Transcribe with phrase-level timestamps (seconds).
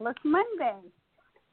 [0.00, 0.76] Marvelous Monday.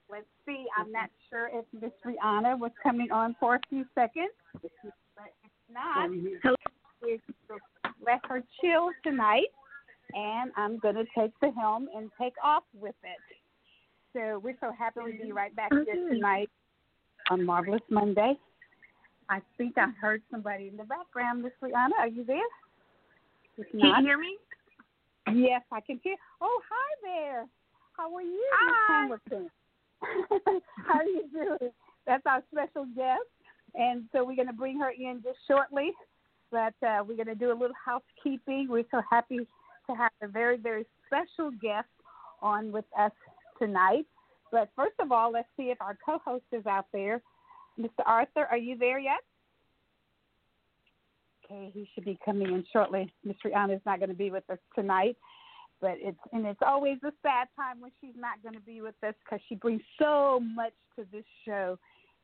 [0.10, 4.32] Let's see, I'm not sure if Miss Rihanna was coming on for a few seconds,
[4.62, 6.10] but if not,
[8.05, 9.48] let her chill tonight,
[10.14, 13.20] and I'm going to take the helm and take off with it.
[14.14, 16.50] So we're so happy to be right back here tonight
[17.30, 18.36] on Marvelous Monday.
[19.30, 21.44] I think I heard somebody in the background.
[21.44, 22.38] Miss Rihanna, are you there?
[23.58, 24.38] If Can not, you hear me?
[25.34, 26.16] Yes, I can hear.
[26.40, 27.46] Oh, hi there.
[27.98, 29.01] How are you, Hi.
[29.01, 29.49] Hamilton?
[30.85, 31.71] How are you doing?
[32.05, 33.27] That's our special guest,
[33.76, 35.91] and so we're going to bring her in just shortly.
[36.51, 38.68] But uh, we're going to do a little housekeeping.
[38.70, 41.87] We're so happy to have a very, very special guest
[42.41, 43.12] on with us
[43.59, 44.05] tonight.
[44.51, 47.21] But first of all, let's see if our co-host is out there.
[47.77, 48.03] Mr.
[48.05, 49.20] Arthur, are you there yet?
[51.45, 53.12] Okay, he should be coming in shortly.
[53.23, 55.18] Miss Rihanna is not going to be with us tonight,
[55.82, 58.96] but it's and it's always a sad time when she's not going to be with
[59.04, 61.78] us because she brings so much to this show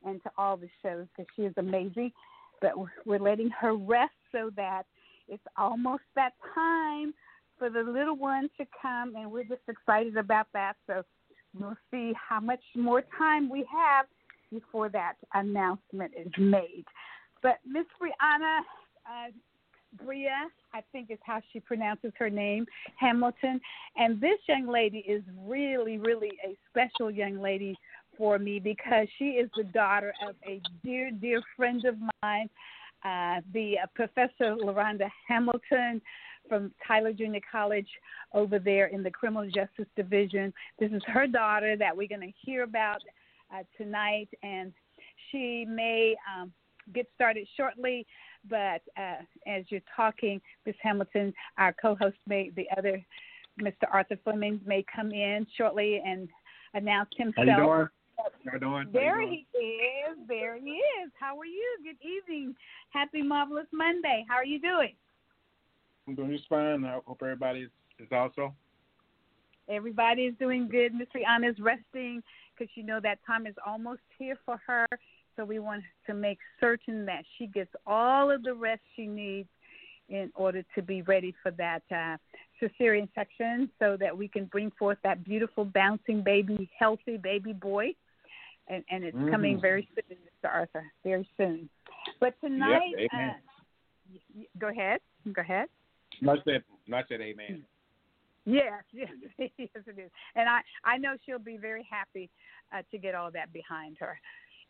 [0.04, 2.12] and to all the shows because she is amazing.
[2.60, 4.86] But we're- we're letting her rest so that
[5.28, 7.14] it's almost that time
[7.58, 10.76] for the little one to come, and we're just excited about that.
[10.86, 11.04] So
[11.58, 14.06] we'll see how much more time we have
[14.50, 16.84] before that announcement is made.
[17.42, 18.60] But Miss Brianna,
[19.06, 19.30] uh,
[20.02, 23.60] Bria, I think is how she pronounces her name, Hamilton.
[23.96, 27.76] And this young lady is really, really a special young lady
[28.16, 32.48] for me because she is the daughter of a dear, dear friend of mine,
[33.04, 36.00] uh, the uh, Professor Loranda Hamilton
[36.48, 37.88] from Tyler Junior College
[38.32, 40.52] over there in the Criminal Justice Division.
[40.78, 43.00] This is her daughter that we're going to hear about
[43.54, 44.72] uh, tonight, and
[45.30, 46.52] she may um,
[46.92, 48.06] get started shortly.
[48.48, 50.74] But uh, as you're talking, Ms.
[50.82, 53.04] Hamilton, our co-host, may the other
[53.60, 53.86] Mr.
[53.92, 56.28] Arthur Fleming may come in shortly and
[56.74, 57.46] announce himself.
[57.46, 57.88] How you doing?
[58.18, 58.88] How you doing?
[58.92, 59.46] There you doing?
[59.52, 60.18] he is.
[60.28, 61.10] There he is.
[61.18, 61.78] How are you?
[61.82, 62.54] Good evening.
[62.90, 64.24] Happy marvelous Monday.
[64.28, 64.94] How are you doing?
[66.06, 66.84] I'm doing just fine.
[66.84, 68.54] I hope everybody is, is also.
[69.68, 70.94] Everybody is doing good.
[70.94, 72.22] Miss Rihanna is resting
[72.56, 74.86] because you know that time is almost here for her.
[75.36, 79.48] So we want to make certain that she gets all of the rest she needs
[80.08, 82.16] in order to be ready for that uh,
[82.60, 87.94] cesarean section so that we can bring forth that beautiful bouncing baby, healthy baby boy.
[88.68, 89.60] And, and it's coming Mhm.
[89.60, 90.50] very soon, Mr.
[90.50, 91.68] Arthur, very soon.
[92.20, 93.36] But tonight, amen.
[94.10, 95.00] uh, go ahead.
[95.32, 95.68] Go ahead.
[96.20, 97.64] Not said, not said, amen.
[98.46, 99.08] Yes, yes,
[99.38, 100.10] yes, it is.
[100.34, 102.30] And I, I know she'll be very happy
[102.74, 104.18] uh, to get all that behind her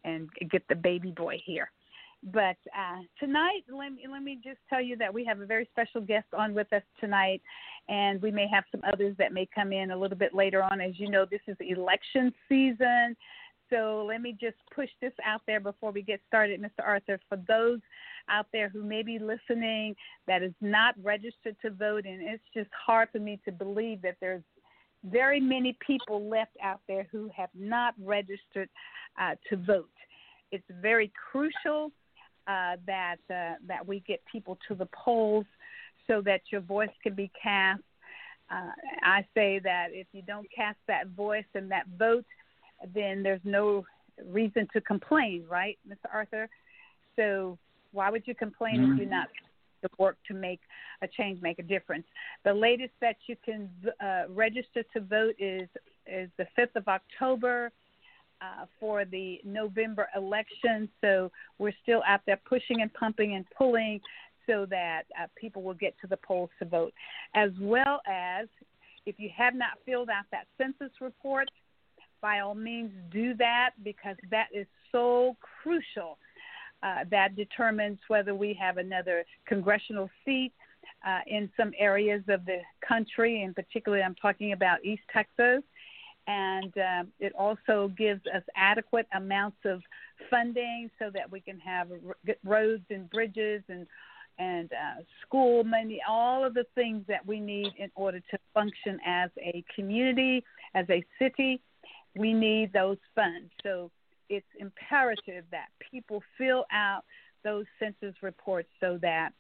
[0.05, 1.71] and get the baby boy here.
[2.33, 5.69] But uh, tonight, let me, let me just tell you that we have a very
[5.71, 7.43] special guest on with us tonight,
[7.89, 10.81] and we may have some others that may come in a little bit later on.
[10.81, 13.15] As you know, this is election season.
[13.69, 16.87] So let me just push this out there before we get started, Mr.
[16.87, 17.19] Arthur.
[17.29, 17.81] For those
[18.29, 19.95] out there who may be listening
[20.27, 24.17] that is not registered to vote, and it's just hard for me to believe that
[24.21, 24.43] there's
[25.05, 28.69] very many people left out there who have not registered
[29.21, 29.91] uh, to vote.
[30.51, 31.93] It's very crucial
[32.47, 35.47] uh, that uh, that we get people to the polls
[36.07, 37.83] so that your voice can be cast.
[38.51, 38.71] Uh,
[39.03, 42.27] I say that if you don't cast that voice and that vote,
[42.95, 43.85] then there's no
[44.27, 46.13] reason to complain, right, Mr.
[46.13, 46.49] Arthur?
[47.17, 47.59] So
[47.93, 49.29] why would you complain if you're not
[49.85, 50.61] to work to make
[51.03, 52.07] a change, make a difference?
[52.45, 53.69] The latest that you can
[54.01, 55.69] uh, register to vote is
[56.07, 57.73] is the 5th of October
[58.43, 60.89] uh, for the November election.
[61.01, 64.01] So we're still out there pushing and pumping and pulling
[64.47, 66.93] so that uh, people will get to the polls to vote,
[67.35, 68.47] as well as
[69.07, 71.49] if you have not filled out that census report,
[72.21, 76.19] by all means do that because that is so crucial.
[76.85, 80.53] Uh, that determines whether we have another congressional seat
[81.07, 85.63] uh, in some areas of the country, and particularly I'm talking about East Texas.
[86.27, 89.81] And um, it also gives us adequate amounts of
[90.31, 91.89] funding so that we can have
[92.45, 93.87] roads and bridges and
[94.37, 98.99] and uh, school money, all of the things that we need in order to function
[99.07, 100.43] as a community,
[100.75, 101.61] as a city.
[102.17, 103.51] We need those funds.
[103.63, 103.93] So
[104.29, 107.03] it's imperative that people fill out
[107.43, 109.31] those census reports so that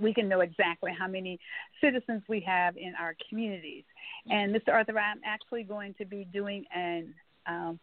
[0.00, 1.38] we can know exactly how many
[1.80, 3.84] citizens we have in our communities.
[4.28, 4.72] And Mr.
[4.72, 7.14] Arthur, I'm actually going to be doing an
[7.46, 7.80] um,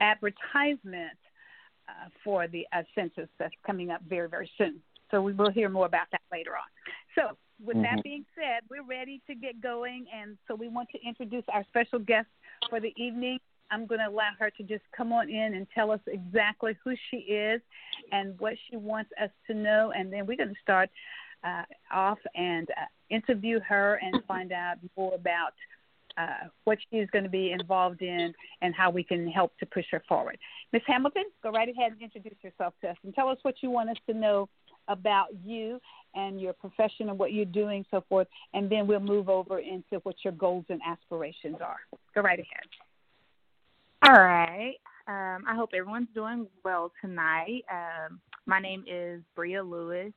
[0.00, 1.18] advertisement
[1.88, 4.80] uh, for the uh, census that's coming up very, very soon.
[5.10, 6.68] So we will hear more about that later on.
[7.14, 7.96] So, with mm-hmm.
[7.96, 11.64] that being said, we're ready to get going, and so we want to introduce our
[11.68, 12.28] special guest
[12.70, 13.38] for the evening.
[13.70, 16.94] I'm going to allow her to just come on in and tell us exactly who
[17.10, 17.60] she is
[18.12, 20.90] and what she wants us to know, and then we're going to start
[21.44, 21.62] uh,
[21.92, 25.52] off and uh, interview her and find out more about
[26.18, 29.66] uh, what she is going to be involved in and how we can help to
[29.66, 30.36] push her forward.
[30.72, 30.82] Ms.
[30.86, 33.90] Hamilton, go right ahead and introduce yourself to us and tell us what you want
[33.90, 34.48] us to know
[34.88, 35.80] about you
[36.14, 39.98] and your profession and what you're doing, so forth, and then we'll move over into
[40.02, 41.78] what your goals and aspirations are.
[42.14, 42.89] Go right ahead.
[44.02, 44.76] All right.
[45.08, 47.64] Um, I hope everyone's doing well tonight.
[47.70, 50.12] Um, my name is Bria Lewis.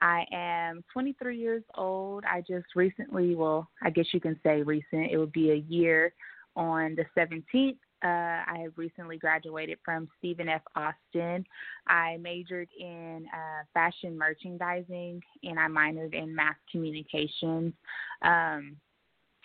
[0.00, 2.24] I am 23 years old.
[2.24, 6.14] I just recently, well, I guess you can say recent, it would be a year
[6.54, 7.76] on the 17th.
[8.02, 10.62] Uh, I have recently graduated from Stephen F.
[10.74, 11.44] Austin.
[11.88, 17.74] I majored in uh, fashion merchandising and I minored in mass communications.
[18.22, 18.76] Um,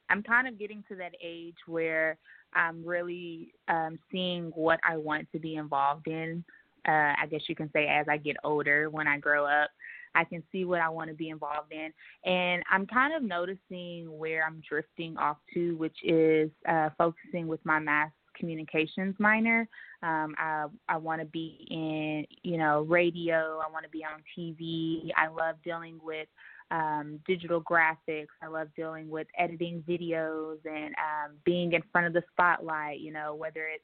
[0.10, 2.18] I'm kind of getting to that age where
[2.54, 6.44] I'm really um, seeing what I want to be involved in.
[6.88, 9.70] Uh, I guess you can say as I get older, when I grow up.
[10.14, 11.92] I can see what I want to be involved in.
[12.30, 17.64] And I'm kind of noticing where I'm drifting off to, which is uh, focusing with
[17.66, 19.68] my mass communications minor.
[20.04, 23.62] Um, I I want to be in you know radio.
[23.66, 25.12] I want to be on TV.
[25.16, 26.28] I love dealing with
[26.72, 28.28] um, digital graphics.
[28.42, 33.00] I love dealing with editing videos and um, being in front of the spotlight.
[33.00, 33.84] You know whether it's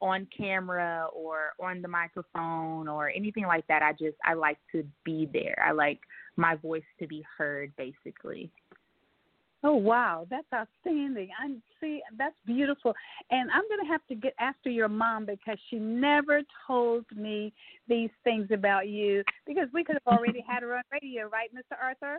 [0.00, 3.82] on camera or on the microphone or anything like that.
[3.82, 5.62] I just I like to be there.
[5.64, 6.00] I like
[6.36, 8.50] my voice to be heard basically.
[9.64, 11.28] Oh wow, that's outstanding.
[11.40, 12.94] I'm see that's beautiful.
[13.30, 17.52] And I'm going to have to get after your mom because she never told me
[17.88, 21.76] these things about you because we could have already had her on radio, right, Mr.
[21.80, 22.18] Arthur?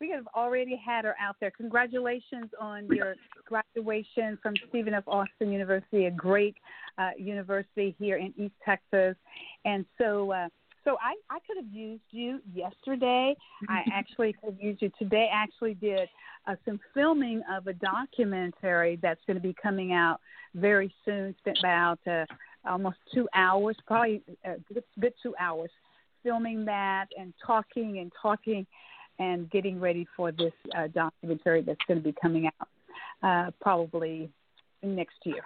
[0.00, 1.50] we could have already had her out there.
[1.50, 3.14] Congratulations on your
[3.46, 5.04] graduation from Stephen F.
[5.06, 6.56] Austin University, a great
[6.98, 9.16] uh, university here in East Texas.
[9.64, 10.48] And so, uh,
[10.84, 13.34] so I, I could have used you yesterday.
[13.68, 15.28] I actually could have used you today.
[15.32, 16.08] I actually did
[16.46, 20.20] uh, some filming of a documentary that's going to be coming out
[20.54, 21.34] very soon.
[21.38, 22.26] Spent about uh,
[22.68, 25.70] almost two hours, probably a uh, good, good two hours,
[26.22, 28.66] filming that and talking and talking
[29.18, 32.68] and getting ready for this uh, documentary that's going to be coming out
[33.22, 34.30] uh, probably
[34.82, 35.42] next year.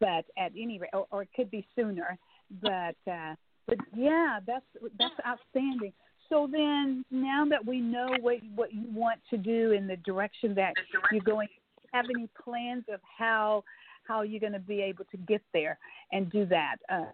[0.00, 2.18] But at any rate, or, or it could be sooner.
[2.60, 3.34] But uh,
[3.66, 4.64] but yeah, that's
[4.98, 5.92] that's outstanding.
[6.28, 10.54] So then, now that we know what what you want to do in the direction
[10.54, 10.74] that
[11.10, 11.48] you're going,
[11.92, 13.64] have any plans of how
[14.04, 15.78] how you're going to be able to get there
[16.10, 16.76] and do that.
[16.88, 17.04] Uh,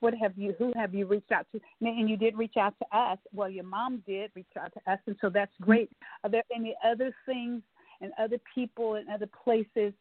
[0.00, 0.54] what have you?
[0.58, 1.60] Who have you reached out to?
[1.80, 3.18] And you did reach out to us.
[3.32, 5.90] Well, your mom did reach out to us, and so that's great.
[6.22, 7.62] Are there any other things
[8.00, 9.92] and other people and other places?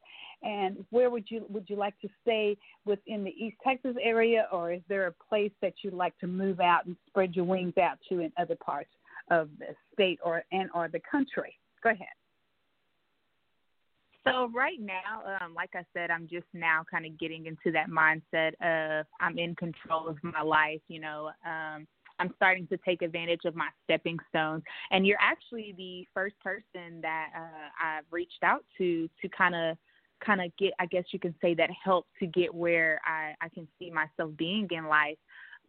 [0.42, 4.74] And where would you would you like to stay within the East Texas area, or
[4.74, 7.98] is there a place that you'd like to move out and spread your wings out
[8.10, 8.90] to in other parts
[9.32, 11.58] of the state or and or the country?
[11.84, 12.08] Go ahead.
[14.26, 17.90] So right now, um, like I said, I'm just now kind of getting into that
[17.90, 20.80] mindset of I'm in control of my life.
[20.88, 21.88] You know, um,
[22.20, 24.64] I'm starting to take advantage of my stepping stones.
[24.92, 29.78] And you're actually the first person that uh, I've reached out to to kind of
[30.26, 33.50] kind of get, I guess you can say, that help to get where I, I
[33.50, 35.18] can see myself being in life.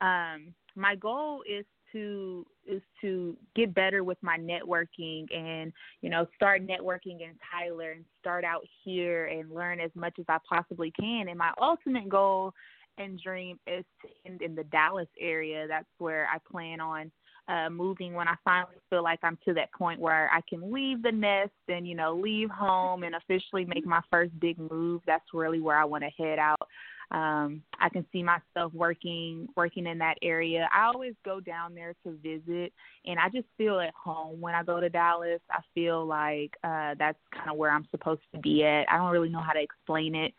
[0.00, 6.26] Um, my goal is to is to get better with my networking and you know
[6.34, 10.92] start networking in Tyler and start out here and learn as much as I possibly
[10.98, 11.28] can.
[11.28, 12.52] And my ultimate goal
[12.98, 15.66] and dream is to end in the Dallas area.
[15.68, 17.10] That's where I plan on
[17.48, 21.02] uh, moving when I finally feel like I'm to that point where I can leave
[21.02, 25.02] the nest and you know leave home and officially make my first big move.
[25.06, 26.68] That's really where I want to head out
[27.10, 30.68] um, I can see myself working working in that area.
[30.74, 32.72] I always go down there to visit,
[33.04, 35.40] and I just feel at home when I go to Dallas.
[35.50, 38.86] I feel like uh, that's kind of where I'm supposed to be at.
[38.90, 40.32] I don't really know how to explain it.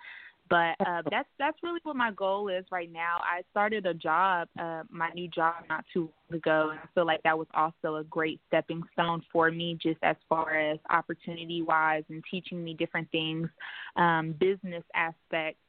[0.49, 3.17] But uh, that's that's really what my goal is right now.
[3.21, 7.05] I started a job, uh, my new job, not too long ago, and I feel
[7.05, 11.61] like that was also a great stepping stone for me, just as far as opportunity
[11.61, 13.49] wise and teaching me different things,
[13.95, 15.59] um, business aspects.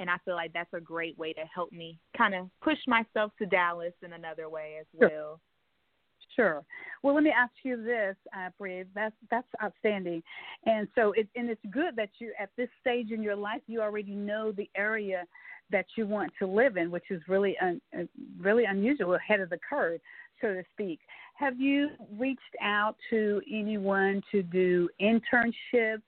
[0.00, 3.30] And I feel like that's a great way to help me kind of push myself
[3.38, 5.08] to Dallas in another way as well.
[5.08, 5.38] Sure.
[6.38, 8.50] Well, let me ask you this, uh.
[8.94, 10.22] That's that's outstanding,
[10.66, 13.82] and so it and it's good that you at this stage in your life you
[13.82, 15.24] already know the area
[15.70, 18.04] that you want to live in, which is really un, uh,
[18.38, 20.00] really unusual, ahead of the curve,
[20.40, 21.00] so to speak.
[21.34, 26.02] Have you reached out to anyone to do internships?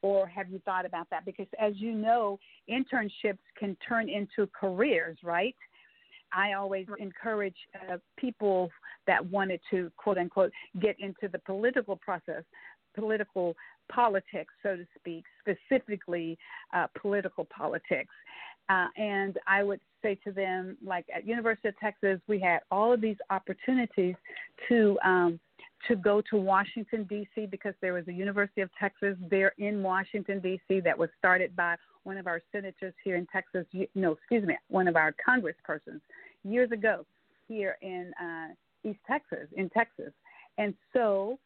[0.00, 1.24] Or have you thought about that?
[1.24, 2.38] Because as you know,
[2.70, 5.56] internships can turn into careers, right?
[6.32, 8.70] I always encourage uh, people
[9.06, 12.42] that wanted to quote unquote get into the political process,
[12.94, 13.54] political
[13.90, 16.38] politics, so to speak, specifically
[16.74, 18.14] uh, political politics.
[18.68, 22.92] Uh, and I would say to them, like at University of Texas, we had all
[22.92, 24.14] of these opportunities
[24.68, 25.40] to um,
[25.86, 27.46] to go to Washington D.C.
[27.46, 30.80] because there was a University of Texas there in Washington D.C.
[30.80, 34.88] that was started by one of our senators here in Texas, no, excuse me, one
[34.88, 36.00] of our congresspersons
[36.42, 37.04] years ago
[37.46, 40.12] here in uh, East Texas, in Texas.
[40.56, 41.38] And so,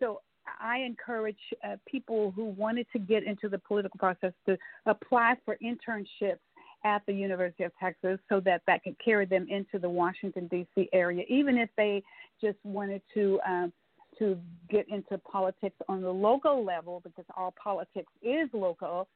[0.00, 0.20] so
[0.60, 4.56] I encourage uh, people who wanted to get into the political process to
[4.86, 6.38] apply for internships
[6.84, 10.88] at the University of Texas so that that could carry them into the Washington D.C.
[10.92, 12.02] area, even if they
[12.40, 13.72] just wanted to um,
[14.18, 14.38] to
[14.70, 19.08] get into politics on the local level, because all politics is local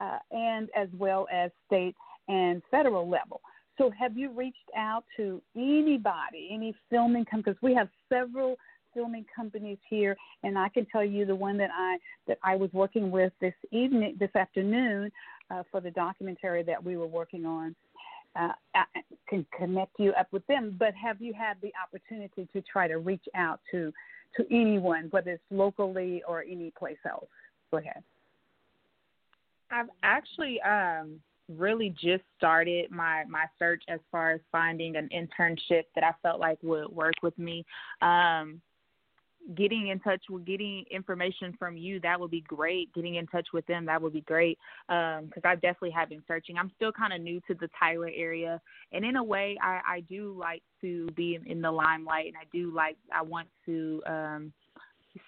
[0.00, 1.94] uh, and as well as state
[2.28, 3.40] and federal level.
[3.78, 7.58] So, have you reached out to anybody, any filming companies?
[7.62, 8.56] We have several
[8.92, 12.70] filming companies here, and I can tell you the one that I that I was
[12.72, 15.12] working with this evening, this afternoon,
[15.50, 17.74] uh, for the documentary that we were working on.
[18.36, 18.84] Uh, I
[19.28, 22.98] can connect you up with them, but have you had the opportunity to try to
[22.98, 23.92] reach out to
[24.36, 27.28] to anyone, whether it's locally or any place else?
[27.70, 28.02] Go ahead.
[29.70, 31.20] I've actually um,
[31.56, 36.40] really just started my my search as far as finding an internship that I felt
[36.40, 37.64] like would work with me.
[38.02, 38.60] Um,
[39.54, 42.92] getting in touch with getting information from you that would be great.
[42.94, 46.22] Getting in touch with them that would be great because um, i definitely have been
[46.26, 46.56] searching.
[46.58, 48.60] I'm still kind of new to the tyler area
[48.92, 52.36] and in a way i i do like to be in, in the limelight and
[52.36, 54.52] i do like i want to um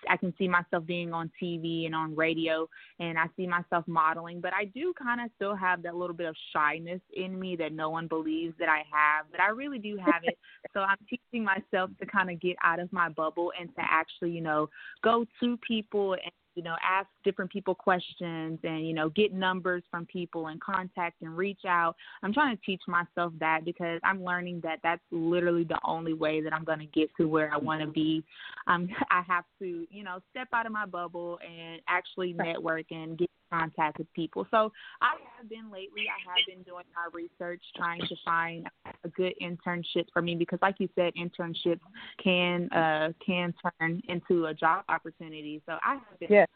[0.09, 2.69] I can see myself being on TV and on radio,
[2.99, 4.41] and I see myself modeling.
[4.41, 7.73] But I do kind of still have that little bit of shyness in me that
[7.73, 10.39] no one believes that I have, but I really do have it.
[10.75, 14.31] so I'm teaching myself to kind of get out of my bubble and to actually,
[14.31, 14.69] you know,
[15.03, 19.83] go to people and you know, ask different people questions and, you know, get numbers
[19.91, 21.97] from people and contact and reach out.
[22.23, 26.41] I'm trying to teach myself that because I'm learning that that's literally the only way
[26.43, 28.25] that I'm going to get to where I want to be.
[28.67, 33.17] Um, I have to, you know, step out of my bubble and actually network and
[33.17, 34.47] get contact with people.
[34.51, 38.69] So I have been lately, I have been doing my research, trying to find
[39.05, 41.81] a good internship for me because, like you said, internships
[42.23, 45.63] can uh, can turn into a job opportunity.
[45.67, 46.47] So I have been yeah.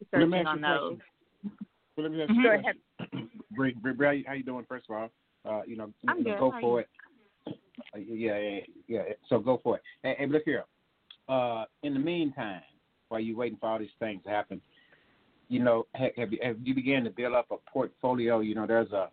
[0.00, 0.98] researching on those.
[1.96, 3.18] Well, let me ask mm-hmm.
[3.54, 4.64] Bree, Bree, Bree, how you doing?
[4.68, 5.10] First of all,
[5.48, 6.38] uh, you know, I'm you know, good.
[6.40, 6.88] go how for it.
[7.46, 9.02] Uh, yeah, yeah, yeah.
[9.28, 9.82] So go for it.
[10.02, 10.64] Hey, hey look here.
[11.28, 12.62] Uh, in the meantime,
[13.08, 14.60] while you're waiting for all these things to happen,
[15.48, 18.40] you know, have you, have you began to build up a portfolio?
[18.40, 19.08] You know, there's a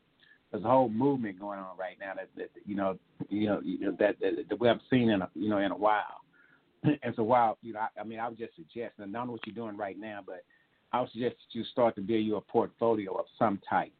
[0.51, 2.97] there's a whole movement going on right now that, that you know,
[3.29, 3.61] you know,
[3.99, 6.21] that, that that we haven't seen in a you know in a while.
[6.83, 9.27] and so while you know, I, I mean, I would just suggest, and I don't
[9.27, 10.43] know what you're doing right now, but
[10.91, 13.93] I would suggest that you start to build you a portfolio of some type,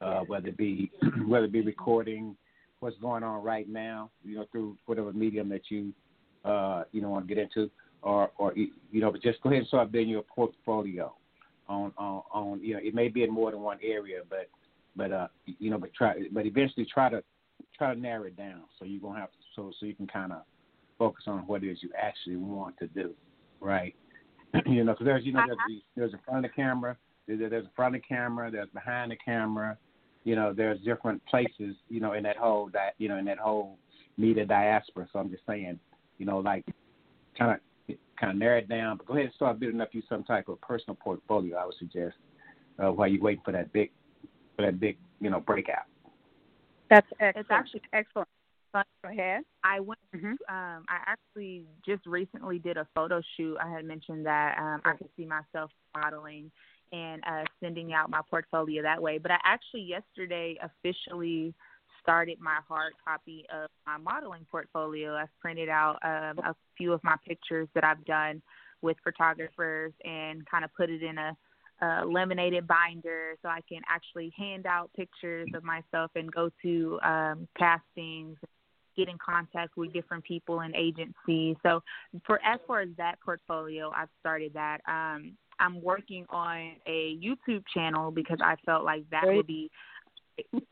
[0.00, 0.90] uh, whether it be
[1.26, 2.36] whether it be recording
[2.80, 5.92] what's going on right now, you know, through whatever medium that you
[6.44, 7.70] uh, you know want to get into,
[8.02, 11.14] or or you know, but just go ahead and start building your portfolio
[11.70, 14.50] on on on you know it may be in more than one area, but
[14.96, 17.22] but uh you know but try but eventually try to
[17.76, 20.32] try to narrow it down so you're gonna have to so so you can kind
[20.32, 20.42] of
[20.98, 23.14] focus on what it is you actually want to do,
[23.60, 23.94] right?
[24.66, 26.96] you know, because there's you know there's the, there's in front of the camera,
[27.26, 29.78] there's there's in front of the camera, there's behind the camera,
[30.24, 33.38] you know, there's different places, you know, in that whole that you know in that
[33.38, 33.78] whole
[34.18, 35.08] media diaspora.
[35.12, 35.78] So I'm just saying,
[36.18, 36.66] you know, like
[37.38, 37.58] kind of
[38.20, 38.98] kind of narrow it down.
[38.98, 41.56] But go ahead and start building up you some type of personal portfolio.
[41.56, 42.16] I would suggest
[42.78, 43.90] uh, while you're waiting for that big
[44.56, 45.84] for that big you know breakout.
[46.90, 47.36] That's excellent.
[47.36, 48.28] It's actually excellent.
[48.72, 49.42] Go ahead.
[49.64, 49.98] I went.
[50.14, 50.26] Mm-hmm.
[50.26, 53.56] Um, I actually just recently did a photo shoot.
[53.60, 56.52] I had mentioned that um, I could see myself modeling,
[56.92, 59.18] and uh, sending out my portfolio that way.
[59.18, 61.54] But I actually yesterday officially
[62.10, 65.14] started my hard copy of my modeling portfolio.
[65.14, 68.42] I've printed out um, a few of my pictures that I've done
[68.82, 71.36] with photographers and kind of put it in a,
[71.82, 76.98] a laminated binder so I can actually hand out pictures of myself and go to
[77.04, 78.36] um, castings,
[78.96, 81.54] get in contact with different people and agencies.
[81.62, 81.80] So
[82.26, 84.80] for as far as that portfolio, I've started that.
[84.88, 89.70] Um, I'm working on a YouTube channel because I felt like that would be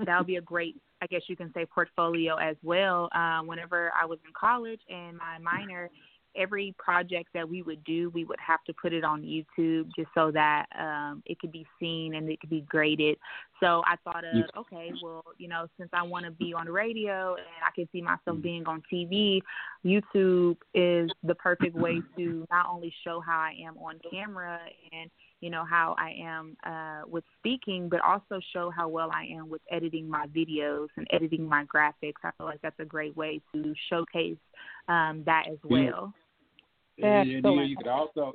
[0.05, 3.09] that would be a great I guess you can say portfolio as well.
[3.15, 5.91] Um, whenever I was in college and my minor,
[6.37, 10.09] every project that we would do, we would have to put it on YouTube just
[10.15, 13.17] so that um, it could be seen and it could be graded.
[13.61, 16.73] So I thought of, okay, well, you know, since I want to be on the
[16.73, 18.43] radio and I can see myself mm.
[18.43, 19.41] being on TV,
[19.85, 24.61] YouTube is the perfect way to not only show how I am on camera
[24.93, 29.25] and you know how I am uh, with speaking, but also show how well I
[29.25, 32.15] am with editing my videos and editing my graphics.
[32.25, 34.39] I feel like that's a great way to showcase
[34.89, 36.13] um, that as well.
[36.97, 37.23] Yeah.
[37.23, 38.35] You, know, you could also,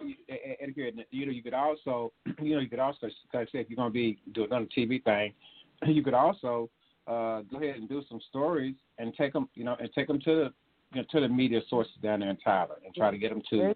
[1.12, 3.76] you know, you could also, you know, you could also, like I said, if you're
[3.76, 5.34] going to be doing another TV thing,
[5.86, 6.70] you could also
[7.08, 10.20] uh, go ahead and do some stories and take them, you know, and take them
[10.22, 10.54] to the,
[10.94, 13.42] you know, to the media sources down there in Tyler and try to get them
[13.50, 13.76] to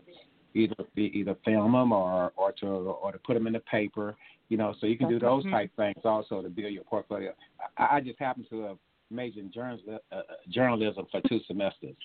[0.58, 4.16] either either film them or or to or to put them in the paper.
[4.50, 5.54] You know, so you can do those mm-hmm.
[5.54, 7.34] type things also to build your portfolio.
[7.78, 8.78] I, I just happen to have
[9.10, 11.96] majored in journalism, uh, uh, journalism for two semesters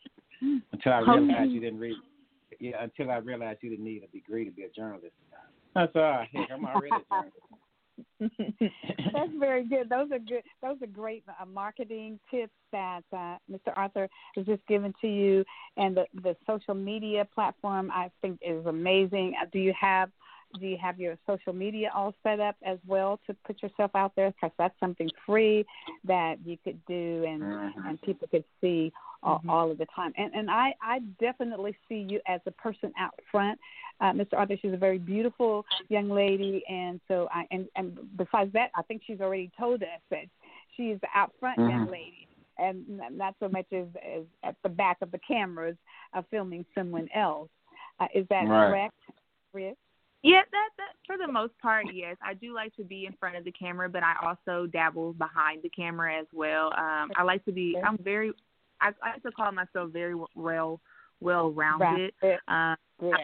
[0.40, 1.96] until I realized you didn't read.
[2.60, 5.14] Yeah, until I realized you didn't need a degree to be a journalist.
[5.74, 6.24] That's all.
[6.32, 7.36] Heck, I'm already a journalist.
[8.20, 9.88] That's very good.
[9.88, 10.42] Those are good.
[10.62, 13.72] Those are great uh, marketing tips that uh, Mr.
[13.76, 15.44] Arthur has just given to you,
[15.76, 19.34] and the the social media platform I think is amazing.
[19.40, 20.10] Uh, do you have
[20.58, 24.12] do you have your social media all set up as well to put yourself out
[24.16, 24.30] there?
[24.30, 25.64] Because that's something free
[26.04, 27.88] that you could do, and mm-hmm.
[27.88, 28.92] and people could see
[29.22, 29.50] all, mm-hmm.
[29.50, 30.12] all of the time.
[30.16, 33.58] And and I I definitely see you as a person out front.
[34.00, 34.34] Uh, Mr.
[34.36, 38.82] Arthur, she's a very beautiful young lady, and so I and and besides that, I
[38.82, 40.24] think she's already told us that
[40.76, 41.70] she is the out front mm-hmm.
[41.70, 45.76] young lady, and not so much as, as at the back of the cameras
[46.14, 47.48] of filming someone else.
[48.00, 48.68] Uh, is that right.
[48.68, 48.94] correct,
[49.52, 49.74] Chris?
[50.22, 52.16] Yeah, that that for the most part, yes.
[52.24, 55.62] I do like to be in front of the camera, but I also dabble behind
[55.62, 56.66] the camera as well.
[56.76, 57.76] Um, I like to be.
[57.84, 58.32] I'm very.
[58.80, 60.80] I, I like to call myself very well
[61.20, 62.12] well rounded.
[62.46, 63.16] Um, yeah.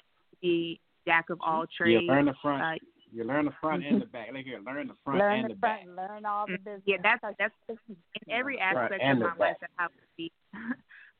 [0.43, 2.03] the jack of all trades.
[2.03, 2.63] You learn the front.
[2.63, 4.29] Uh, you learn the front and the back.
[4.33, 6.11] Look here, learn the front learn and the, the front, back.
[6.11, 6.83] Learn all the business.
[6.87, 7.55] Yeah, that's that's
[7.89, 7.97] in
[8.31, 9.57] every aspect of my life.
[9.61, 10.33] That's how it be.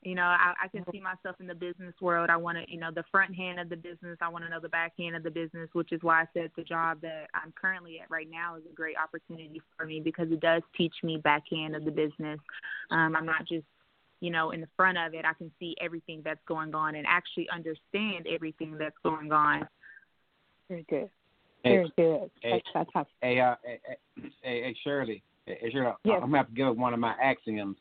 [0.01, 2.29] You know, I, I can see myself in the business world.
[2.29, 4.17] I want to, you know, the front hand of the business.
[4.21, 6.51] I want to know the back hand of the business, which is why I said
[6.55, 10.31] the job that I'm currently at right now is a great opportunity for me because
[10.31, 12.39] it does teach me back hand of the business.
[12.91, 13.65] Um, I'm not just,
[14.21, 15.25] you know, in the front of it.
[15.25, 19.67] I can see everything that's going on and actually understand everything that's going on.
[20.69, 21.09] Very good.
[21.65, 22.31] Very good.
[22.41, 23.79] Hey, that's, that's hey, uh, hey,
[24.15, 25.21] hey, hey, Shirley.
[25.45, 26.21] Hey, Shirley, yes.
[26.23, 27.75] I'm going to have to give one of my axioms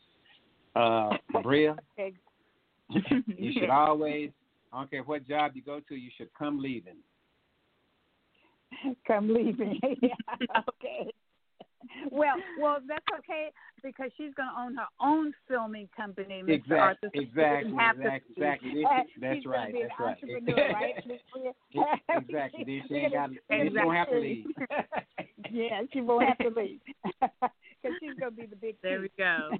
[0.78, 1.10] uh,
[1.42, 1.76] Bria,
[2.88, 4.30] you should always,
[4.72, 6.96] I don't care what job you go to, you should come leaving.
[9.06, 9.80] Come leaving.
[10.02, 10.14] yeah.
[10.68, 11.10] Okay.
[12.10, 13.50] Well, well, that's okay
[13.82, 16.42] because she's going to own her own filming company.
[16.44, 16.54] Mr.
[16.54, 16.76] Exactly.
[16.78, 17.70] Arthur, exactly.
[17.70, 18.82] Exactly.
[18.82, 19.14] Exactly.
[19.20, 19.74] That's right.
[19.74, 20.18] That's right.
[20.74, 22.18] right?
[22.18, 22.82] exactly.
[22.88, 23.30] She ain't got.
[23.48, 23.70] Exactly.
[23.70, 24.46] She won't have to leave.
[25.50, 26.80] yeah, she won't have to leave
[27.20, 28.76] because she's going to be the big.
[28.82, 29.50] There we go.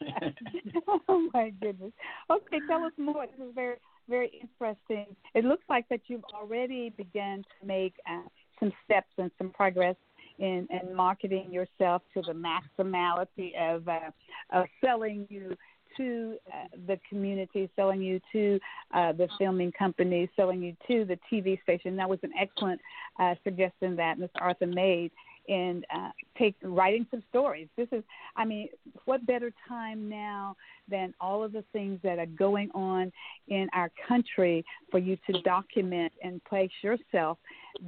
[1.08, 1.92] oh my goodness.
[2.30, 3.26] Okay, tell us more.
[3.26, 3.76] This is very
[4.08, 5.06] very interesting.
[5.34, 8.22] It looks like that you've already begun to make uh,
[8.58, 9.96] some steps and some progress
[10.38, 14.10] in, in marketing yourself to the maximality of uh,
[14.52, 15.56] of selling you
[15.96, 18.58] to uh, the community, selling you to
[18.94, 21.96] uh, the filming company, selling you to the TV station.
[21.96, 22.80] That was an excellent
[23.20, 24.40] uh, suggestion that Mr.
[24.40, 25.10] Arthur made
[25.48, 27.68] and uh, take writing some stories.
[27.76, 28.02] This is,
[28.36, 28.68] I mean,
[29.04, 30.56] what better time now
[30.88, 33.12] than all of the things that are going on
[33.48, 37.38] in our country for you to document and place yourself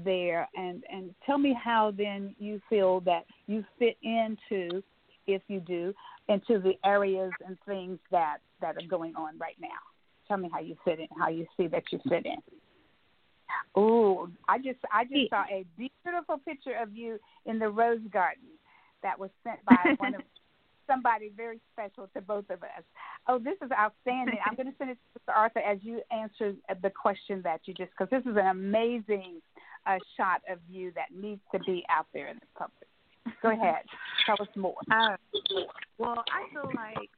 [0.04, 4.82] there and and tell me how then you feel that you fit into,
[5.26, 5.94] if you do,
[6.28, 9.68] into the areas and things that that are going on right now.
[10.26, 12.38] Tell me how you fit in, how you see that you fit in.
[13.76, 15.64] Oh, I just I just saw a
[16.04, 18.48] beautiful picture of you in the rose garden
[19.02, 20.22] that was sent by one of
[20.86, 22.84] somebody very special to both of us.
[23.26, 24.38] Oh, this is outstanding.
[24.44, 25.34] I'm going to send it to Mr.
[25.34, 29.40] Arthur as you answer the question that you just because this is an amazing
[29.86, 32.88] a shot of you that needs to be out there in the public?
[33.42, 33.82] Go ahead,
[34.26, 34.76] tell us more.
[34.90, 35.16] Uh,
[35.98, 37.08] well, I feel like,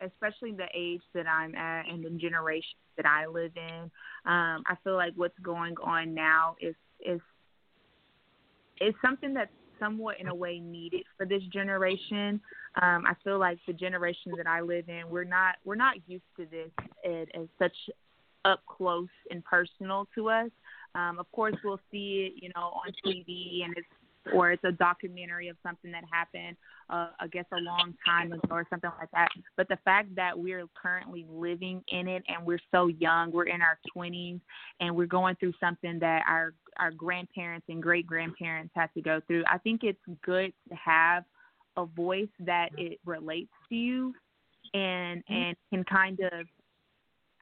[0.00, 3.82] especially the age that I'm at and the generation that I live in,
[4.24, 7.20] um, I feel like what's going on now is is
[8.80, 12.40] is something that's somewhat in a way needed for this generation.
[12.80, 16.24] Um, I feel like the generation that I live in, we're not we're not used
[16.36, 16.70] to this
[17.04, 17.76] as such
[18.44, 20.50] up close and personal to us.
[20.94, 23.86] Um, of course, we'll see it, you know, on TV, and it's
[24.32, 26.56] or it's a documentary of something that happened,
[26.88, 29.28] uh, I guess, a long time ago or something like that.
[29.56, 33.60] But the fact that we're currently living in it and we're so young, we're in
[33.60, 34.40] our 20s,
[34.80, 39.20] and we're going through something that our our grandparents and great grandparents had to go
[39.26, 39.44] through.
[39.50, 41.24] I think it's good to have
[41.76, 44.14] a voice that it relates to you
[44.72, 45.34] and mm-hmm.
[45.34, 46.46] and can kind of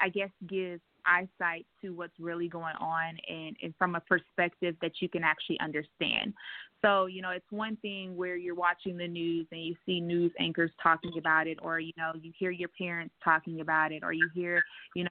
[0.00, 4.92] I guess give eyesight to what's really going on and, and from a perspective that
[5.00, 6.32] you can actually understand.
[6.80, 10.32] So, you know, it's one thing where you're watching the news and you see news
[10.38, 14.12] anchors talking about it or, you know, you hear your parents talking about it or
[14.12, 14.62] you hear,
[14.94, 15.10] you know,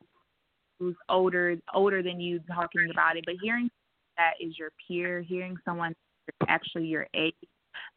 [0.79, 3.23] who's older older than you talking about it.
[3.25, 3.69] But hearing
[4.21, 5.95] that is your peer, hearing someone
[6.47, 7.33] actually your age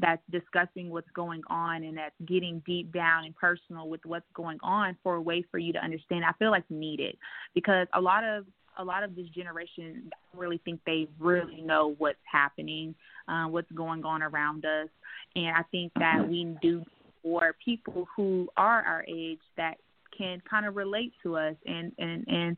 [0.01, 4.59] that's discussing what's going on and that's getting deep down and personal with what's going
[4.63, 6.25] on for a way for you to understand.
[6.25, 7.17] I feel like needed
[7.55, 11.95] because a lot of a lot of this generation I really think they really know
[11.99, 12.95] what's happening,
[13.29, 14.89] uh, what's going on around us,
[15.37, 16.83] and I think that we do
[17.23, 19.77] for people who are our age that
[20.17, 22.57] can kind of relate to us and and and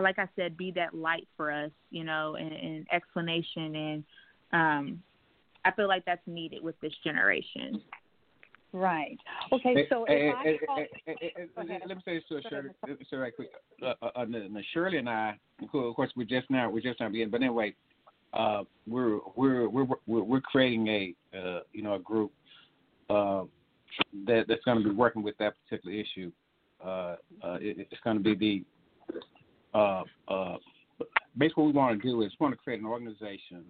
[0.00, 4.04] like I said, be that light for us, you know, and, and explanation and
[4.52, 5.02] um
[5.64, 7.82] I feel like that's needed with this generation.
[8.72, 9.18] Right.
[9.52, 9.86] Okay.
[9.88, 10.84] So if I call,
[11.56, 12.70] let me say this to Shirley,
[13.10, 13.48] so right quick.
[13.82, 14.26] Uh, uh, uh,
[14.74, 17.74] Shirley and I, of course, we're just now we're just now beginning, but anyway,
[18.34, 22.30] uh, we're we're we're we're, we're creating a uh, you know a group
[23.08, 23.44] uh,
[24.26, 26.30] that that's going to be working with that particular issue.
[26.84, 28.64] Uh, uh, it, it's going to be the
[29.74, 30.56] uh, uh,
[31.36, 33.64] basically what we want to do is we want to create an organization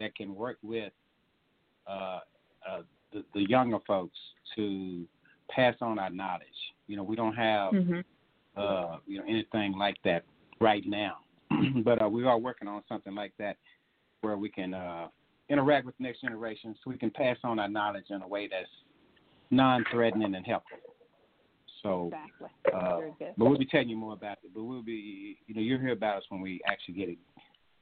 [0.00, 0.92] that can work with
[1.86, 2.20] uh,
[2.68, 4.18] uh, the, the younger folks
[4.56, 5.04] to
[5.50, 6.46] pass on our knowledge.
[6.86, 8.00] You know, we don't have mm-hmm.
[8.56, 10.24] uh, you know anything like that
[10.60, 11.18] right now,
[11.84, 13.56] but uh, we are working on something like that
[14.22, 15.08] where we can uh,
[15.48, 18.48] interact with the next generation, so we can pass on our knowledge in a way
[18.50, 18.66] that's
[19.50, 20.78] non-threatening and helpful.
[21.84, 22.48] So, exactly.
[22.74, 24.50] uh, but we'll be telling you more about it.
[24.54, 27.18] But we'll be, you know, you'll hear about us when we actually get it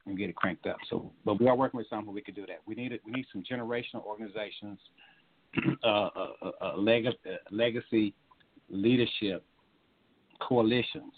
[0.07, 0.77] and get it cranked up.
[0.91, 2.59] So, but we are working with some where we could do that.
[2.67, 3.01] We need it.
[3.07, 4.81] We need some generational organizations,
[5.85, 8.13] uh, uh, uh, legacy, uh, legacy
[8.69, 9.45] leadership
[10.41, 11.13] coalitions.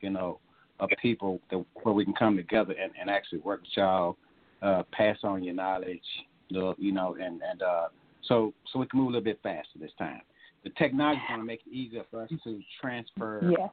[0.00, 0.40] You know,
[0.80, 4.16] of people that, where we can come together and, and actually work with y'all,
[4.62, 6.00] uh, pass on your knowledge,
[6.48, 7.88] you know, and and uh,
[8.26, 10.22] so so we can move a little bit faster this time.
[10.64, 13.70] The technology is going to make it easier for us to transfer yes.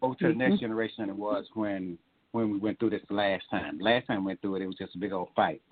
[0.00, 0.60] over to the next mm-hmm.
[0.60, 1.98] generation than it was when
[2.32, 3.78] when we went through this last time.
[3.78, 5.62] Last time we went through it, it was just a big old fight,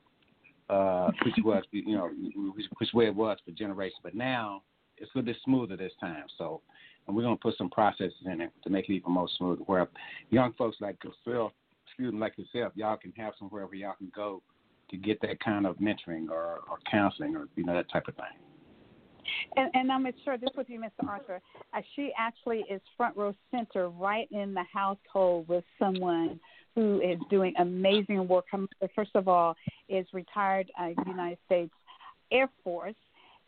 [0.71, 2.09] uh, which was, you know,
[2.55, 3.99] which, which way it was for generations.
[4.01, 4.63] But now
[4.97, 6.25] it's a little bit smoother this time.
[6.39, 6.61] So,
[7.07, 9.59] and we're gonna put some processes in it to make it even more smooth.
[9.67, 9.89] Where
[10.31, 11.51] young folks like yourself,
[11.99, 14.41] me, like yourself, y'all can have somewhere where y'all can go
[14.91, 18.15] to get that kind of mentoring or, or counseling or you know that type of
[18.15, 18.25] thing.
[19.57, 21.07] And, and I'm sure this would be Mr.
[21.09, 21.41] Arthur.
[21.75, 26.41] Uh, she actually is front row center right in the household with someone
[26.75, 28.47] who is doing amazing work.
[28.51, 29.55] Her mother, first of all,
[29.89, 31.73] is retired uh, United States
[32.31, 32.95] Air Force,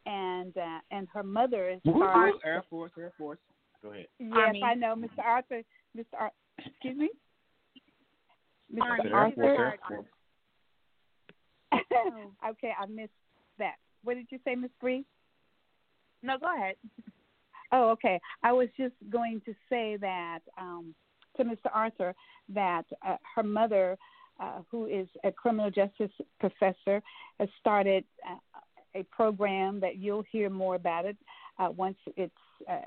[0.05, 2.93] and uh, and her mother is part Air Force.
[2.99, 3.39] Air Force.
[3.83, 4.07] Go ahead.
[4.19, 4.63] Yes, Army.
[4.63, 5.25] I know, Mr.
[5.25, 5.63] Arthur.
[5.97, 6.05] Mr.
[6.21, 7.11] Ar- excuse me.
[8.75, 8.83] Mr.
[8.83, 9.11] Army.
[9.13, 9.45] Arthur.
[9.45, 10.07] Air Force.
[12.51, 13.11] okay, I missed
[13.59, 13.75] that.
[14.03, 15.05] What did you say, Miss Bree?
[16.25, 16.77] No, go ahead.
[17.71, 18.19] Oh, okay.
[18.43, 20.95] I was just going to say that um,
[21.37, 21.69] to Mr.
[21.73, 22.15] Arthur
[22.49, 23.99] that uh, her mother,
[24.41, 26.11] uh, who is a criminal justice
[26.41, 27.03] professor,
[27.39, 28.37] has started uh,
[28.99, 31.17] a program that you'll hear more about it
[31.59, 32.33] uh, once it's
[32.71, 32.79] uh,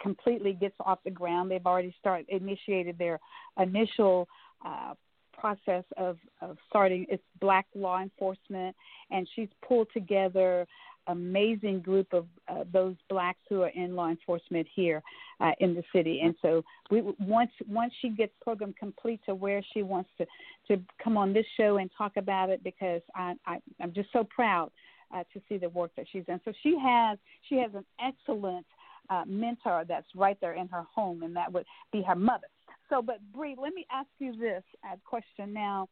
[0.00, 1.50] completely gets off the ground.
[1.50, 3.20] They've already started initiated their
[3.60, 4.28] initial
[4.64, 4.94] uh,
[5.38, 8.74] process of, of starting its black law enforcement,
[9.10, 10.66] and she's pulled together
[11.08, 15.02] amazing group of uh, those blacks who are in law enforcement here
[15.40, 16.20] uh, in the city.
[16.22, 20.26] And so we once once she gets program complete to where she wants to
[20.68, 24.24] to come on this show and talk about it because I, I I'm just so
[24.24, 24.70] proud
[25.14, 26.40] uh, to see the work that she's done.
[26.44, 27.18] So she has
[27.48, 28.66] she has an excellent
[29.10, 32.46] uh, mentor that's right there in her home, and that would be her mother.
[32.88, 35.88] So, but Bree, let me ask you this uh, question now.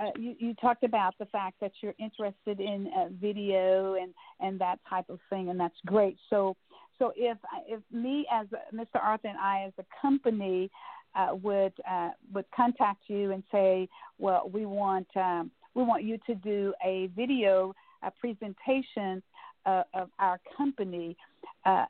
[0.00, 4.60] Uh, you, you talked about the fact that you're interested in uh, video and and
[4.60, 6.16] that type of thing, and that's great.
[6.30, 6.56] So,
[6.98, 9.02] so if if me as Mr.
[9.02, 10.70] Arthur and I as a company
[11.14, 16.18] uh, would uh, would contact you and say, well, we want um, we want you
[16.26, 19.22] to do a video a presentation
[19.66, 21.16] uh, of our company,
[21.64, 21.86] uh,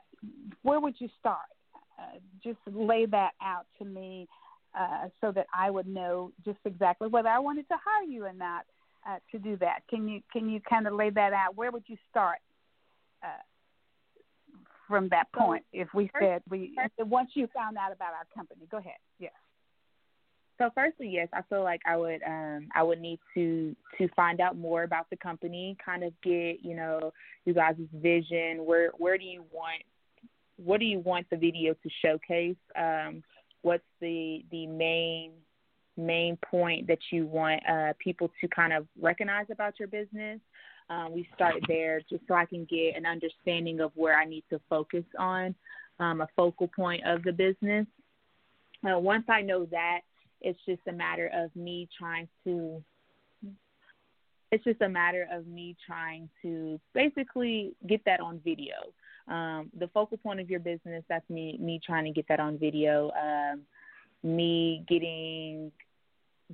[0.63, 1.47] where would you start?
[1.97, 4.27] Uh, just lay that out to me
[4.77, 8.33] uh, so that I would know just exactly whether I wanted to hire you or
[8.33, 8.65] not
[9.07, 9.81] uh, to do that.
[9.89, 11.55] Can you can you kind of lay that out?
[11.55, 12.37] Where would you start
[13.23, 13.43] uh,
[14.87, 15.63] from that point?
[15.73, 18.97] If we said we once you found out about our company, go ahead.
[19.19, 19.33] Yes.
[20.59, 24.41] So firstly, yes, I feel like I would um I would need to to find
[24.41, 27.13] out more about the company, kind of get, you know,
[27.45, 29.81] you guys' vision, where where do you want
[30.57, 32.57] what do you want the video to showcase?
[32.77, 33.23] Um
[33.61, 35.31] what's the the main
[35.97, 40.39] main point that you want uh people to kind of recognize about your business?
[40.89, 44.43] Um, we start there just so I can get an understanding of where I need
[44.49, 45.53] to focus on,
[45.99, 47.85] um, a focal point of the business.
[48.83, 49.99] Uh, once I know that,
[50.41, 52.83] it's just a matter of me trying to
[54.51, 58.73] it's just a matter of me trying to basically get that on video.
[59.29, 62.57] Um, the focal point of your business, that's me me trying to get that on
[62.57, 63.11] video.
[63.11, 63.61] Um,
[64.23, 65.71] me getting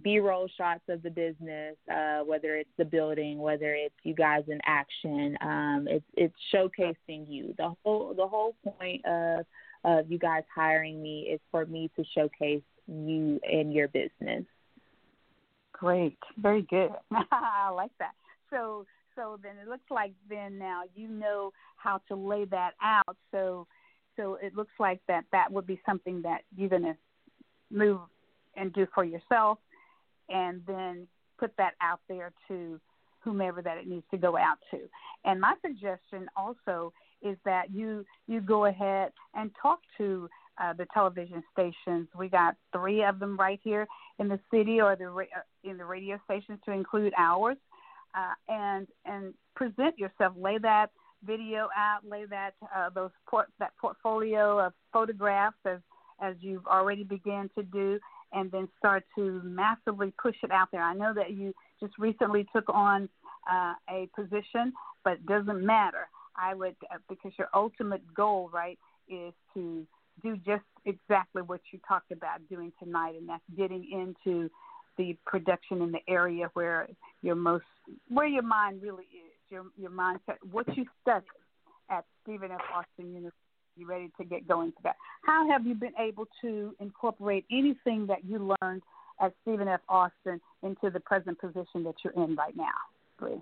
[0.03, 4.43] B roll shots of the business, uh, whether it's the building, whether it's you guys
[4.47, 5.37] in action.
[5.41, 7.53] Um, it's it's showcasing you.
[7.57, 9.45] The whole the whole point of
[9.85, 14.43] of you guys hiring me is for me to showcase you and your business.
[15.71, 16.91] Great, very good.
[17.31, 18.13] I like that.
[18.49, 18.85] So,
[19.15, 23.17] so then it looks like then now you know how to lay that out.
[23.31, 23.67] So,
[24.15, 26.97] so it looks like that that would be something that you're going to
[27.71, 27.99] move
[28.55, 29.57] and do for yourself,
[30.29, 32.79] and then put that out there to
[33.19, 34.79] whomever that it needs to go out to.
[35.25, 40.29] And my suggestion also is that you you go ahead and talk to
[40.61, 42.07] uh, the television stations.
[42.17, 43.87] We got three of them right here
[44.19, 45.25] in the city, or the uh,
[45.63, 47.57] in the radio stations to include ours,
[48.15, 50.33] uh, and and present yourself.
[50.37, 50.91] Lay that
[51.25, 51.99] video out.
[52.07, 55.79] Lay that uh, those port, that portfolio of photographs as
[56.21, 57.99] as you've already began to do,
[58.31, 60.81] and then start to massively push it out there.
[60.81, 63.09] I know that you just recently took on
[63.51, 64.73] uh, a position,
[65.03, 66.07] but it doesn't matter.
[66.37, 69.85] I would uh, because your ultimate goal, right, is to
[70.23, 74.49] do just exactly what you talked about doing tonight, and that's getting into
[74.97, 76.87] the production in the area where
[77.21, 77.65] your most
[78.09, 81.25] where your mind really is, your your mindset, what you studied
[81.89, 82.61] at Stephen F.
[82.73, 83.37] Austin University.
[83.77, 84.95] You ready to get going to that?
[85.23, 88.83] How have you been able to incorporate anything that you learned
[89.19, 89.81] at Stephen F.
[89.89, 92.71] Austin into the present position that you're in right now,
[93.19, 93.41] please?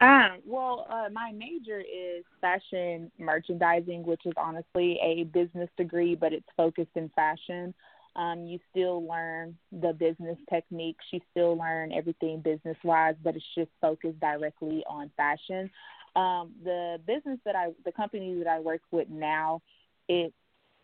[0.00, 6.32] Um, well, uh, my major is fashion merchandising, which is honestly a business degree, but
[6.32, 7.74] it's focused in fashion.
[8.16, 13.44] Um, you still learn the business techniques, you still learn everything business wise, but it's
[13.56, 15.70] just focused directly on fashion.
[16.16, 19.62] Um, the business that I, the company that I work with now,
[20.08, 20.34] it's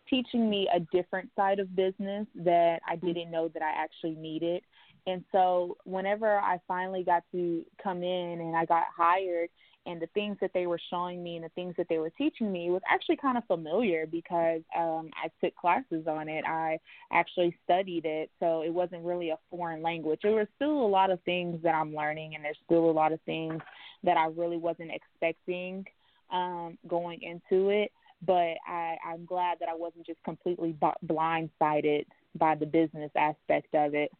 [0.09, 4.63] teaching me a different side of business that I didn't know that I actually needed.
[5.05, 9.49] And so whenever I finally got to come in and I got hired
[9.87, 12.51] and the things that they were showing me and the things that they were teaching
[12.51, 16.43] me was actually kind of familiar because um I took classes on it.
[16.45, 16.79] I
[17.11, 20.19] actually studied it, so it wasn't really a foreign language.
[20.21, 23.13] There were still a lot of things that I'm learning and there's still a lot
[23.13, 23.61] of things
[24.03, 25.85] that I really wasn't expecting
[26.31, 27.91] um going into it,
[28.25, 33.73] but I I'm glad that I wasn't just completely b- blindsided by the business aspect
[33.73, 34.11] of it.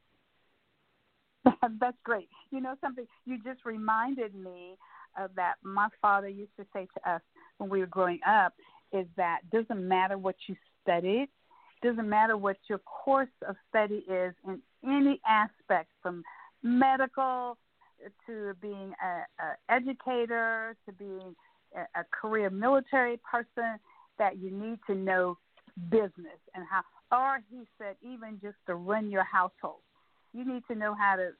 [1.79, 2.29] That's great.
[2.51, 3.05] You know something?
[3.25, 4.77] You just reminded me
[5.17, 5.55] of that.
[5.63, 7.21] My father used to say to us
[7.57, 8.53] when we were growing up
[8.93, 11.27] is that doesn't matter what you studied,
[11.83, 16.23] doesn't matter what your course of study is in any aspect, from
[16.63, 17.57] medical
[18.25, 21.35] to being a, a educator to being
[21.75, 23.79] a, a career military person,
[24.17, 25.37] that you need to know
[25.89, 26.81] business and how.
[27.11, 29.81] Or he said, even just to run your household
[30.33, 31.31] you need to know how to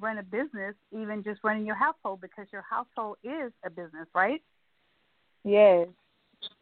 [0.00, 4.42] run a business, even just running your household, because your household is a business, right?
[5.44, 5.88] Yes.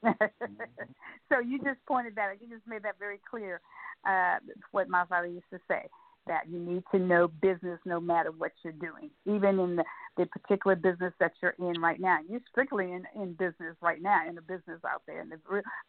[0.04, 2.34] so you just pointed that.
[2.40, 3.60] You just made that very clear.
[4.06, 4.36] Uh,
[4.72, 5.88] what my father used to say
[6.26, 9.84] that you need to know business no matter what you're doing, even in the,
[10.16, 12.18] the particular business that you're in right now.
[12.28, 15.38] You're strictly in, in business right now, in the business out there, in the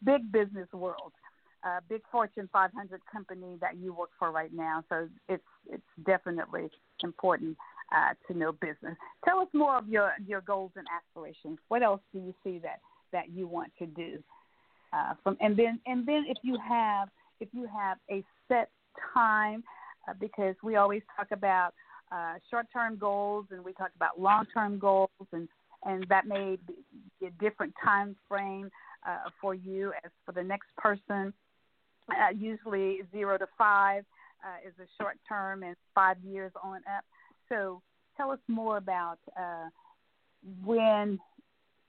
[0.03, 1.13] big business world.
[1.65, 4.83] A big Fortune 500 company that you work for right now.
[4.89, 6.69] So it's it's definitely
[7.03, 7.57] important
[7.93, 8.95] uh, to know business.
[9.25, 11.57] Tell us more of your your goals and aspirations.
[11.67, 12.79] What else do you see that
[13.11, 14.23] that you want to do?
[14.93, 18.69] Uh, from and then and then if you have if you have a set
[19.13, 19.63] time,
[20.07, 21.73] uh, because we always talk about
[22.11, 25.49] uh, short-term goals and we talk about long-term goals and
[25.83, 28.71] and that may be a different time frame
[29.07, 31.33] uh, for you as for the next person.
[32.09, 34.05] Uh, usually zero to five
[34.43, 37.03] uh, is a short term and five years on up.
[37.49, 37.81] So
[38.15, 39.69] tell us more about uh,
[40.63, 41.19] when.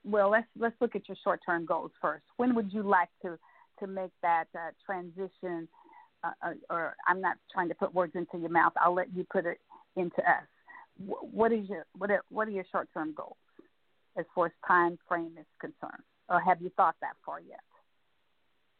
[0.03, 2.23] Well, let's let's look at your short term goals first.
[2.37, 3.37] When would you like to
[3.79, 5.67] to make that uh, transition?
[6.23, 8.73] Uh, or, or I'm not trying to put words into your mouth.
[8.81, 9.59] I'll let you put it
[9.95, 10.47] into us.
[10.97, 13.37] What is your what are, what are your short term goals
[14.17, 17.59] as far as time frame is concerned, or have you thought that far yet?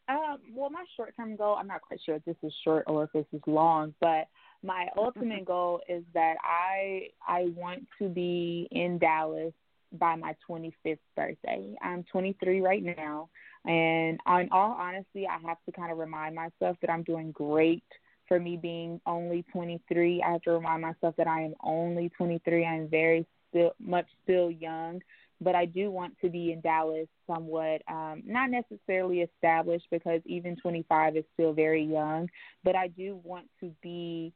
[0.08, 3.04] Um, well, my short term goal, I'm not quite sure if this is short or
[3.04, 4.28] if this is long, but
[4.62, 9.52] my ultimate goal is that I I want to be in Dallas
[9.92, 11.74] by my 25th birthday.
[11.82, 13.28] I'm 23 right now,
[13.64, 17.84] and in all honesty, I have to kind of remind myself that I'm doing great
[18.28, 20.22] for me being only 23.
[20.22, 22.64] I have to remind myself that I am only 23.
[22.64, 25.02] I'm very still much still young,
[25.40, 30.56] but I do want to be in Dallas somewhat um not necessarily established because even
[30.56, 32.28] 25 is still very young,
[32.64, 34.32] but I do want to be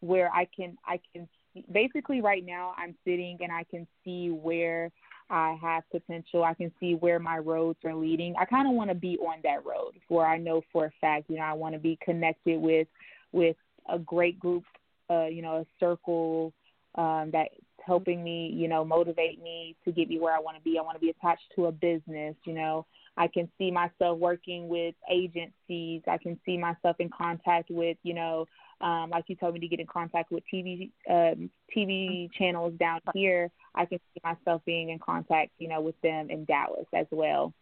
[0.00, 1.28] where I can I can
[1.72, 4.90] basically right now I'm sitting and I can see where
[5.30, 6.42] I have potential.
[6.42, 8.34] I can see where my roads are leading.
[8.36, 11.26] I kind of want to be on that road where I know for a fact,
[11.28, 12.88] you know, I want to be connected with
[13.32, 13.56] with
[13.88, 14.64] a great group,
[15.08, 16.52] uh, you know, a circle
[16.96, 17.54] um, that's
[17.90, 20.78] helping me, you know, motivate me to get me where I want to be.
[20.78, 22.86] I want to be attached to a business, you know.
[23.16, 26.02] I can see myself working with agencies.
[26.06, 28.46] I can see myself in contact with, you know,
[28.80, 33.00] um, like you told me to get in contact with TV um, TV channels down
[33.12, 33.50] here.
[33.74, 37.52] I can see myself being in contact, you know, with them in Dallas as well.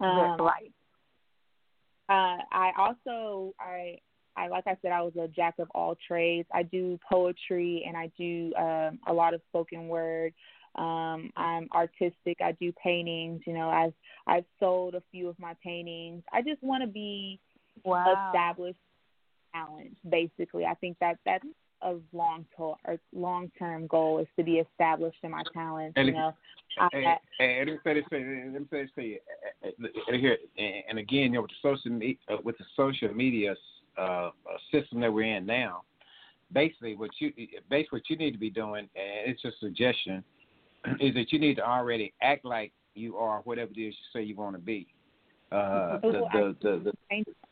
[0.00, 0.72] Um, right.
[2.08, 3.98] Uh, I also I
[4.36, 6.48] I like I said I was a jack of all trades.
[6.52, 10.32] I do poetry and I do um, a lot of spoken word.
[10.76, 12.38] Um, I'm artistic.
[12.42, 13.42] I do paintings.
[13.46, 13.92] You know, I've
[14.26, 16.22] I've sold a few of my paintings.
[16.32, 17.38] I just want to be
[17.84, 18.28] wow.
[18.28, 18.78] established
[19.54, 19.96] talent.
[20.08, 21.44] Basically, I think that that's
[21.82, 25.92] a long to- or long term goal is to be established in my talent.
[25.96, 26.32] And, you know,
[26.92, 28.04] and, I, and, let me say this.
[28.10, 29.18] Let me say this to you.
[30.18, 30.38] Here
[30.88, 33.54] and again, you know, with the social media, uh, with the social media
[33.96, 34.30] uh,
[34.72, 35.82] system that we're in now,
[36.52, 37.32] basically what you
[37.70, 40.24] basically what you need to be doing, and it's a suggestion,
[41.00, 44.22] is that you need to already act like you are whatever it is you say
[44.22, 44.86] you want to be.
[45.52, 46.92] Uh, the, the, the, the,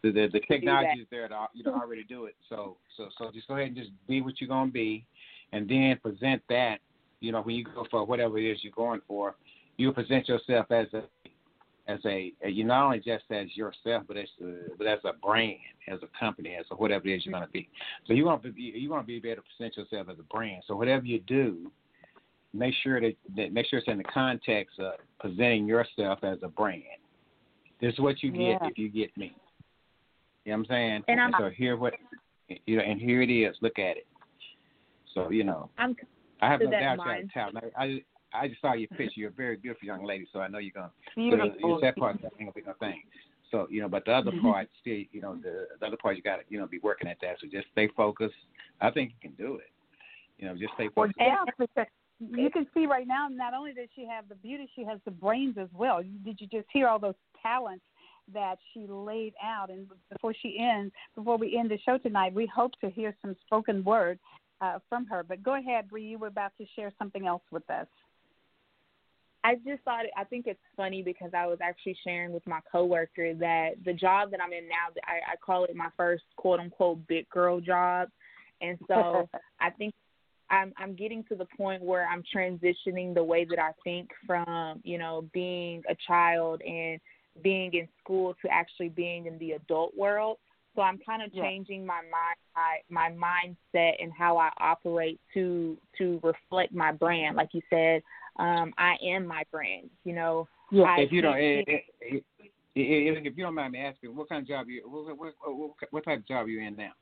[0.02, 2.34] the, the, the technology is there to you know already do it.
[2.48, 5.04] So so so just go ahead and just be what you're gonna be,
[5.52, 6.78] and then present that.
[7.20, 9.36] You know when you go for whatever it is you're going for,
[9.76, 11.02] you present yourself as a
[11.88, 15.56] as a, you not only just as yourself, but as a, but as a brand,
[15.88, 17.68] as a company, as a whatever it is you're going to be.
[18.06, 20.22] So you want to be you want to be able to present yourself as a
[20.34, 20.62] brand.
[20.66, 21.70] So whatever you do,
[22.54, 26.48] make sure that, that make sure it's in the context of presenting yourself as a
[26.48, 26.82] brand.
[27.80, 28.68] This is what you get Yeah.
[28.68, 29.34] if you get me.
[30.44, 31.04] You know what I'm saying?
[31.08, 31.94] And I'm- so here what
[32.66, 33.56] you know, and here it is.
[33.60, 34.06] Look at it.
[35.14, 35.96] So you know, I'm
[36.40, 37.72] I have no doubt you have talent.
[37.76, 39.20] I, I I just saw your picture.
[39.20, 40.90] You're a very beautiful young lady, so I know you're gonna.
[41.06, 41.74] So Beautiful.
[41.74, 43.02] it's that ain't gonna be no thing.
[43.50, 44.40] So you know, but the other Mhm.
[44.42, 47.08] part still, you know, the, the other part you got to you know be working
[47.08, 47.38] at that.
[47.40, 48.34] So just stay focused.
[48.80, 49.70] I think you can do it.
[50.38, 51.18] You know, just stay Well, focused.
[51.20, 51.86] yeah, because
[52.18, 53.28] you can see right now.
[53.28, 56.02] Not only does she have the beauty, she has the brains as well.
[56.24, 57.84] Did you just hear all those talents
[58.32, 59.70] that she laid out?
[59.70, 63.36] And before she ends, before we end the show tonight, we hope to hear some
[63.46, 64.18] spoken word
[64.60, 65.22] uh, from her.
[65.22, 66.04] But go ahead, Bree.
[66.04, 67.86] You were about to share something else with us.
[69.44, 73.34] I just thought I think it's funny because I was actually sharing with my coworker
[73.34, 77.06] that the job that I'm in now, I, I call it my first quote unquote
[77.08, 78.08] big girl job,
[78.60, 79.28] and so
[79.60, 79.94] I think
[80.50, 84.80] I'm I'm getting to the point where I'm transitioning the way that I think from
[84.84, 87.00] you know being a child and
[87.42, 90.38] being in school to actually being in the adult world.
[90.74, 91.42] So I'm kind of Yeah.
[91.42, 92.36] changing my mind,
[92.88, 97.36] my, my mindset and how I operate to to reflect my brand.
[97.36, 98.02] Like you said,
[98.38, 99.90] um, I am my brand.
[100.04, 102.20] You know, I if you don't, can't- eh, eh, eh, eh,
[102.76, 106.04] if you don't mind me asking, what kind of job you, what, what, what, what
[106.04, 106.92] type of job you in now?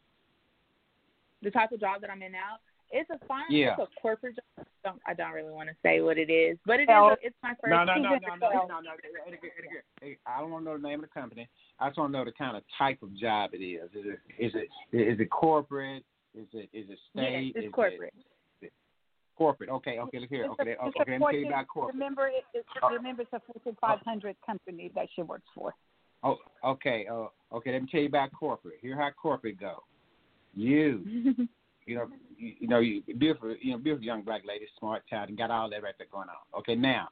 [1.42, 2.58] the type of job that I'm in now,
[2.90, 3.44] it's a fine.
[3.50, 3.76] Yeah.
[3.78, 4.66] It's a corporate job.
[4.84, 6.88] I don't, I don't really want to say what it is, but it is.
[6.88, 7.70] Well, A, it's my first.
[7.70, 8.90] No, no, no, no, season, no, no, no, no.
[9.26, 11.48] Hey, hey, hey, I don't want to know the name of the company.
[11.78, 13.90] I just want to know the kind of type of job it is.
[13.94, 16.04] Is it is it is it corporate?
[16.34, 17.22] Is it is it state?
[17.22, 17.52] Yes, state?
[17.56, 18.14] it's Is corporate.
[18.16, 18.24] It
[19.40, 19.70] corporate.
[19.70, 20.18] Okay, okay.
[20.18, 20.44] Look here.
[20.44, 21.00] It's Okay, a- okay.
[21.00, 21.94] it's me tell you about corporate.
[21.94, 25.74] Remember, it, it, remember, it's a Fortune 500 company that she works for.
[26.22, 27.06] Oh, okay.
[27.10, 27.72] Uh, okay.
[27.72, 28.74] Let me tell you about corporate.
[28.82, 29.82] Here how corporate go.
[30.54, 31.02] You,
[31.86, 35.38] you know, you, you know, you beautiful, you know, beautiful young black lady, smart, talented,
[35.38, 36.60] got all that right there going on.
[36.60, 37.08] Okay, now,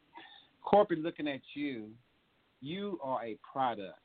[0.63, 1.89] corporate looking at you,
[2.61, 3.99] you are a product.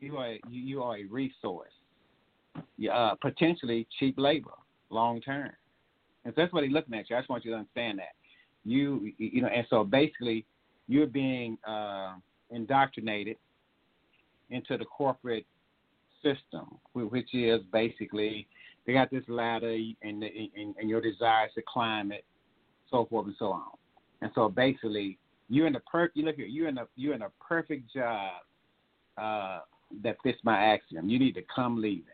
[0.00, 1.72] You are you, you are a resource.
[2.76, 4.52] You, uh, potentially cheap labor,
[4.90, 5.52] long term.
[6.24, 7.16] And so that's what they're looking at you.
[7.16, 8.14] I just want you to understand that.
[8.64, 10.44] You, you know, and so basically,
[10.86, 12.14] you're being uh,
[12.50, 13.36] indoctrinated
[14.50, 15.46] into the corporate
[16.22, 18.46] system, which is basically
[18.86, 22.24] they got this ladder and, and, and your desires to climb it,
[22.90, 23.70] so forth and so on.
[24.20, 25.18] And so basically,
[25.48, 28.32] you're in the per you look here, you're in a you're in a perfect job
[29.16, 29.60] uh,
[30.02, 31.08] that fits my axiom.
[31.08, 32.04] You need to come leaving,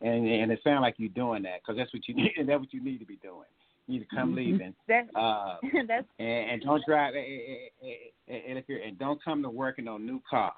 [0.00, 2.32] and and it sounds like you're doing that because that's what you need.
[2.46, 3.44] That's what you need to be doing.
[3.86, 4.74] You need to come leaving.
[4.88, 5.56] That, Uh,
[5.88, 7.96] that's and, and don't drive and, and,
[8.28, 10.52] and, and, if you're, and don't come to work in no new car.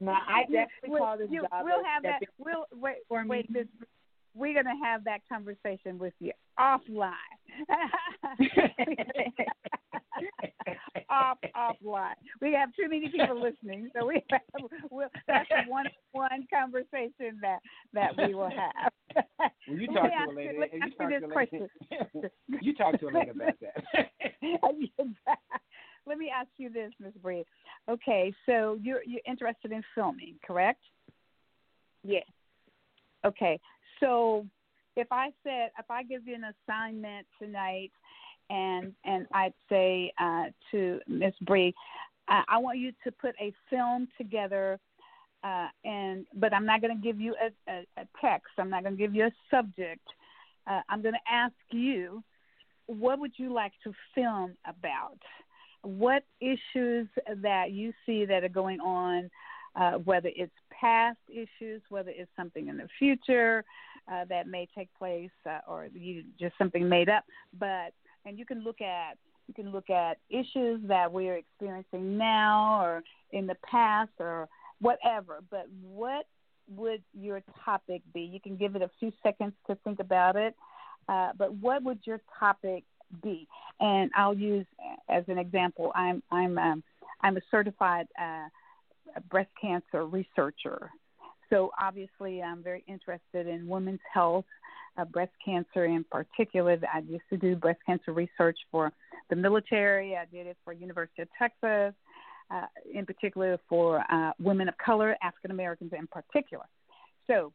[0.00, 0.12] no.
[0.12, 1.64] I definitely we'll- call this you- job.
[1.64, 2.20] We'll have that.
[2.38, 2.96] We'll wait.
[3.08, 3.28] for me.
[3.30, 3.66] Wait, this.
[4.34, 7.12] We're gonna have that conversation with you offline.
[11.10, 12.14] Off offline.
[12.40, 14.40] We have too many people listening, so we have,
[14.90, 17.58] we'll, that's a one-on-one conversation that
[17.92, 18.92] that we will have.
[19.66, 21.28] When you talk to a lady, let me and you ask talk you to a
[21.28, 21.36] this
[22.12, 22.28] lady,
[22.62, 24.10] you talk to a lady about that.
[26.08, 27.44] Let me ask you this, Miss Bree.
[27.90, 30.82] Okay, so you're you're interested in filming, correct?
[32.04, 32.24] Yes.
[33.24, 33.58] Okay,
[33.98, 34.46] so
[34.96, 37.92] if I said if I give you an assignment tonight,
[38.50, 41.74] and and I'd say uh, to Miss Bree,
[42.28, 44.78] uh, I want you to put a film together,
[45.44, 48.52] uh, and but I'm not going to give you a, a, a text.
[48.58, 50.06] I'm not going to give you a subject.
[50.66, 52.22] Uh, I'm going to ask you,
[52.86, 55.18] what would you like to film about?
[55.82, 57.06] What issues
[57.42, 59.30] that you see that are going on,
[59.76, 63.64] uh, whether it's past issues, whether it's something in the future
[64.10, 67.24] uh, that may take place, uh, or you just something made up.
[67.58, 67.92] But
[68.24, 73.02] and you can look at you can look at issues that we're experiencing now or
[73.32, 74.48] in the past or
[74.80, 75.38] whatever.
[75.50, 76.26] But what
[76.68, 78.22] would your topic be?
[78.22, 80.54] You can give it a few seconds to think about it.
[81.08, 82.84] Uh, but what would your topic
[83.22, 83.46] be?
[83.78, 84.66] And I'll use
[85.08, 85.92] as an example.
[85.94, 86.82] I'm I'm um,
[87.20, 88.48] I'm a certified uh,
[89.30, 90.90] breast cancer researcher.
[91.50, 94.44] So obviously, I'm very interested in women's health,
[94.96, 96.78] uh, breast cancer in particular.
[96.92, 98.92] I used to do breast cancer research for
[99.30, 100.16] the military.
[100.16, 101.94] I did it for University of Texas,
[102.50, 106.64] uh, in particular for uh, women of color, African Americans in particular.
[107.26, 107.52] So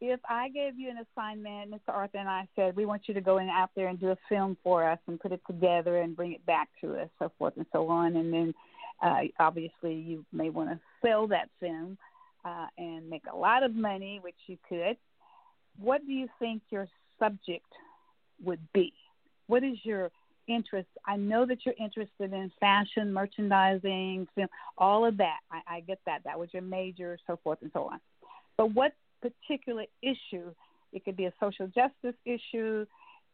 [0.00, 1.94] if I gave you an assignment, Mr.
[1.94, 4.18] Arthur and I said, we want you to go in out there and do a
[4.28, 7.54] film for us and put it together and bring it back to us, so forth
[7.56, 8.16] and so on.
[8.16, 8.54] And then
[9.00, 11.96] uh, obviously you may want to sell that film
[12.44, 14.96] uh, and make a lot of money, which you could.
[15.78, 16.88] What do you think your
[17.18, 17.66] subject
[18.44, 18.92] would be?
[19.46, 20.10] What is your
[20.48, 20.88] interest?
[21.06, 25.38] I know that you're interested in fashion, merchandising, film, all of that.
[25.50, 26.22] I, I get that.
[26.24, 28.00] That was your major, so forth and so on.
[28.56, 30.52] But what particular issue?
[30.92, 32.84] It could be a social justice issue,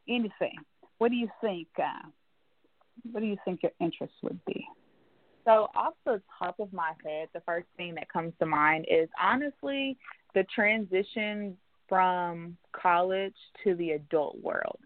[0.08, 0.54] anything.
[0.98, 1.68] What do you think?
[1.76, 2.08] Uh,
[3.10, 4.66] what do you think your interest would be?
[5.48, 9.08] So, off the top of my head, the first thing that comes to mind is
[9.18, 9.96] honestly
[10.34, 11.56] the transition
[11.88, 13.34] from college
[13.64, 14.78] to the adult world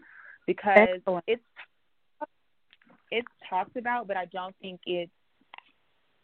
[0.46, 1.24] because Excellent.
[1.26, 1.42] it's
[3.10, 5.10] it's talked about, but I don't think it's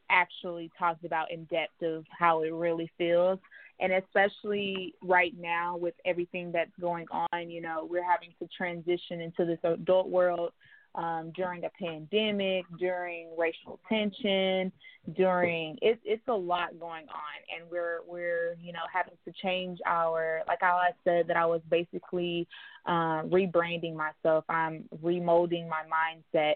[0.08, 3.40] actually talked about in depth of how it really feels.
[3.80, 9.20] And especially right now with everything that's going on, you know, we're having to transition
[9.20, 10.52] into this adult world
[10.94, 14.72] um, during a pandemic, during racial tension,
[15.16, 19.78] during it's it's a lot going on, and we're we're you know having to change
[19.86, 22.46] our like I said that I was basically
[22.86, 24.44] uh, rebranding myself.
[24.48, 26.54] I'm remolding my mindset.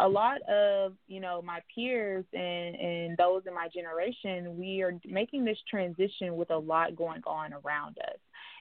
[0.00, 4.92] A lot of you know my peers and and those in my generation, we are
[5.04, 8.18] making this transition with a lot going on around us,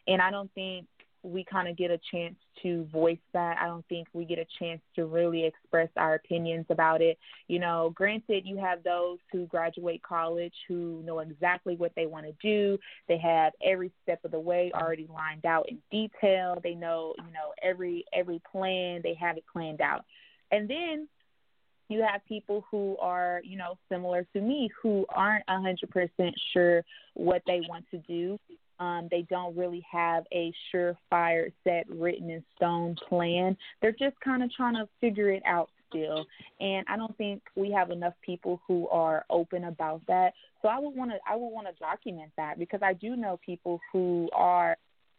[0.07, 0.88] and I don't think
[1.24, 3.57] we kind of get a chance to voice that.
[3.59, 7.18] I don't think we get a chance to really express our opinions about it.
[7.47, 12.26] You know, granted, you have those who graduate college who know exactly what they want
[12.26, 12.78] to do.
[13.07, 16.59] They have every step of the way already lined out in detail.
[16.63, 19.01] They know, you know, every every plan.
[19.03, 20.05] They have it planned out.
[20.51, 21.07] And then
[21.89, 26.84] you have people who are, you know, similar to me who aren't a 100% sure
[27.13, 28.38] what they want to do.
[28.80, 33.57] Um, they don't really have a surefire, set, written in stone plan.
[33.82, 36.25] They're just kind of trying to figure it out still.
[36.59, 40.34] And I don't think we have enough people who are open about that.
[40.61, 43.39] So I would want to I would want to document that because I do know
[43.45, 44.78] people who are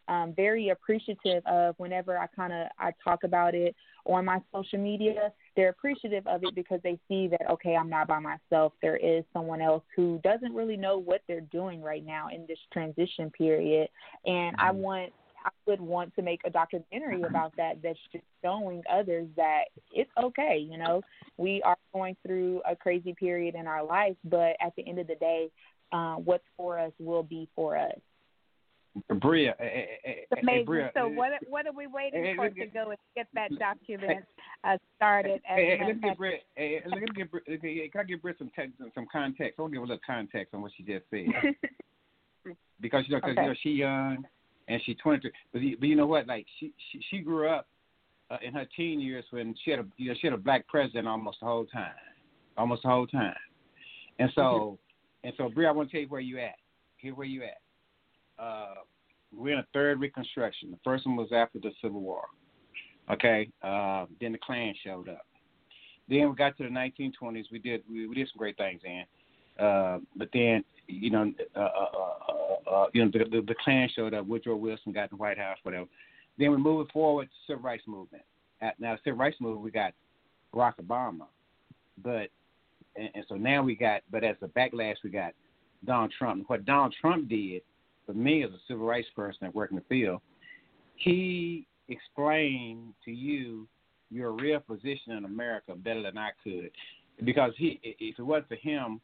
[0.08, 3.74] um, very appreciative of whenever I kind of I talk about it
[4.06, 5.32] on my social media.
[5.56, 8.72] They're appreciative of it because they see that okay, I'm not by myself.
[8.82, 12.58] There is someone else who doesn't really know what they're doing right now in this
[12.72, 13.88] transition period,
[14.24, 14.72] and I Mm-hmm.
[14.72, 15.12] want.
[15.44, 20.10] I would want to make a documentary about that that's just showing others that it's
[20.20, 21.00] okay, you know.
[21.36, 25.06] We are going through a crazy period in our life, but at the end of
[25.06, 25.50] the day,
[25.92, 27.98] uh, what's for us will be for us.
[29.20, 30.64] Bria, eh, eh, eh, eh, Amazing.
[30.64, 34.24] Bria, so what what are we waiting for to go and get that document
[34.64, 35.40] uh, started?
[35.44, 36.42] Hey, hey, let me get Britt.
[36.56, 39.54] Hey, hey, let me get okay, Can I give Britt some text, some context?
[39.58, 41.26] I want to give a little context on what she just said
[42.80, 43.42] because you know, cause, Okay.
[43.42, 44.24] you know, she young
[44.68, 45.30] and she 23.
[45.52, 46.26] But you, but you know what?
[46.26, 47.68] Like she she, she grew up
[48.30, 50.66] uh, in her teen years when she had a you know she had a black
[50.66, 51.92] president almost the whole time,
[52.56, 53.34] almost the whole time.
[54.18, 54.78] And so
[55.24, 56.56] and so, Bria, I want to tell you where you at.
[56.96, 57.58] Here where you at.
[58.38, 58.74] Uh,
[59.36, 60.70] we're in a third Reconstruction.
[60.70, 62.24] The first one was after the Civil War.
[63.10, 63.50] Okay.
[63.62, 65.26] Uh, then the Klan showed up.
[66.08, 67.44] Then we got to the 1920s.
[67.52, 69.04] We did we, we did some great things then.
[69.64, 74.14] Uh, but then you know uh, uh, uh, you know the, the the Klan showed
[74.14, 74.26] up.
[74.26, 75.86] Woodrow Wilson got in the White House, whatever.
[76.38, 78.22] Then we moving forward to civil rights movement.
[78.60, 79.92] At, now the civil rights movement we got
[80.54, 81.26] Barack Obama,
[82.02, 82.28] but
[82.96, 85.32] and, and so now we got but as a backlash we got
[85.84, 86.44] Donald Trump.
[86.46, 87.62] What Donald Trump did
[88.08, 90.22] for me as a civil rights person that worked in the field,
[90.96, 93.68] he explained to you
[94.10, 96.70] your real position in America better than I could,
[97.22, 99.00] because he if it wasn't for him,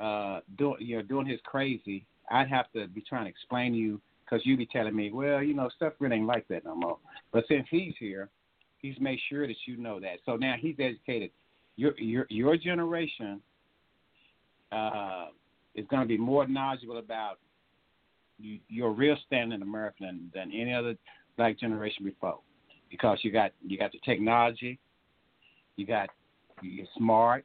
[0.00, 3.78] uh, doing you know doing his crazy, I'd have to be trying to explain to
[3.78, 6.74] you because you'd be telling me, well, you know, stuff really ain't like that no
[6.74, 6.98] more.
[7.32, 8.28] But since he's here,
[8.78, 10.18] he's made sure that you know that.
[10.26, 11.30] So now he's educated.
[11.76, 13.40] Your your your generation
[14.72, 15.26] uh,
[15.76, 17.38] is going to be more knowledgeable about
[18.40, 20.96] you, your real standing American than, than any other
[21.36, 22.40] black generation before,
[22.90, 24.78] because you got you got the technology,
[25.76, 26.08] you got
[26.62, 27.44] you're smart,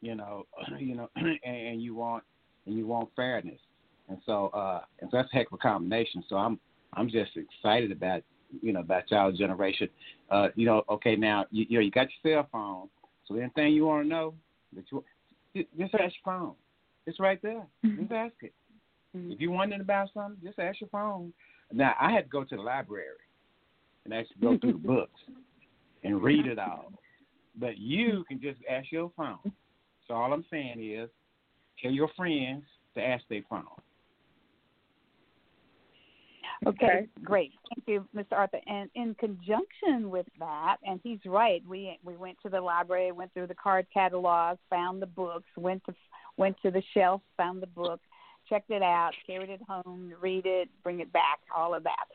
[0.00, 0.46] you know,
[0.78, 2.24] you know, and, and you want
[2.66, 3.60] and you want fairness,
[4.08, 6.24] and so uh, and so that's a heck of a combination.
[6.28, 6.58] So I'm
[6.94, 8.22] I'm just excited about
[8.62, 9.88] you know about y'all generation.
[10.30, 12.88] Uh, you know, okay, now you, you know you got your cell phone,
[13.26, 14.34] so anything you want to know,
[14.74, 15.04] that you
[15.54, 16.54] just just ask your phone.
[17.06, 17.66] It's right there.
[17.82, 18.52] Just ask it.
[19.16, 19.32] Mm-hmm.
[19.32, 21.32] If you're wondering about something, just ask your phone.
[21.72, 23.06] Now I had to go to the library
[24.04, 25.20] and actually go through the books
[26.04, 26.92] and read it all.
[27.56, 29.52] But you can just ask your phone.
[30.06, 31.08] So all I'm saying is
[31.82, 33.64] tell your friends to ask their phone.
[36.66, 37.52] Okay, great.
[37.74, 38.36] Thank you, Mr.
[38.36, 38.60] Arthur.
[38.66, 43.32] And in conjunction with that, and he's right, we we went to the library, went
[43.32, 45.94] through the card catalog, found the books, went to
[46.36, 48.00] went to the shelf, found the book,
[48.50, 52.06] checked it out, carried it home, read it, bring it back, all of that,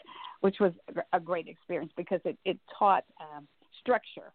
[0.41, 0.73] which was
[1.13, 3.47] a great experience because it it taught um,
[3.81, 4.31] structure.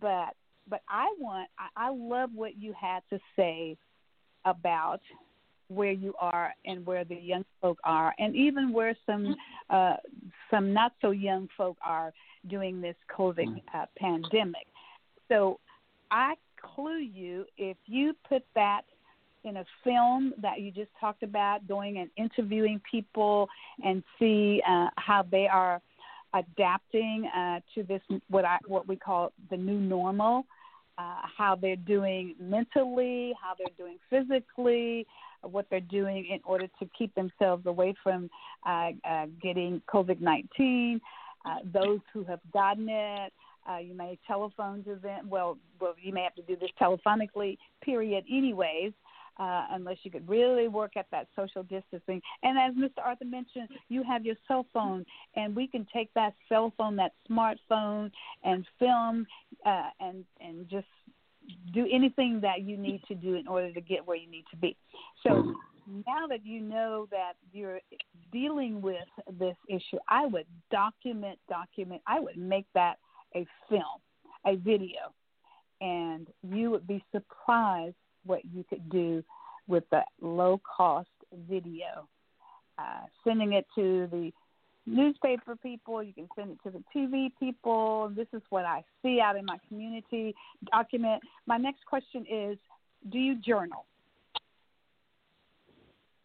[0.00, 0.34] But
[0.68, 3.76] but I want I, I love what you had to say
[4.46, 5.00] about
[5.68, 9.34] where you are and where the young folk are, and even where some
[9.70, 9.96] uh,
[10.50, 12.12] some not so young folk are
[12.48, 14.66] doing this COVID uh, pandemic.
[15.28, 15.58] So
[16.10, 16.34] I
[16.74, 18.82] clue you if you put that
[19.44, 23.48] in a film that you just talked about, going and interviewing people
[23.84, 25.80] and see uh, how they are
[26.34, 30.46] adapting uh, to this what I what we call the new normal.
[30.96, 35.04] Uh, how they're doing mentally, how they're doing physically,
[35.42, 38.30] what they're doing in order to keep themselves away from
[38.64, 41.00] uh, uh, getting COVID 19.
[41.44, 43.32] Uh, those who have gotten it,
[43.68, 45.28] uh, you may telephone to them.
[45.28, 47.58] Well, well, you may have to do this telephonically.
[47.82, 48.24] Period.
[48.30, 48.92] Anyways,
[49.38, 52.20] uh, unless you could really work at that social distancing.
[52.42, 53.04] And as Mr.
[53.04, 55.04] Arthur mentioned, you have your cell phone,
[55.36, 58.10] and we can take that cell phone, that smartphone,
[58.42, 59.26] and film
[59.66, 60.86] uh, and and just
[61.72, 64.56] do anything that you need to do in order to get where you need to
[64.56, 64.76] be.
[65.22, 65.54] So
[66.06, 67.80] now that you know that you're
[68.32, 68.96] dealing with
[69.38, 72.02] this issue, I would document, document.
[72.06, 72.98] I would make that
[73.34, 74.00] a film,
[74.46, 75.12] a video,
[75.80, 79.22] and you would be surprised what you could do
[79.66, 81.08] with the low cost
[81.48, 82.08] video.
[82.78, 84.32] Uh, sending it to the
[84.86, 88.10] newspaper people, you can send it to the TV people.
[88.14, 90.34] This is what I see out in my community.
[90.70, 91.22] Document.
[91.46, 92.58] My next question is
[93.10, 93.86] Do you journal?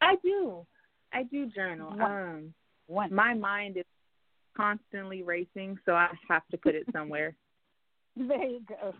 [0.01, 0.65] I do.
[1.13, 1.93] I do journal.
[2.01, 2.53] Um,
[2.87, 3.13] One.
[3.13, 3.85] my mind is
[4.55, 7.35] constantly racing, so I have to put it somewhere.
[8.17, 8.93] There you go.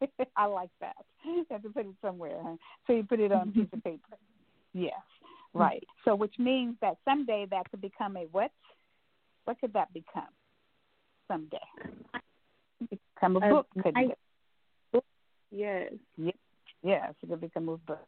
[0.36, 0.96] I like that.
[1.24, 2.38] You have to put it somewhere.
[2.42, 2.56] Huh?
[2.86, 4.00] So you put it on a piece of paper.
[4.74, 4.92] Yes,
[5.54, 5.82] right.
[6.04, 8.50] So which means that someday that could become a what?
[9.46, 10.28] What could that become?
[11.28, 11.56] Someday.
[12.90, 14.10] Become a A book, could nice
[14.92, 15.04] it?
[15.50, 15.92] Yes.
[16.82, 18.06] Yes, it could become a book.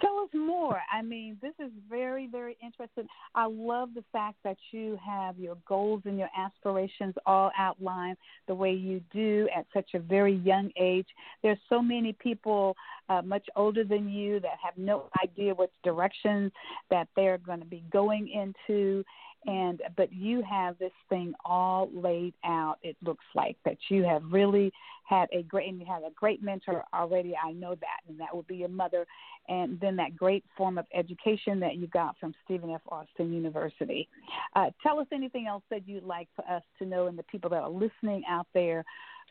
[0.00, 0.80] Tell us more.
[0.92, 3.06] I mean, this is very, very interesting.
[3.34, 8.16] I love the fact that you have your goals and your aspirations all outlined
[8.46, 11.06] the way you do at such a very young age.
[11.42, 12.76] There's so many people
[13.08, 16.52] uh, much older than you that have no idea what direction
[16.90, 19.04] that they're going to be going into
[19.46, 24.22] and but you have this thing all laid out it looks like that you have
[24.30, 24.72] really
[25.08, 28.34] had a great and you have a great mentor already i know that and that
[28.34, 29.06] would be your mother.
[29.48, 32.82] And then that great form of education that you got from stephen f.
[32.88, 34.08] Austin university.
[34.54, 37.50] Uh, tell us anything else that you'd like for us to know and the people
[37.50, 38.84] that are listening out there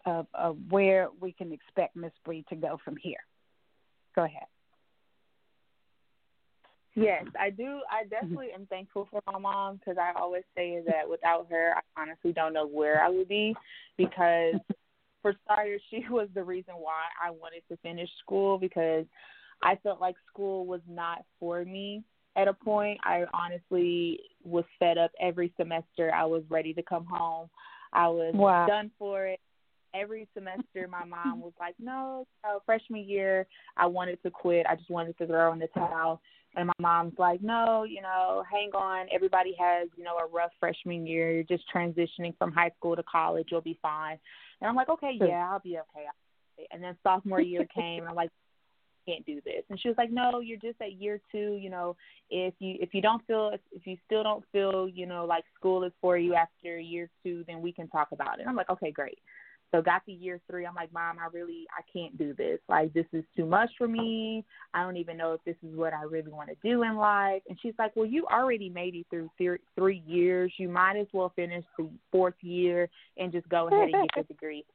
[0.06, 3.20] of, of where we can expect miss bree to go from here.
[4.16, 4.48] Go ahead
[6.96, 7.80] Yes, I do.
[7.92, 8.10] I mm-hmm.
[8.10, 12.34] definitely am thankful for my mom because I always say that without her, I honestly
[12.34, 13.56] don't know where I would be
[13.98, 14.56] because
[15.22, 19.06] for starters, she was the reason why I wanted to finish school because
[19.62, 22.04] I felt like school was not for me
[22.36, 23.00] at a point.
[23.04, 26.14] I honestly was fed up every semester.
[26.14, 27.50] I was ready to come home.
[27.92, 28.68] I was Wow.
[28.68, 29.40] done for it.
[29.94, 34.68] Every semester, my mom was like, no, no, freshman year, I wanted to quit.
[34.68, 36.22] I just wanted to throw in the towel.
[36.56, 39.06] And my mom's like, no, you know, hang on.
[39.14, 41.32] Everybody has, you know, a rough freshman year.
[41.32, 43.48] You're just transitioning from high school to college.
[43.52, 44.18] You'll be fine.
[44.60, 46.06] And I'm like, okay, yeah, I'll be okay.
[46.08, 46.68] I'll be okay.
[46.72, 48.32] And then sophomore year came, and I'm like,
[49.08, 49.64] can't do this.
[49.70, 51.58] And she was like, no, you're just at year two.
[51.62, 51.96] You know,
[52.30, 55.84] if you if you don't feel if you still don't feel, you know, like school
[55.84, 58.42] is for you after year two, then we can talk about it.
[58.42, 59.20] And I'm like, okay, great.
[59.72, 62.60] So got to year three, I'm like, Mom, I really I can't do this.
[62.68, 64.44] Like this is too much for me.
[64.74, 67.42] I don't even know if this is what I really want to do in life.
[67.48, 70.52] And she's like, Well, you already made it through three, three years.
[70.58, 74.26] You might as well finish the fourth year and just go ahead and get your
[74.26, 74.66] degree.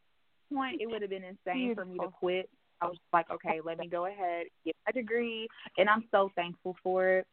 [0.53, 2.49] Point, it would have been insane for me to quit.
[2.80, 6.76] I was like, okay, let me go ahead get my degree, and I'm so thankful
[6.82, 7.26] for it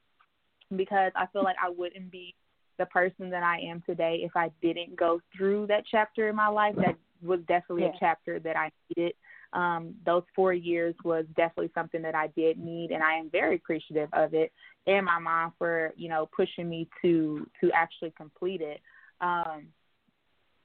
[0.75, 2.33] because I feel like I wouldn't be
[2.77, 6.47] the person that I am today if I didn't go through that chapter in my
[6.47, 6.75] life.
[6.77, 7.95] That was definitely Yeah.
[7.95, 9.15] a chapter that I needed.
[9.53, 13.55] Um, those four years was definitely something that I did need, and I am very
[13.55, 14.51] appreciative of it,
[14.87, 18.81] and my mom for you know pushing me to to actually complete it.
[19.19, 19.67] Um,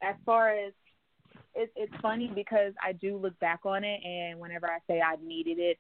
[0.03, 0.73] as far as
[1.55, 5.17] it, it's funny because I do look back on it, and whenever I say I
[5.23, 5.79] needed it,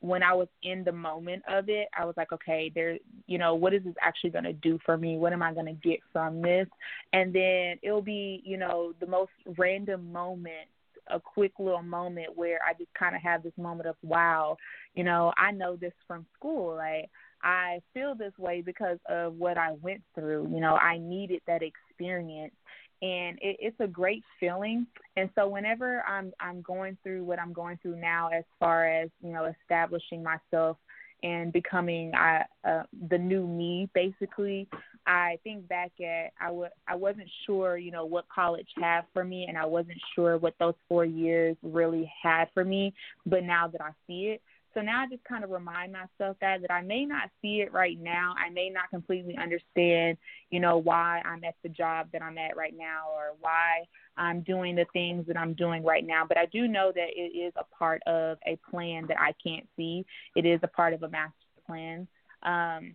[0.00, 3.54] when I was in the moment of it, I was like, okay, there, you know,
[3.54, 5.16] what is this actually going to do for me?
[5.16, 6.66] What am I going to get from this?
[7.12, 10.68] And then it'll be, you know, the most random moment,
[11.08, 14.56] a quick little moment where I just kind of have this moment of, wow,
[14.94, 16.76] you know, I know this from school.
[16.76, 17.08] Like,
[17.42, 20.50] I feel this way because of what I went through.
[20.52, 22.54] You know, I needed that experience
[23.02, 24.86] and it, it's a great feeling.
[25.16, 29.10] And so whenever I'm I'm going through what I'm going through now, as far as
[29.22, 30.76] you know, establishing myself
[31.22, 34.68] and becoming I, uh, the new me, basically,
[35.06, 39.24] I think back at I w- I wasn't sure, you know, what college had for
[39.24, 42.92] me, and I wasn't sure what those four years really had for me.
[43.24, 44.42] But now that I see it,
[44.76, 47.72] so now I just kind of remind myself that that I may not see it
[47.72, 48.34] right now.
[48.36, 50.18] I may not completely understand,
[50.50, 53.86] you know, why I'm at the job that I'm at right now or why
[54.18, 56.24] I'm doing the things that I'm doing right now.
[56.28, 59.66] But I do know that it is a part of a plan that I can't
[59.76, 60.04] see.
[60.34, 61.32] It is a part of a master
[61.66, 62.06] plan.
[62.42, 62.94] Um,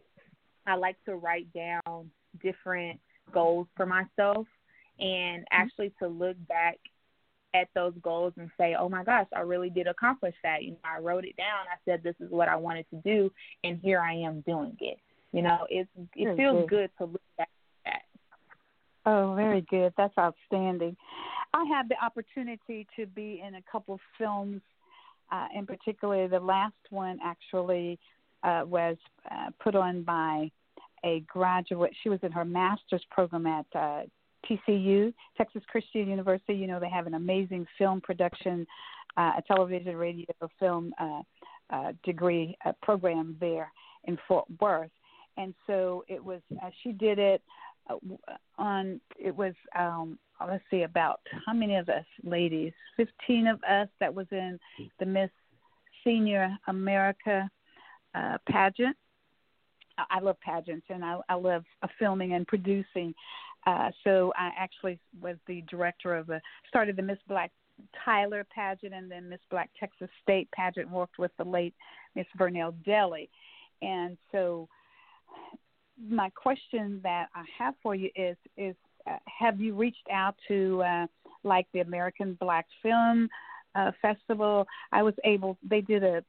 [0.68, 2.12] I like to write down
[2.44, 3.00] different
[3.34, 4.46] goals for myself
[5.00, 6.78] and actually to look back
[7.54, 10.78] at those goals and say, "Oh my gosh, I really did accomplish that." You know,
[10.84, 11.66] I wrote it down.
[11.72, 13.32] I said this is what I wanted to do,
[13.64, 14.97] and here I am doing it.
[15.32, 16.70] You know, it's it Very feels good.
[16.70, 17.49] good to look back
[17.86, 19.10] at that.
[19.10, 19.93] Oh, very good.
[19.97, 20.95] That's outstanding.
[21.54, 24.62] I had the opportunity to be in a couple of films,
[25.32, 27.99] uh, in particular the last one actually
[28.43, 28.97] uh, was
[29.30, 30.49] uh, put on by
[31.04, 31.93] a graduate.
[32.04, 34.02] She was in her master's program at uh,
[34.50, 36.54] TCU, Texas Christian University.
[36.54, 38.66] You know, they have an amazing film production,
[39.18, 40.26] uh, a television, radio,
[40.60, 41.22] film uh,
[41.70, 43.72] uh, degree uh, program there
[44.06, 44.92] in Fort Worth.
[45.38, 47.42] And so it was, uh, she did it
[47.89, 47.96] uh,
[48.58, 52.74] on, it was, um, let's see, about how many of us ladies?
[52.98, 54.60] 15 of us that was in
[55.00, 55.30] the Miss
[56.04, 57.50] Senior America
[58.16, 58.98] uh, pageant.
[60.10, 63.14] I love pageants and I, I love uh, filming and producing.
[63.68, 67.51] Uh, so I actually was the director of the started the Miss Black
[68.03, 70.89] Tyler pageant and then Miss Black Texas State pageant.
[70.89, 71.74] Worked with the late
[72.16, 73.30] Miss Vernell Deli,
[73.82, 74.68] and so
[76.09, 78.76] my question that I have for you is is
[79.07, 81.07] uh, have you reached out to uh,
[81.43, 83.30] like the American Black Film
[83.76, 84.66] uh, Festival?
[84.91, 85.57] I was able.
[85.68, 86.24] They did a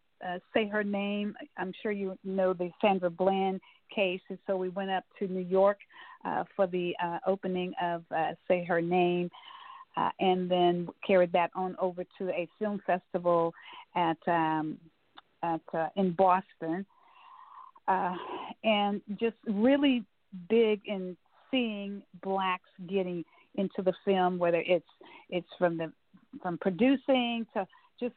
[0.54, 1.34] say her name.
[1.56, 3.60] I'm sure you know the Sandra Bland
[3.94, 5.78] case, and so we went up to New York
[6.24, 9.30] uh, for the uh, opening of uh, Say Her Name,
[9.96, 13.52] uh, and then carried that on over to a film festival
[13.94, 14.78] at um,
[15.42, 16.86] at uh, in Boston,
[17.88, 18.14] uh,
[18.64, 20.04] and just really
[20.48, 21.16] big in
[21.50, 23.24] seeing blacks getting
[23.56, 24.86] into the film, whether it's
[25.28, 25.92] it's from the
[26.40, 27.66] from producing to
[28.00, 28.14] just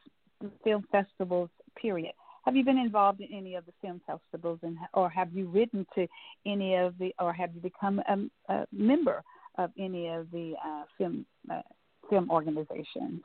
[0.64, 1.50] film festivals.
[1.80, 2.12] Period.
[2.46, 5.84] Have you been involved in any of the film festivals, and or have you written
[5.96, 6.06] to
[6.46, 9.24] any of the, or have you become a, a member
[9.58, 11.62] of any of the uh, film uh,
[12.08, 13.20] film organizations?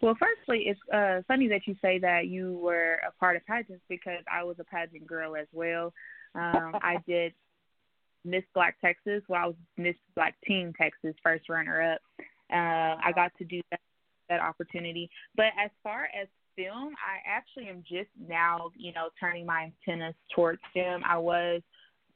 [0.00, 3.82] Well, firstly, it's uh, funny that you say that you were a part of pageants
[3.88, 5.92] because I was a pageant girl as well.
[6.36, 7.34] Um, I did
[8.24, 9.22] Miss Black Texas.
[9.28, 12.00] Well, I was Miss Black Teen Texas, first runner up.
[12.52, 13.80] Uh, I got to do that,
[14.28, 15.10] that opportunity.
[15.36, 16.28] But as far as
[16.60, 21.02] film, I actually am just now, you know, turning my antennas towards film.
[21.06, 21.62] I was,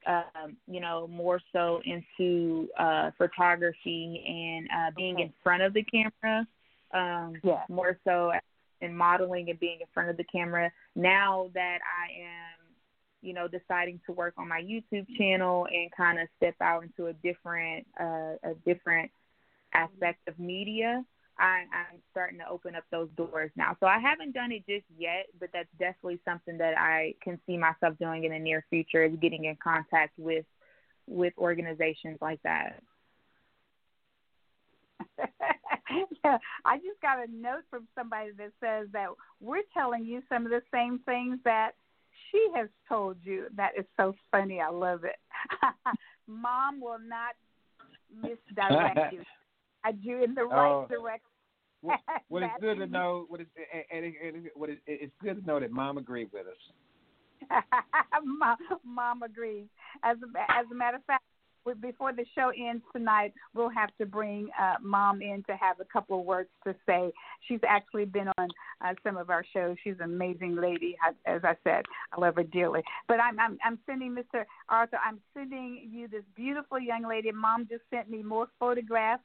[0.07, 5.85] um, you know, more so into uh, photography and uh, being in front of the
[5.85, 6.47] camera.
[6.93, 7.63] Um, yeah.
[7.69, 8.33] More so
[8.81, 10.71] in modeling and being in front of the camera.
[10.95, 12.67] Now that I am,
[13.23, 17.07] you know, deciding to work on my YouTube channel and kind of step out into
[17.07, 19.11] a different, uh, a different
[19.73, 21.05] aspect of media.
[21.39, 23.77] I, I'm starting to open up those doors now.
[23.81, 27.57] So I haven't done it just yet, but that's definitely something that I can see
[27.57, 30.45] myself doing in the near future is getting in contact with
[31.07, 32.83] with organizations like that.
[36.25, 39.09] yeah, I just got a note from somebody that says that
[39.41, 41.73] we're telling you some of the same things that
[42.31, 43.47] she has told you.
[43.57, 44.61] That is so funny.
[44.61, 45.17] I love it.
[46.27, 47.35] Mom will not
[48.15, 49.23] misdirect you.
[49.85, 51.29] I do in the right uh, direction.
[51.83, 51.99] Well,
[52.31, 53.27] well it's good to know.
[53.29, 53.47] What is
[53.93, 57.51] and, and, and, what is, it's good to know that Mom agreed with us.
[58.25, 59.67] mom, Mom agrees.
[60.03, 61.23] As a, as a matter of fact,
[61.81, 65.85] before the show ends tonight, we'll have to bring uh, Mom in to have a
[65.85, 67.11] couple of words to say.
[67.49, 68.49] She's actually been on
[68.85, 69.77] uh, some of our shows.
[69.83, 70.97] She's an amazing lady.
[71.27, 72.83] As I said, I love her dearly.
[73.09, 74.45] But I'm I'm, I'm sending Mr.
[74.69, 74.99] Arthur.
[75.05, 77.33] I'm sending you this beautiful young lady.
[77.33, 79.23] Mom just sent me more photographs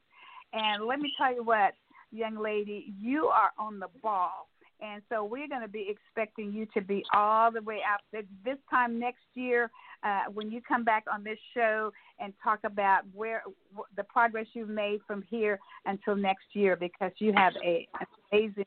[0.52, 1.74] and let me tell you what,
[2.10, 4.48] young lady, you are on the ball.
[4.82, 8.56] And so we're going to be expecting you to be all the way out this
[8.70, 9.70] time next year
[10.02, 13.42] uh, when you come back on this show and talk about where
[13.96, 17.86] the progress you've made from here until next year because you have a
[18.32, 18.64] amazing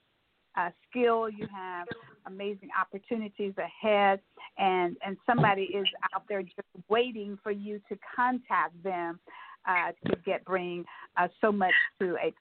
[0.55, 1.87] uh, skill, you have
[2.27, 4.19] amazing opportunities ahead,
[4.59, 6.59] and and somebody is out there just
[6.89, 9.19] waiting for you to contact them
[9.67, 10.85] uh, to get bring
[11.17, 12.33] uh, so much to a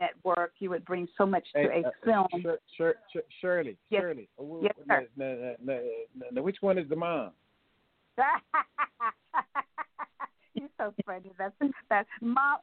[0.00, 0.52] network.
[0.58, 2.26] You would bring so much to hey, a uh, film.
[2.42, 4.02] Sure, sure, sure, Shirley, yes.
[4.02, 4.28] Shirley.
[4.62, 5.06] Yes, sir.
[5.16, 5.78] Now, now,
[6.32, 7.30] now, which one is the mom?
[10.54, 11.32] You're so funny.
[11.36, 11.54] That's
[11.90, 12.58] that mom.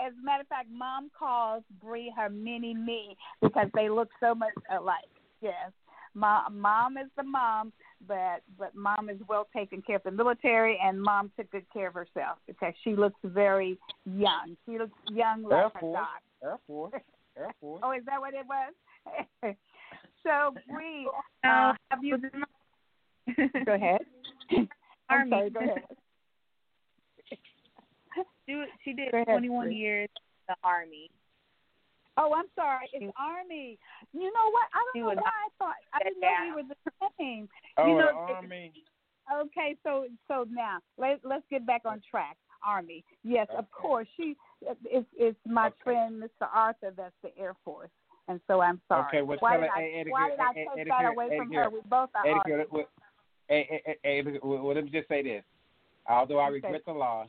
[0.00, 4.34] As a matter of fact, mom calls Bree her mini me because they look so
[4.34, 5.04] much alike.
[5.42, 5.72] Yes,
[6.14, 6.60] mom.
[6.60, 7.72] Mom is the mom,
[8.06, 11.88] but but mom is well taken care of the military, and mom took good care
[11.88, 14.56] of herself because she looks very young.
[14.66, 15.98] She looks young like Air her Force.
[15.98, 16.22] doc.
[16.42, 16.92] Air Force.
[17.38, 17.80] Air Force.
[17.84, 19.54] oh, is that what it was?
[20.22, 21.08] so we
[21.44, 22.18] uh, Uh, have you?
[23.64, 24.00] go ahead.
[25.08, 25.50] I'm sorry.
[25.50, 25.82] Go ahead.
[28.46, 29.74] She, she did ahead, 21 Bree.
[29.74, 31.10] years in the Army.
[32.16, 32.88] Oh, I'm sorry.
[32.92, 33.78] It's Army.
[34.12, 34.66] You know what?
[34.72, 37.48] I don't know why I thought I didn't know we were the same.
[37.78, 38.72] Oh, you know, Army.
[39.32, 42.36] Okay, so so now let let's get back on track.
[42.64, 44.06] Army, yes, of course.
[44.16, 45.76] She it's it's my Okay.
[45.82, 46.48] friend Mr.
[46.52, 46.92] Arthur.
[46.96, 47.90] That's the Air Force.
[48.28, 49.06] and so I'm sorry.
[49.08, 51.68] Okay, well, why did I, why did I take that away from her?
[51.70, 52.24] We both are
[54.42, 55.44] well, let me just say this.
[56.08, 56.54] Although I Okay.
[56.54, 57.28] regret the loss,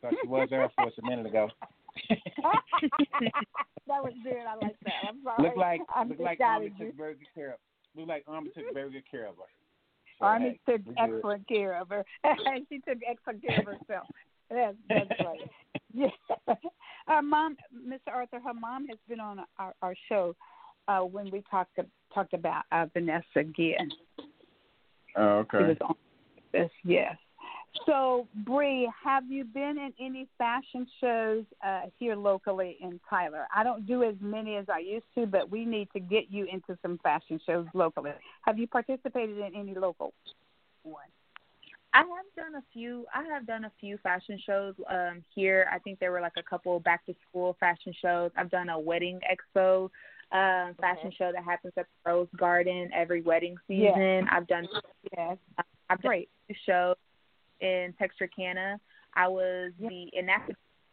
[0.00, 1.50] because she was Air Force a minute ago.
[3.92, 4.44] that was good.
[4.48, 4.92] I like that.
[5.08, 5.48] I'm sorry.
[5.48, 6.86] look like I'm look like Army you.
[6.86, 7.58] took very good care of.
[7.96, 9.50] Look like Army took very good care of her.
[10.18, 11.16] So, Army hey, took we good.
[11.16, 12.04] excellent care of her.
[12.24, 14.06] and she took excellent care of herself.
[14.50, 15.50] That's that's right.
[15.94, 16.54] Yeah.
[17.08, 18.12] Our mom, Mr.
[18.12, 20.34] Arthur, her mom has been on our, our show
[20.88, 21.78] uh, when we talked
[22.14, 23.90] talked about uh, Vanessa Guillen.
[25.16, 25.94] Oh, She was on
[26.52, 27.16] this, yes.
[27.86, 33.46] So, Bree, have you been in any fashion shows uh, here locally in Tyler?
[33.54, 36.44] I don't do as many as I used to, but we need to get you
[36.44, 38.12] into some fashion shows locally.
[38.42, 40.12] Have you participated in any local
[40.84, 41.08] ones?
[41.94, 43.06] I have done a few.
[43.14, 45.68] I have done a few fashion shows um, here.
[45.72, 48.30] I think there were like a couple back to school fashion shows.
[48.36, 49.90] I've done a wedding expo
[50.32, 54.26] um, fashion show that happens at the Rose Garden every wedding season.
[54.30, 54.66] I've done
[55.16, 55.36] Yes.
[55.90, 56.28] I've done Great.
[56.48, 56.96] two shows
[57.62, 58.78] in Texarkana.
[59.14, 60.28] I was the in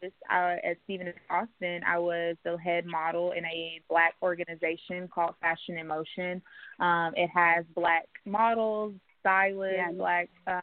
[0.02, 1.82] uh, at Stephen Austin.
[1.86, 6.40] I was the head model in a black organization called Fashion in Motion.
[6.78, 9.92] Um, it has black models, stylists, Yeah.
[9.92, 10.60] black uh,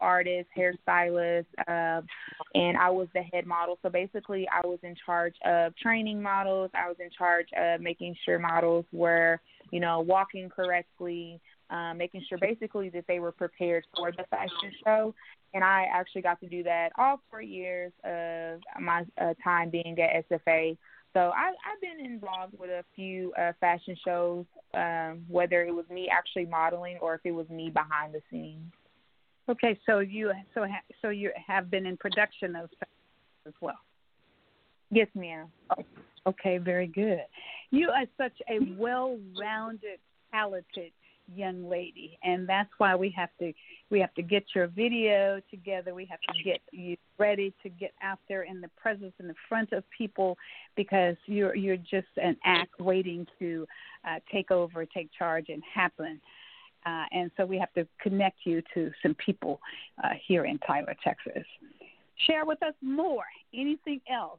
[0.00, 2.06] artists, hairstylists, um,
[2.54, 3.78] and I was the head model.
[3.82, 6.70] So basically, I was in charge of training models.
[6.74, 9.40] I was in charge of making sure models were,
[9.70, 11.40] you know, walking correctly,
[11.70, 15.14] um, making sure basically that they were prepared for the fashion show.
[15.56, 19.96] And I actually got to do that all four years of my uh, time being
[19.98, 20.76] at SFA.
[21.14, 24.44] So I, I've been involved with a few uh, fashion shows,
[24.74, 28.70] um, whether it was me actually modeling or if it was me behind the scenes.
[29.48, 32.68] Okay, so you so ha, so you have been in production of
[33.46, 33.78] as well.
[34.90, 35.46] Yes, ma'am.
[36.26, 37.22] Okay, very good.
[37.70, 40.00] You are such a well-rounded,
[40.32, 40.92] talented
[41.34, 43.52] young lady, and that's why we have to
[43.90, 45.94] we have to get your video together.
[45.94, 49.34] We have to get you ready to get out there in the presence in the
[49.48, 50.36] front of people
[50.76, 53.66] because you're you're just an act waiting to
[54.06, 56.20] uh, take over, take charge, and happen.
[56.84, 59.60] Uh, and so we have to connect you to some people
[60.04, 61.44] uh, here in Tyler, Texas.
[62.26, 63.24] Share with us more.
[63.52, 64.38] Anything else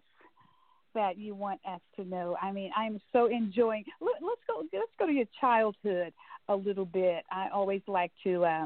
[0.98, 2.36] that you want us to know?
[2.42, 3.86] I mean, I'm so enjoying.
[4.02, 4.64] Let, let's go.
[4.74, 6.12] Let's go to your childhood
[6.50, 7.24] a little bit.
[7.32, 8.66] I always like to uh,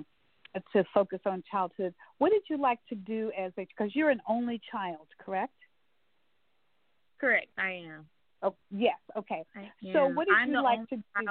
[0.73, 1.93] to focus on childhood.
[2.19, 3.67] What did you like to do as a?
[3.67, 5.53] Because you're an only child, correct?
[7.19, 8.07] Correct, I am.
[8.41, 8.95] Oh, yes.
[9.17, 9.43] Okay.
[9.93, 11.03] So what did I'm you like to do?
[11.17, 11.27] and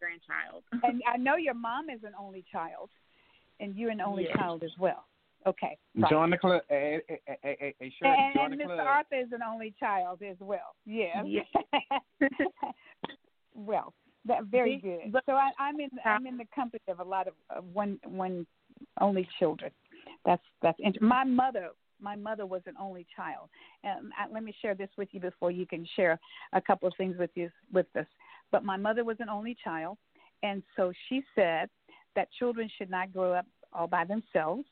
[0.00, 0.64] grandchild.
[0.82, 2.90] and I know your mom is an only child,
[3.60, 4.36] and you're an only Yes.
[4.36, 5.04] child as well.
[5.46, 5.76] Okay.
[5.96, 6.10] Right.
[6.10, 6.62] Join the club.
[6.68, 8.78] Hey, hey, hey, hey, hey, hey, Shirley, and, join and Mr.
[8.78, 10.76] Arthur is an only child as well.
[10.86, 11.24] Yes.
[11.26, 11.46] Yes.
[13.54, 13.92] well,
[14.24, 15.12] that very good.
[15.26, 18.46] So I, I'm in I'm in the company of a lot of uh, one one
[19.00, 19.72] only children.
[20.24, 21.70] That's that's int- my mother.
[22.00, 23.48] My mother was an only child,
[23.84, 26.18] and I, let me share this with you before you can share
[26.52, 28.06] a couple of things with you with us.
[28.50, 29.98] But my mother was an only child,
[30.42, 31.68] and so she said
[32.16, 34.64] that children should not grow up all by themselves,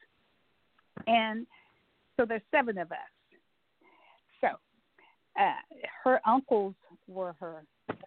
[1.06, 1.46] and
[2.16, 2.98] so there's seven of us.
[4.40, 4.48] So
[5.40, 5.52] uh,
[6.04, 6.74] her uncles
[7.08, 7.64] were her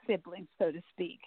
[0.08, 1.20] siblings, so to speak.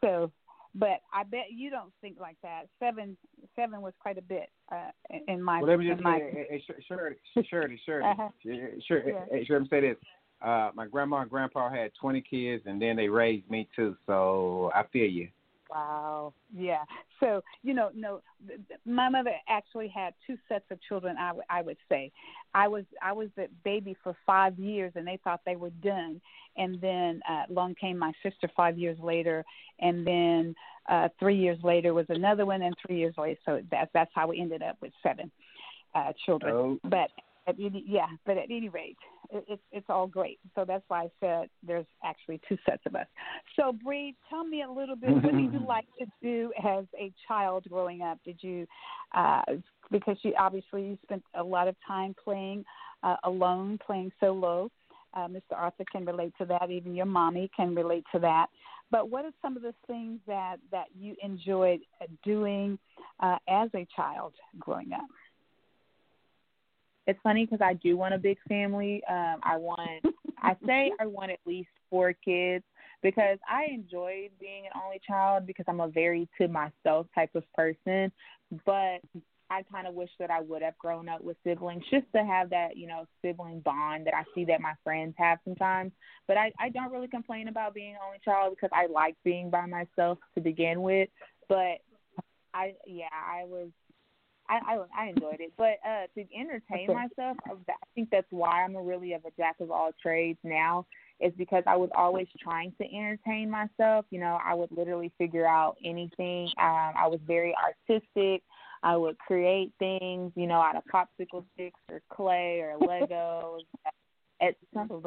[0.00, 0.30] So,
[0.74, 2.64] but I bet you don't think like that.
[2.78, 3.16] Seven,
[3.56, 4.90] seven was quite a bit uh,
[5.26, 5.60] in my.
[5.60, 7.42] Well, let me just my say, hey, Uh-huh.
[7.48, 9.24] Shirley, Shirley, Yeah.
[9.30, 9.96] hey, Shirley, let me say this.
[10.40, 13.96] Uh, my grandma and grandpa had 20 kids, and then they raised me too.
[14.06, 15.28] So I feel you.
[15.70, 16.32] Wow.
[16.54, 16.84] Yeah.
[17.20, 18.22] So you know, no,
[18.86, 21.16] my mother actually had two sets of children.
[21.18, 22.10] I would- I would say,
[22.54, 26.20] I was I was the baby for five years, and they thought they were done.
[26.56, 29.44] And then uh, along came my sister five years later,
[29.80, 30.54] and then
[30.88, 33.38] uh, three years later was another one, and three years later.
[33.44, 35.30] So that's that's how we ended up with seven
[35.94, 36.54] uh, children.
[36.54, 37.10] Oh, But
[37.48, 38.98] at any, yeah, but at any rate,
[39.30, 40.38] it, it's it's all great.
[40.54, 43.06] So that's why I said there's actually two sets of us.
[43.56, 45.10] So Bree, tell me a little bit.
[45.10, 48.18] What did you like to do as a child growing up?
[48.24, 48.66] Did you,
[49.16, 49.42] uh,
[49.90, 52.64] because you obviously you spent a lot of time playing
[53.02, 54.70] uh, alone, playing solo.
[55.14, 55.56] Uh, Mr.
[55.56, 56.70] Arthur can relate to that.
[56.70, 58.46] Even your mommy can relate to that.
[58.90, 62.78] But what are some of the things that that you enjoyed uh, doing
[63.20, 65.06] uh, as a child growing up?
[67.08, 69.02] It's funny because I do want a big family.
[69.08, 70.04] Um, I want,
[70.42, 72.64] I say I want at least four kids
[73.02, 77.44] because I enjoy being an only child because I'm a very to myself type of
[77.54, 78.12] person.
[78.66, 79.00] But
[79.50, 82.50] I kind of wish that I would have grown up with siblings just to have
[82.50, 85.92] that, you know, sibling bond that I see that my friends have sometimes.
[86.26, 89.48] But I, I don't really complain about being an only child because I like being
[89.48, 91.08] by myself to begin with.
[91.48, 91.78] But
[92.52, 93.70] I, yeah, I was,
[94.48, 95.52] I, I, I enjoyed it.
[95.56, 97.54] But uh, to entertain myself, I
[97.94, 100.86] think that's why I'm a really of a jack of all trades now.
[101.20, 104.06] Is because I was always trying to entertain myself.
[104.10, 106.46] You know, I would literally figure out anything.
[106.58, 108.42] Um, I was very artistic.
[108.84, 113.62] I would create things, you know, out of popsicle sticks or clay or Legos.
[114.40, 115.02] at some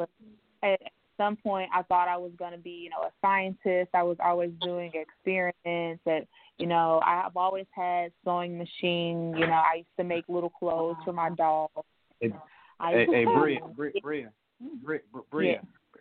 [0.62, 0.80] at
[1.16, 3.90] some point, I thought I was going to be, you know, a scientist.
[3.94, 6.02] I was always doing experiments.
[6.04, 6.26] That
[6.58, 9.34] you know, I've always had sewing machine.
[9.36, 11.70] You know, I used to make little clothes for my dolls.
[12.20, 12.32] Hey,
[12.80, 14.30] hey, hey Bria, Bria, Bria,
[14.82, 15.00] Bria,
[15.30, 15.60] Bria,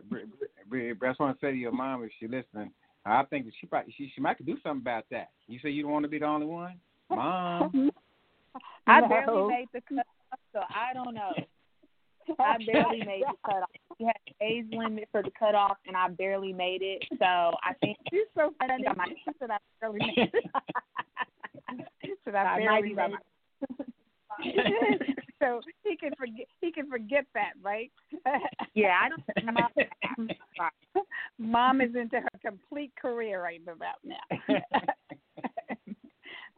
[0.10, 0.26] Bria,
[0.68, 2.72] Bria, I just want to say to your mom if she's listening,
[3.06, 5.30] I think that she probably she she might do something about that.
[5.47, 6.76] You say you don't want to be the only one.
[7.10, 7.91] Mom.
[8.88, 9.08] I no.
[9.08, 10.06] barely made the cut
[10.54, 11.32] so I don't know.
[12.39, 13.69] I barely made the cut off.
[13.99, 17.03] We had an age limit for the cutoff, and I barely made it.
[17.19, 18.88] So I think she's so funny.
[18.88, 20.43] I, might, she said I barely made it.
[22.03, 23.19] she said I barely made it.
[25.41, 26.47] so he can forget.
[26.61, 27.91] He can forget that, right?
[28.74, 29.22] yeah, I don't.
[29.55, 29.69] Mom,
[31.38, 34.17] mom is into her complete career right about now.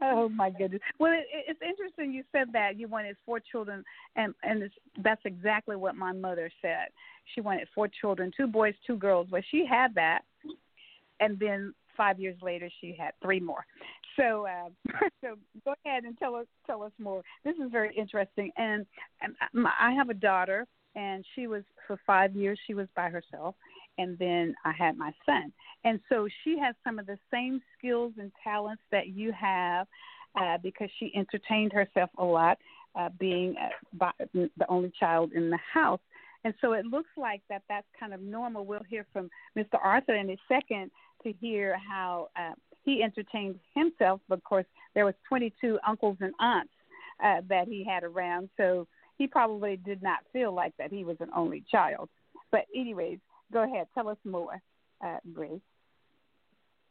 [0.04, 0.82] Oh my goodness.
[1.00, 3.84] Well, it, it's interesting you said that you wanted four children,
[4.16, 4.70] and and
[5.04, 6.88] that's exactly what my mother said.
[7.34, 9.28] She wanted four children, two boys, two girls.
[9.32, 10.22] Well, she had that,
[11.20, 13.66] and then five years later she had three more.
[14.18, 14.70] So, uh,
[15.22, 17.24] so go ahead and tell us tell us more.
[17.44, 18.86] This is very interesting, and,
[19.22, 19.36] and
[19.80, 23.56] I have a daughter, and she was for five years she was by herself,
[23.98, 25.52] and then I had my son.
[25.84, 29.88] And so she has some of the same skills and talents that you have
[30.40, 32.58] uh, because she entertained herself a lot,
[32.96, 36.00] uh, being uh, by, the only child in the house.
[36.44, 38.66] And so it looks like that that's kind of normal.
[38.66, 39.78] We'll hear from Mr.
[39.82, 40.92] Arthur in a second
[41.24, 44.20] to hear how uh, he entertained himself.
[44.30, 46.74] Of course, there was 22 uncles and aunts
[47.24, 48.88] uh, that he had around, so
[49.18, 52.10] he probably did not feel like that he was an only child.
[52.52, 53.20] But anyways,
[53.54, 54.62] go ahead, tell us more,
[55.06, 55.62] uh, Bree.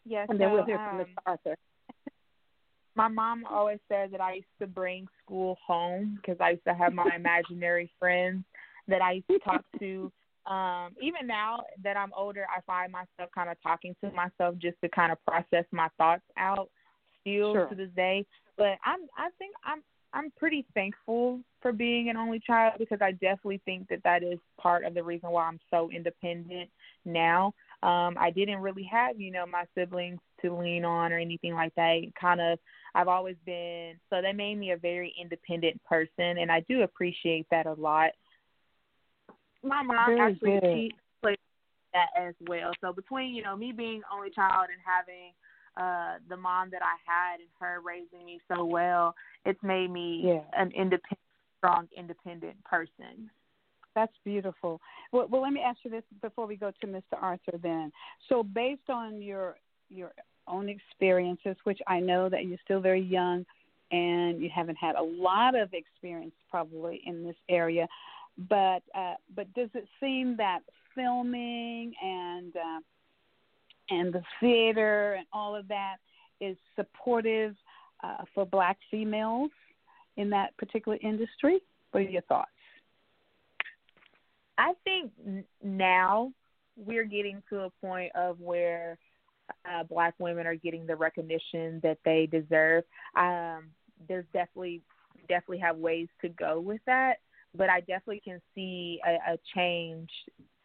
[0.05, 1.07] Yes, and then so, we'll hear um, from Mr.
[1.27, 1.57] Arthur.
[2.95, 6.75] My mom always said that I used to bring school home because I used to
[6.75, 8.45] have my imaginary friends
[8.89, 10.13] that I used to talk to.
[10.45, 14.77] Um, even now that I'm older, I find myself kind of talking to myself just
[14.83, 16.69] to kind of process my thoughts out
[17.21, 17.67] still sure.
[17.69, 18.27] to this day.
[18.57, 19.83] But I'm I think I'm
[20.15, 24.39] I'm pretty thankful for being an only child because I definitely think that that is
[24.61, 26.69] part of the reason why I'm so independent
[27.05, 27.55] now.
[27.83, 31.75] Um, I didn't really have, you know, my siblings to lean on or anything like
[31.77, 32.01] that.
[32.21, 32.59] Kind of,
[32.95, 37.47] I've always been, so that made me a very independent person, and I do appreciate
[37.51, 38.11] that a lot.
[39.63, 40.71] My mom very actually good.
[40.73, 40.91] she
[41.23, 41.39] played
[41.95, 42.73] that as well.
[42.81, 45.33] So between, you know, me being only child and having
[45.77, 49.15] uh the mom that I had and her raising me so well,
[49.45, 50.41] it's made me yeah.
[50.57, 51.19] an independent,
[51.59, 53.31] strong, independent person.
[53.95, 54.81] That's beautiful.
[55.13, 57.21] Well, well, let me ask you this before we go to Mr.
[57.21, 57.59] Arthur.
[57.63, 57.93] Then,
[58.29, 59.57] so based on your
[59.91, 60.13] your
[60.49, 63.45] own experiences, which I know that you're still very young,
[63.91, 67.87] and you haven't had a lot of experience probably in this area,
[68.49, 70.61] but uh, but does it seem that
[70.95, 72.81] filming and uh,
[73.91, 75.97] and the theater and all of that
[76.41, 77.55] is supportive
[78.03, 79.51] uh, for black females
[80.17, 81.61] in that particular industry?
[81.93, 82.51] What are your thoughts?
[84.59, 85.13] I think
[85.63, 86.33] now
[86.77, 88.99] we're getting to a point of where
[89.71, 92.85] uh, black women are getting the recognition that they deserve.
[93.17, 93.71] Um,
[94.09, 94.83] there's definitely
[95.29, 97.15] definitely have ways to go with that,
[97.57, 100.11] but I definitely can see a, a change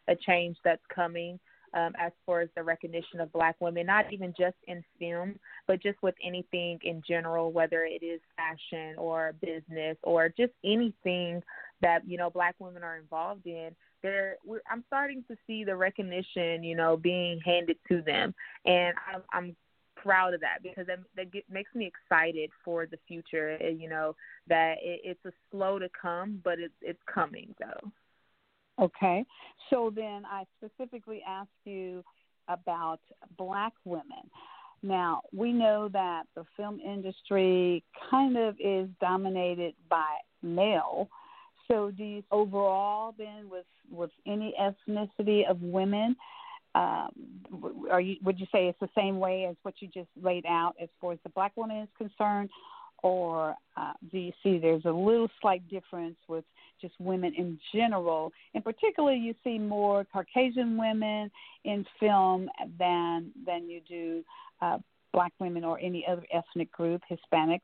[0.08, 1.38] a change that's coming
[1.74, 5.82] um, as far as the recognition of black women, not even just in film, but
[5.82, 11.42] just with anything in general, whether it is fashion or business or just anything
[11.80, 13.70] that you know black women are involved in.
[14.02, 14.36] There,
[14.70, 18.32] I'm starting to see the recognition, you know, being handed to them,
[18.64, 19.56] and I'm, I'm
[19.96, 23.58] proud of that because that, that get, makes me excited for the future.
[23.60, 24.14] You know
[24.48, 27.90] that it, it's a slow to come, but it's it's coming though.
[28.80, 29.24] Okay.
[29.70, 32.02] So then I specifically asked you
[32.48, 33.00] about
[33.36, 34.30] black women.
[34.82, 41.08] Now, we know that the film industry kind of is dominated by male.
[41.66, 46.16] So, do you overall then with with any ethnicity of women,
[46.74, 47.10] um,
[47.90, 50.74] are you would you say it's the same way as what you just laid out
[50.80, 52.48] as far as the black woman is concerned,
[53.02, 56.44] or uh, do you see there's a little slight difference with
[56.80, 58.32] just women in general?
[58.54, 61.30] In particular, you see more Caucasian women
[61.64, 62.48] in film
[62.78, 64.24] than than you do
[64.60, 64.78] uh,
[65.12, 67.60] black women or any other ethnic group, Hispanics,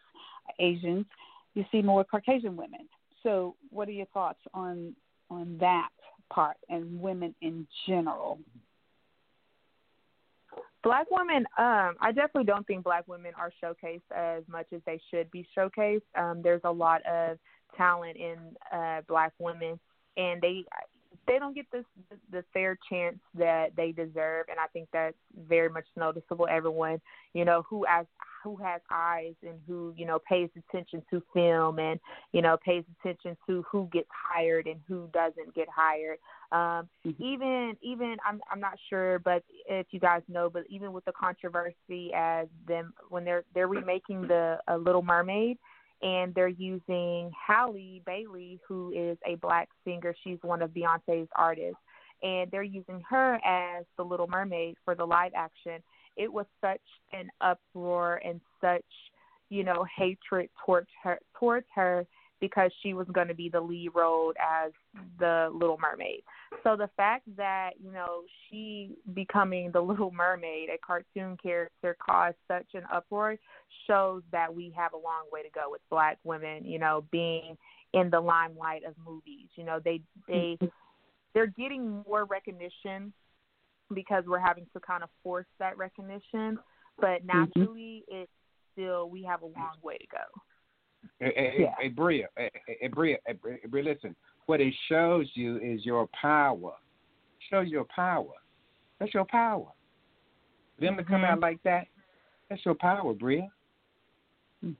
[0.58, 1.06] Asians.
[1.54, 2.88] You see more Caucasian women.
[3.22, 4.94] So, what are your thoughts on
[5.30, 5.88] on that
[6.32, 8.38] part and women in general?
[10.82, 15.00] Black women, um, I definitely don't think black women are showcased as much as they
[15.10, 16.02] should be showcased.
[16.14, 17.38] Um, there's a lot of
[17.76, 18.36] talent in
[18.72, 19.78] uh, black women,
[20.16, 20.64] and they
[21.26, 21.84] they don't get this
[22.30, 25.16] the fair chance that they deserve and i think that's
[25.48, 27.00] very much noticeable everyone
[27.32, 28.06] you know who has
[28.42, 31.98] who has eyes and who you know pays attention to film and
[32.32, 36.18] you know pays attention to who gets hired and who doesn't get hired
[36.52, 37.22] um mm-hmm.
[37.22, 41.12] even even i'm i'm not sure but if you guys know but even with the
[41.12, 45.56] controversy as them when they're they're remaking the uh, little mermaid
[46.04, 50.14] and they're using Halle Bailey, who is a black singer.
[50.22, 51.80] She's one of Beyonce's artists,
[52.22, 55.82] and they're using her as the Little Mermaid for the live action.
[56.16, 56.82] It was such
[57.14, 58.84] an uproar and such,
[59.48, 62.06] you know, hatred towards her towards her
[62.40, 64.72] because she was going to be the lead role as
[65.18, 66.22] the Little Mermaid.
[66.62, 72.36] So the fact that you know she becoming the Little Mermaid, a cartoon character, caused
[72.48, 73.36] such an uproar
[73.86, 76.64] shows that we have a long way to go with Black women.
[76.64, 77.56] You know, being
[77.94, 79.48] in the limelight of movies.
[79.54, 80.58] You know, they they
[81.32, 83.12] they're getting more recognition
[83.94, 86.58] because we're having to kind of force that recognition.
[86.98, 87.38] But mm-hmm.
[87.38, 88.22] naturally, mm-hmm.
[88.22, 88.30] it
[88.72, 90.40] still we have a long way to go.
[91.20, 91.74] Hey, yeah.
[91.80, 92.50] hey, Bria, hey,
[92.80, 93.34] hey, Bria, hey,
[93.68, 94.14] Bria, listen.
[94.46, 96.72] What it shows you is your power.
[97.50, 98.32] Shows your power.
[98.98, 99.66] That's your power.
[100.76, 101.42] For them to come out mm-hmm.
[101.42, 101.86] like that,
[102.48, 103.48] that's your power, Bria.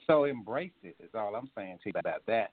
[0.06, 0.96] So embrace it.
[1.02, 2.50] Is all I'm saying to you about that.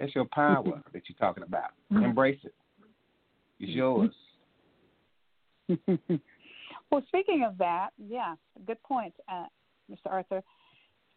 [0.00, 1.70] That's your power that you're talking about.
[1.92, 2.04] Mm-hmm.
[2.04, 2.54] Embrace it.
[3.58, 4.10] It's yours.
[6.90, 8.34] well, speaking of that, yeah,
[8.66, 9.46] good point, uh,
[9.90, 10.10] Mr.
[10.10, 10.42] Arthur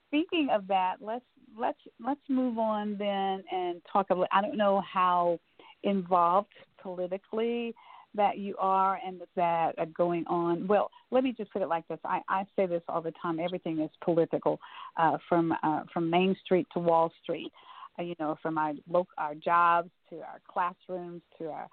[0.09, 1.25] speaking of that, let's
[1.57, 4.27] let's let's move on then and talk about.
[4.31, 5.39] I don't know how
[5.83, 7.73] involved politically
[8.15, 10.67] that you are and that are going on.
[10.67, 11.99] Well, let me just put it like this.
[12.03, 13.39] I, I say this all the time.
[13.39, 14.59] Everything is political,
[14.97, 17.51] uh, from uh, from Main Street to Wall Street.
[17.97, 18.73] Uh, you know, from our
[19.17, 21.67] our jobs to our classrooms to our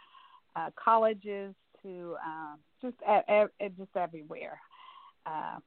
[0.56, 4.58] uh, colleges to uh, just a, a, just everywhere.
[5.24, 5.58] Uh,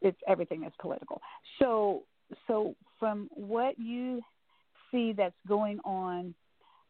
[0.00, 1.20] it's everything is political.
[1.58, 2.02] So
[2.46, 4.20] so from what you
[4.90, 6.34] see that's going on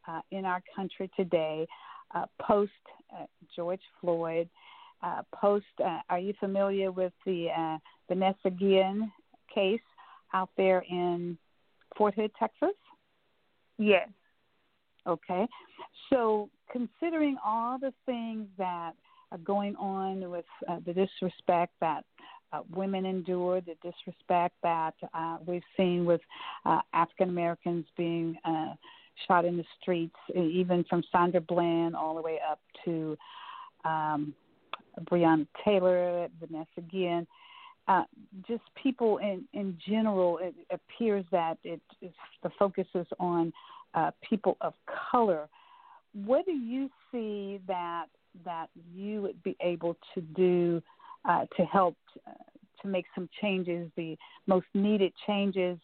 [0.07, 1.67] uh, in our country today,
[2.15, 2.71] uh, post
[3.15, 3.25] uh,
[3.55, 4.49] George Floyd,
[5.03, 7.79] uh, post, uh, are you familiar with the uh,
[8.09, 9.11] Vanessa Guillen
[9.53, 9.81] case
[10.35, 11.39] out there in
[11.97, 12.77] Fort Hood, Texas?
[13.79, 14.09] Yes.
[15.07, 15.47] Okay.
[16.11, 18.93] So, considering all the things that
[19.31, 20.45] are going on with
[20.87, 22.05] the disrespect that
[22.53, 26.21] uh, women endure, the disrespect that uh, we've seen with
[26.65, 28.75] uh, African Americans being uh,
[29.27, 33.17] shot in the streets, even from Sandra Bland all the way up to
[33.85, 34.35] um,
[35.05, 37.27] Breonna Taylor, Vanessa Guillen.
[37.89, 38.05] Uh,
[38.47, 41.81] just people in in general, it appears that it
[42.43, 43.53] the focus is on
[43.95, 44.73] uh, people of
[45.11, 45.49] color.
[46.15, 48.07] What do you see that
[48.45, 50.83] that you would be able to do
[51.25, 51.97] uh, to help
[52.27, 52.33] uh,
[52.81, 54.17] to make some changes, the
[54.47, 55.79] most needed changes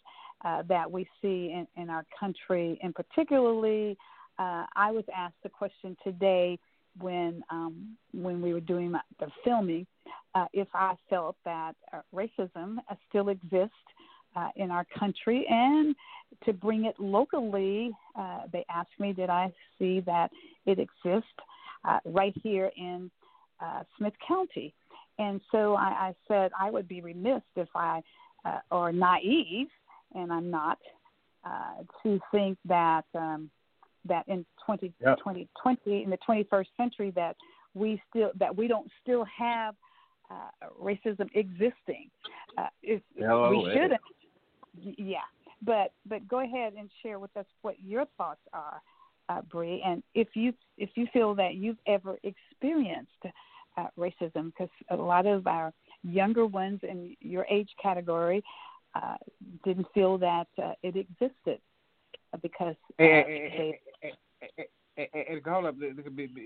[0.44, 2.78] uh, that we see in, in, our country.
[2.82, 3.96] And particularly,
[4.38, 6.58] uh, I was asked the question today
[7.00, 9.86] when um, when we were doing the filming
[10.34, 12.76] uh, if I felt that uh, racism
[13.08, 13.74] still exists
[14.36, 15.96] uh, in our country, and
[16.44, 20.30] to bring it locally, uh, they asked me, did I see that
[20.66, 21.28] it exists
[22.04, 23.10] right here in
[23.96, 24.74] Smith County?
[25.18, 28.02] And so I, I said I would be remiss if I,
[28.44, 29.68] uh, or naive,
[30.14, 30.78] and I'm not,
[31.44, 33.50] uh, to think that um,
[34.04, 35.18] that in 20, yep.
[35.18, 37.36] 2020, in the 21st century, that
[37.74, 39.74] we still that we don't still have
[40.30, 42.10] uh, racism existing.
[42.56, 44.00] Uh, if, Hello, we shouldn't.
[44.74, 45.18] Yeah,
[45.62, 48.80] but but go ahead and share with us what your thoughts are,
[49.28, 53.24] uh, Bree, and if you if you feel that you've ever experienced
[53.78, 55.72] uh, racism because a lot of our
[56.02, 58.42] younger ones in your age category
[58.94, 59.16] uh,
[59.64, 61.60] didn't feel that uh, it existed
[62.42, 64.52] because uh, hey, hey,
[64.96, 65.76] hey, hey, hold up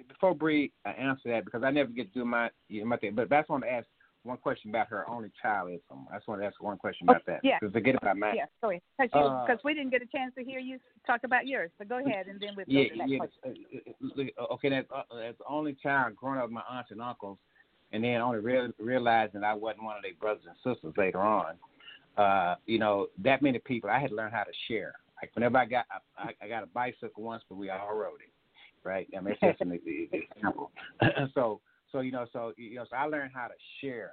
[0.08, 2.50] before Bree uh, answer that because I never get to do my
[2.84, 3.14] my thing.
[3.14, 3.86] But that's what want to ask
[4.24, 5.80] one question about her only child is.
[6.12, 7.40] I just want to ask one question about that.
[7.42, 7.58] yeah.
[7.60, 8.34] Because forget about mine.
[8.36, 9.04] Yeah, sorry, Uh,
[9.46, 11.70] because we didn't get a chance to hear you talk about yours.
[11.78, 13.18] So go ahead, and then we'll go Yeah, to that yeah.
[13.18, 13.40] question.
[13.44, 16.90] uh, uh, uh, Okay, that's uh, that's the only child growing up with my aunts
[16.90, 17.38] and uncles,
[17.92, 21.54] and then only real, realizing I wasn't one of their brothers and sisters later on.
[22.16, 24.94] Uh, you know, that many people, I had to learn how to share.
[25.20, 25.86] Like whenever I got,
[26.18, 28.32] I, I got a bicycle once, but we all rode it,
[28.86, 29.08] right?
[29.16, 29.78] I mean, it's just an
[30.12, 30.70] example.
[31.34, 31.60] so,
[31.92, 34.12] so you know, so you know, so I learned how to share.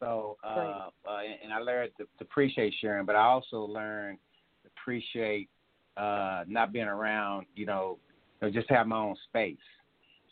[0.00, 4.18] So, uh, uh, and, I learned to, to appreciate sharing, but I also learned
[4.62, 5.48] to appreciate
[5.96, 7.98] uh, not being around, you know,
[8.42, 9.56] you know, just have my own space.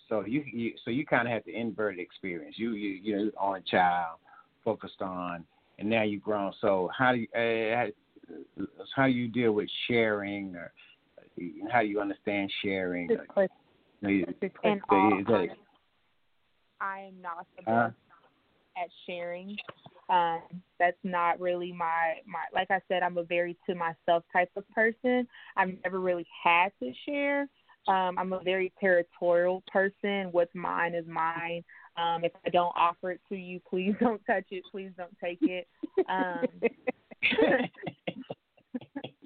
[0.08, 2.56] So you, you so you kind of had the inverted experience.
[2.58, 4.18] You you you know on child,
[4.64, 5.44] focused on,
[5.78, 6.52] and now you've grown.
[6.60, 7.86] So how do you uh,
[8.94, 10.72] how, do you deal with sharing, or
[11.70, 13.08] how do you understand sharing?
[13.28, 13.56] Question.
[14.02, 14.82] You know, you- Good In question.
[14.90, 15.56] all is that- honesty,
[16.82, 17.90] I am not the Uh-huh.
[18.76, 19.56] at sharing.
[20.08, 20.42] Um,
[20.78, 22.40] that's not really my my.
[22.52, 25.26] Like I said, I'm a very to myself type of person.
[25.56, 27.48] I've never really had to share.
[27.88, 30.28] Um, I'm a very territorial person.
[30.32, 31.64] What's mine is mine.
[31.96, 34.64] Um, if I don't offer it to you, please don't touch it.
[34.70, 35.66] Please don't take it.
[36.08, 36.46] Um,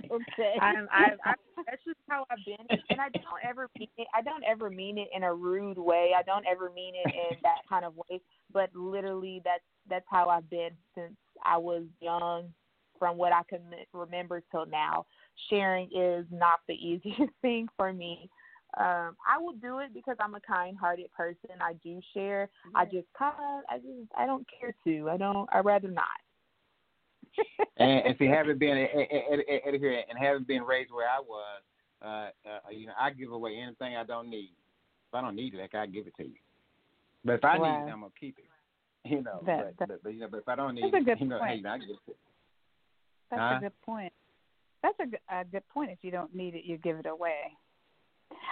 [0.11, 0.55] okay.
[0.61, 1.35] I'm, I, I,
[1.67, 4.07] that's just how I've been, and I don't ever mean it.
[4.15, 6.13] I don't ever mean it in a rude way.
[6.17, 8.21] I don't ever mean it in that kind of way.
[8.53, 12.53] But literally, that's that's how I've been since I was young.
[12.99, 13.61] From what I can
[13.93, 15.05] remember till now,
[15.51, 18.31] sharing is not the easiest thing for me.
[18.79, 21.51] Um, I will do it because I'm a kind-hearted person.
[21.61, 22.51] I do share.
[22.75, 25.09] I just kind of, I just, I don't care to.
[25.09, 25.49] I don't.
[25.53, 26.07] I rather not.
[27.77, 31.09] And if you haven't been and, and, and, and here and haven't been raised where
[31.09, 31.63] I was,
[32.03, 34.53] uh, uh, you know, I give away anything I don't need.
[35.09, 36.35] If I don't need it, like, I give it to you.
[37.25, 37.81] But if I Wow.
[37.81, 38.45] need it, I'm gonna keep it.
[39.09, 41.27] You know, That- but, but, but you know, but if I don't need it, you
[41.29, 41.51] know, point.
[41.53, 42.17] hey, you I give it.
[43.31, 43.55] That's Huh?
[43.59, 44.13] a good point.
[44.83, 45.91] That's a, good- a good point.
[45.93, 47.57] If you don't need it, you give it away.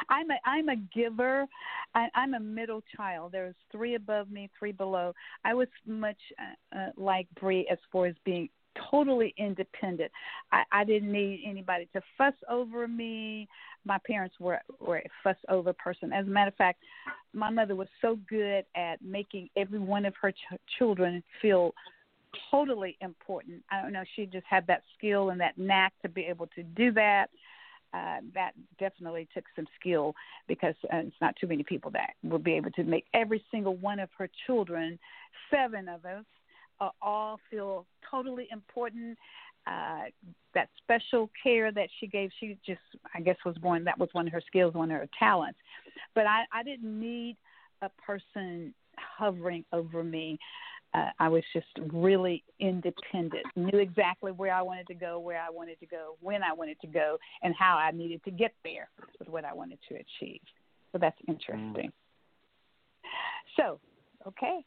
[0.08, 1.46] I'm a I'm a giver.
[1.94, 3.32] I, I'm a middle child.
[3.32, 5.12] There's three above me, three below.
[5.44, 8.48] I was much uh, uh, like Bree as far as being
[8.90, 10.10] totally independent.
[10.52, 13.48] I, I didn't need anybody to fuss over me.
[13.84, 16.12] My parents were were a fuss over person.
[16.12, 16.80] As a matter of fact,
[17.32, 21.74] my mother was so good at making every one of her ch- children feel
[22.50, 23.62] totally important.
[23.70, 24.04] I don't know.
[24.16, 27.26] She just had that skill and that knack to be able to do that.
[27.92, 30.14] Uh, that definitely took some skill
[30.48, 33.76] because uh, it's not too many people that will be able to make every single
[33.76, 34.98] one of her children,
[35.48, 36.24] seven of us,
[36.80, 39.18] uh, all feel totally important.
[39.66, 40.04] Uh,
[40.54, 42.80] that special care that she gave, she just,
[43.14, 43.82] I guess, was born.
[43.84, 45.58] That was one of her skills, one of her talents.
[46.14, 47.36] But I, I didn't need
[47.80, 50.38] a person hovering over me
[50.94, 53.44] uh, I was just really independent.
[53.56, 56.80] Knew exactly where I wanted to go, where I wanted to go, when I wanted
[56.82, 58.88] to go, and how I needed to get there
[59.18, 60.40] with what I wanted to achieve.
[60.92, 61.90] So that's interesting.
[63.56, 63.80] So,
[64.26, 64.64] okay,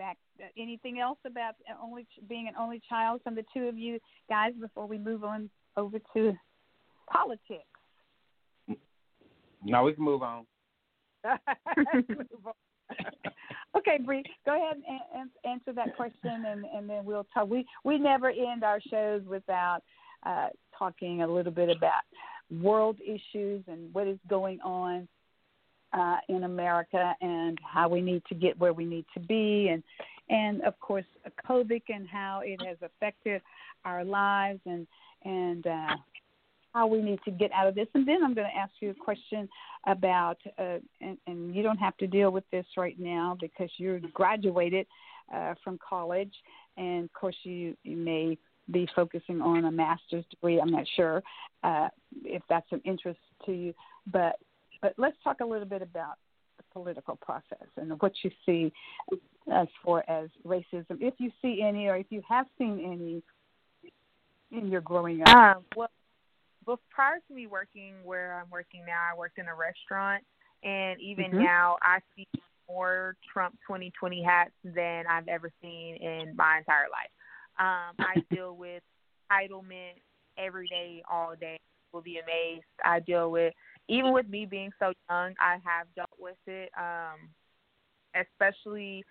[0.00, 0.16] back.
[0.42, 3.98] Uh, anything else about only being an only child from the two of you
[4.30, 6.32] guys before we move on over to
[7.12, 7.64] politics?
[9.62, 10.46] No, we can move on.
[11.22, 11.36] Move
[12.46, 12.54] on.
[13.76, 17.50] okay, Bree, go ahead and, and answer that question, and, and then we'll talk.
[17.50, 19.80] We we never end our shows without
[20.24, 20.48] uh,
[20.78, 22.00] talking a little bit about
[22.50, 25.06] world issues and what is going on
[25.92, 29.82] uh, in America and how we need to get where we need to be, and
[30.28, 31.04] and of course
[31.48, 33.42] COVID and how it has affected
[33.84, 34.86] our lives and
[35.24, 35.96] and uh,
[36.72, 37.88] how we need to get out of this.
[37.94, 39.48] And then I'm going to ask you a question
[39.86, 44.00] about, uh, and, and you don't have to deal with this right now because you're
[44.14, 44.86] graduated
[45.34, 46.32] uh, from college,
[46.76, 48.38] and of course you you may
[48.70, 50.60] be focusing on a master's degree.
[50.60, 51.22] I'm not sure
[51.64, 51.88] uh,
[52.24, 53.74] if that's of interest to you,
[54.12, 54.36] but
[54.82, 56.14] but let's talk a little bit about
[56.56, 58.72] the political process and what you see
[59.52, 63.22] as far as racism, if you see any, or if you have seen any
[64.52, 65.28] in your growing up.
[65.28, 65.90] Um, well,
[66.66, 70.24] well, prior to me working where I'm working now, I worked in a restaurant,
[70.62, 71.38] and even Mhm.
[71.38, 72.26] now I see
[72.68, 77.10] more Trump 2020 hats than I've ever seen in my entire life.
[77.58, 78.82] Um, I deal with
[79.30, 80.00] entitlement
[80.36, 81.58] every day, all day.
[81.92, 82.66] Will be amazed.
[82.84, 83.52] I deal with
[83.90, 86.70] even with me being so young, I have dealt with it.
[86.78, 87.30] Um,
[88.14, 89.04] especially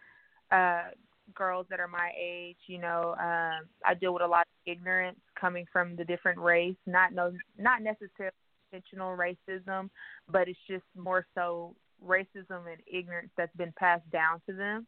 [0.52, 0.90] uh
[1.36, 5.20] girls that are my age, you know, um, I deal with a lot of ignorance
[5.40, 8.34] coming from the different race, not no not necessarily
[8.72, 9.90] intentional racism,
[10.32, 11.76] but it's just more so
[12.06, 14.88] racism and ignorance that's been passed down to them.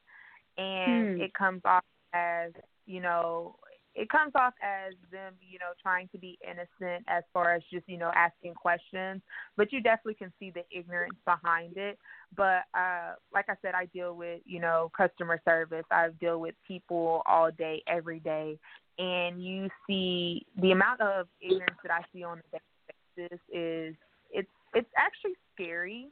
[0.58, 1.22] and Hmm.
[1.22, 2.52] it comes off as
[2.86, 3.56] you know
[3.94, 7.88] it comes off as them you know trying to be innocent as far as just
[7.88, 9.22] you know asking questions
[9.58, 11.98] but you definitely can see the ignorance behind it.
[12.36, 15.86] But uh like i said i deal with you know customer service.
[15.92, 18.58] I deal with people all day every day.
[18.98, 23.96] And you see the amount of ignorance that i see on daily basis is
[24.32, 26.08] it's it's actually scary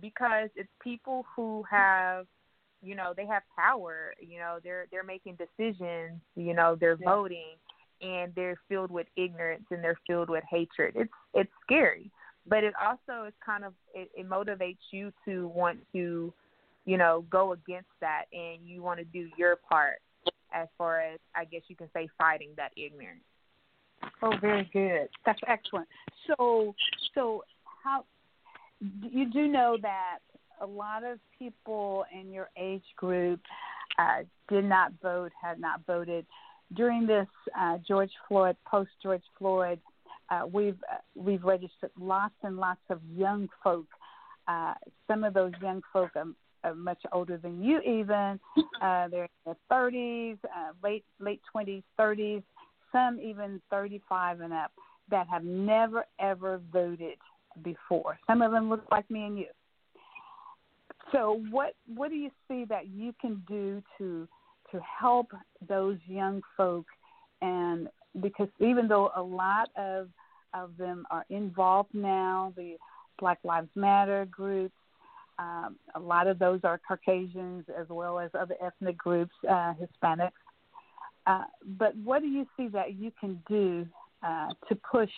[0.00, 2.26] because it's people who have
[2.84, 7.10] you know they have power you know they're they're making decisions you know they're Yeah.
[7.10, 7.56] voting
[8.00, 12.10] and they're filled with ignorance and they're filled with hatred it's it's scary
[12.46, 16.32] but it also is kind of it, it motivates you to want to
[16.84, 20.00] you know go against that and you want to do your part
[20.52, 23.22] as far as i guess you can say fighting that ignorance
[24.22, 25.08] Oh, very good.
[25.26, 25.88] That's excellent.
[26.26, 26.74] So,
[27.14, 27.42] so
[27.82, 28.04] how
[28.80, 30.18] you do know that
[30.60, 33.40] a lot of people in your age group
[33.98, 36.26] uh, did not vote, had not voted
[36.74, 37.28] during this
[37.58, 39.78] uh, George Floyd, post George Floyd.
[40.30, 43.86] Uh, we've uh, we've registered lots and lots of young folk.
[44.48, 44.74] Uh,
[45.06, 46.26] some of those young folk are,
[46.64, 48.40] are much older than you, even.
[48.82, 52.42] Uh, they're in their 30s, uh, late late 20s, 30s
[52.94, 54.70] some even 35 and up
[55.10, 57.18] that have never ever voted
[57.62, 58.18] before.
[58.26, 59.46] Some of them look like me and you.
[61.12, 64.28] So what what do you see that you can do to
[64.72, 65.28] to help
[65.68, 66.86] those young folk
[67.42, 67.88] and
[68.20, 70.08] because even though a lot of
[70.54, 72.76] of them are involved now, the
[73.18, 74.74] Black Lives Matter groups,
[75.38, 80.30] um, a lot of those are Caucasians as well as other ethnic groups, uh, Hispanics.
[81.26, 81.44] Uh,
[81.78, 83.86] but what do you see that you can do
[84.22, 85.10] uh, to push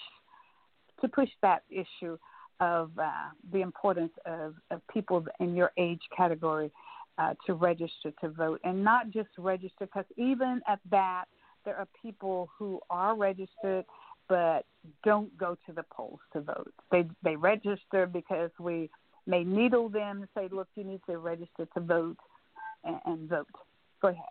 [1.01, 2.17] to push that issue
[2.61, 3.11] of uh,
[3.53, 6.71] the importance of, of people in your age category
[7.19, 11.25] uh, to register to vote, and not just register, because even at that,
[11.65, 13.85] there are people who are registered
[14.29, 14.65] but
[15.05, 16.73] don't go to the polls to vote.
[16.91, 18.91] They they register because we
[19.27, 22.17] may needle them and say, look, you need to register to vote
[22.85, 23.47] and, and vote.
[24.03, 24.25] Go ahead.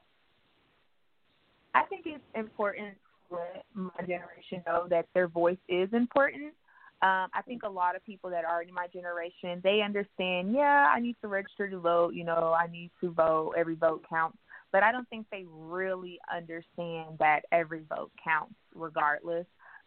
[1.74, 2.96] I think it's important
[3.32, 6.54] let my generation know that their voice is important.
[7.02, 10.92] Um, I think a lot of people that are in my generation, they understand, yeah,
[10.94, 14.38] I need to register to vote, you know, I need to vote, every vote counts.
[14.72, 19.46] But I don't think they really understand that every vote counts regardless.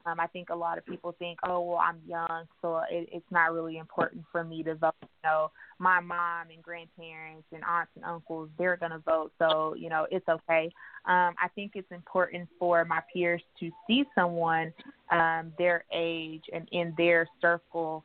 [0.09, 3.31] Um, I think a lot of people think, oh, well, I'm young, so it, it's
[3.31, 4.95] not really important for me to vote.
[5.03, 9.75] You know, my mom and grandparents and aunts and uncles, they're going to vote, so,
[9.75, 10.71] you know, it's okay.
[11.07, 14.73] Um, I think it's important for my peers to see someone
[15.11, 18.05] um, their age and in their circle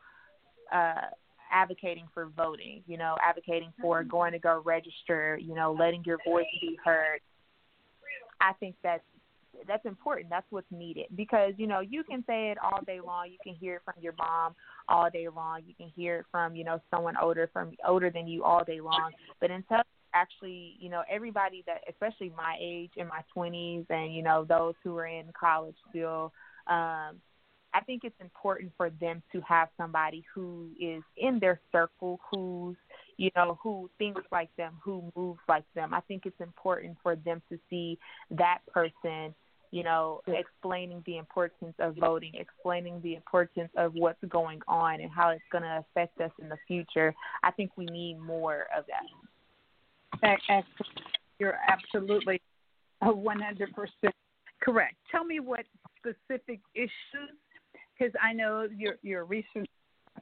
[0.74, 1.08] uh,
[1.52, 6.18] advocating for voting, you know, advocating for going to go register, you know, letting your
[6.28, 7.20] voice be heard.
[8.42, 9.04] I think that's
[9.68, 10.30] that's important.
[10.30, 13.30] That's what's needed because you know you can say it all day long.
[13.32, 14.56] You can hear it from your mom
[14.88, 15.62] all day long.
[15.66, 18.82] You can hear it from you know someone older from older than you all day
[18.82, 19.12] long.
[19.40, 19.82] But until
[20.14, 24.76] actually you know everybody that especially my age in my 20s and you know those
[24.84, 26.32] who are in college still
[26.68, 27.20] um
[27.76, 32.78] I think it's important for them to have somebody who is in their circle who's
[33.18, 37.16] you know who thinks like them who moves like them i think it's important for
[37.16, 37.98] them to see
[38.32, 39.34] that person
[39.74, 45.12] you know explaining the importance of voting explaining the importance of what's going on and
[45.12, 47.14] how it's going to affect us in the future
[47.44, 49.04] i think we need more of that
[51.40, 52.42] You're absolutely
[53.02, 53.68] a 100%
[54.62, 54.96] correct.
[55.12, 55.66] Tell me what
[55.98, 56.92] specific issues,
[57.98, 59.68] because I know you're, you're a recent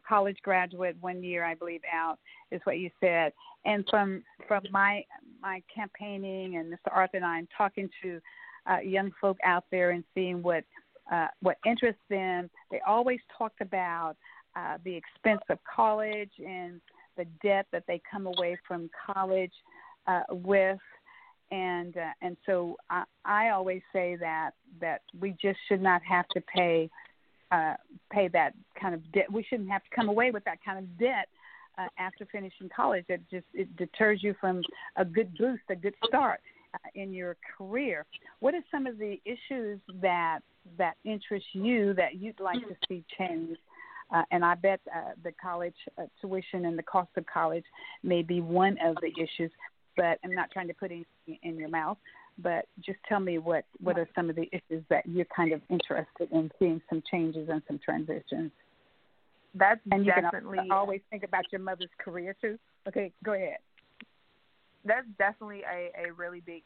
[0.08, 2.18] college graduate, one year I believe out
[2.52, 3.34] is what you said.
[3.66, 5.04] And from from my
[5.42, 6.92] my campaigning and Mr.
[6.92, 8.20] Arthur and I talking to
[8.70, 10.64] uh, young folk out there and seeing what
[11.12, 12.50] uh, what interests them.
[12.70, 14.16] They always talked about
[14.56, 16.80] uh, the expense of college and
[17.18, 19.52] the debt that they come away from college
[20.08, 20.80] uh, with,
[21.52, 26.28] and uh, and so I, I always say that that we just should not have
[26.30, 26.90] to pay
[27.52, 27.76] uh,
[28.12, 29.32] pay that kind of debt.
[29.32, 31.28] We shouldn't have to come away with that kind of debt
[31.78, 33.06] uh, after finishing college.
[33.10, 34.62] It just it deters you from
[34.96, 36.40] a good boost, a good start
[36.96, 38.06] in your career.
[38.40, 40.40] What are some of the issues that
[40.78, 43.58] that interest you that you'd like to see change?
[44.14, 47.64] Uh, and I bet uh, the college uh, tuition and the cost of college
[48.04, 49.52] may be one of the issues.
[49.96, 51.98] But I'm not trying to put anything in your mouth.
[52.38, 55.62] But just tell me what what are some of the issues that you're kind of
[55.70, 58.52] interested in seeing some changes and some transitions.
[59.54, 62.58] that's And you definitely can always think about your mother's career too.
[62.88, 63.58] Okay, go ahead.
[64.86, 66.64] That's definitely a a really big.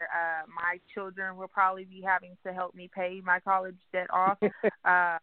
[0.00, 4.36] Uh, my children will probably be having to help me pay my college debt off.
[4.42, 5.18] uh,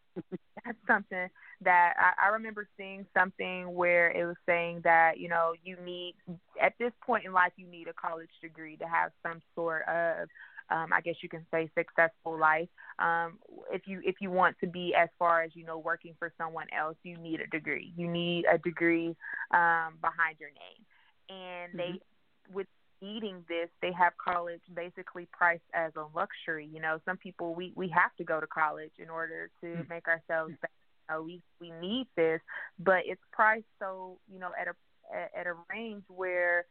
[0.63, 1.27] that's something
[1.61, 6.15] that I, I remember seeing something where it was saying that you know you need
[6.61, 10.29] at this point in life you need a college degree to have some sort of
[10.71, 12.69] um, I guess you can say successful life.
[12.97, 13.39] Um,
[13.71, 16.67] if you if you want to be as far as you know working for someone
[16.77, 17.91] else, you need a degree.
[17.95, 19.15] You need a degree
[19.51, 20.85] um, behind your name,
[21.29, 22.10] and they mm-hmm.
[22.53, 22.67] With
[23.01, 26.69] eating this, they have college basically priced as a luxury.
[26.71, 29.89] You know, some people we we have to go to college in order to mm-hmm.
[29.89, 30.73] make ourselves better.
[31.09, 32.41] You know, we we need this,
[32.79, 34.73] but it's priced so you know at a
[35.37, 36.65] at a range where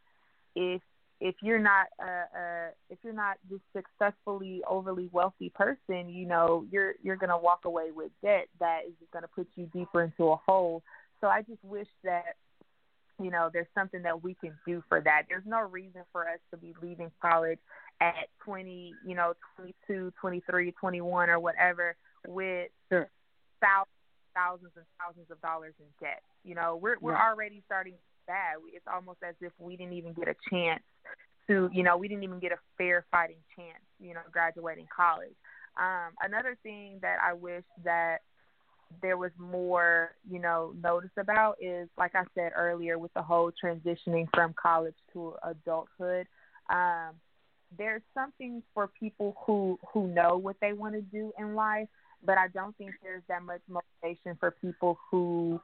[0.55, 0.81] if
[1.19, 6.65] if you're not uh, uh if you're not this successfully overly wealthy person, you know,
[6.71, 10.31] you're you're gonna walk away with debt that is just gonna put you deeper into
[10.31, 10.81] a hole.
[11.19, 12.35] So I just wish that
[13.21, 15.23] you know there's something that we can do for that.
[15.29, 17.59] There's no reason for us to be leaving college
[17.99, 21.95] at 20, you know, 22, 23, 21 or whatever
[22.27, 23.09] with sure.
[23.61, 23.87] thousands,
[24.35, 26.23] thousands and thousands of dollars in debt.
[26.43, 27.29] You know, we're we're yeah.
[27.29, 27.95] already starting
[28.27, 28.55] bad.
[28.73, 30.83] It's almost as if we didn't even get a chance
[31.47, 35.35] to, you know, we didn't even get a fair fighting chance, you know, graduating college.
[35.77, 38.19] Um, another thing that I wish that
[39.01, 43.51] there was more, you know, notice about is, like I said earlier, with the whole
[43.51, 46.27] transitioning from college to adulthood.
[46.69, 47.15] Um,
[47.77, 51.87] there's something for people who who know what they want to do in life,
[52.25, 55.61] but I don't think there's that much motivation for people who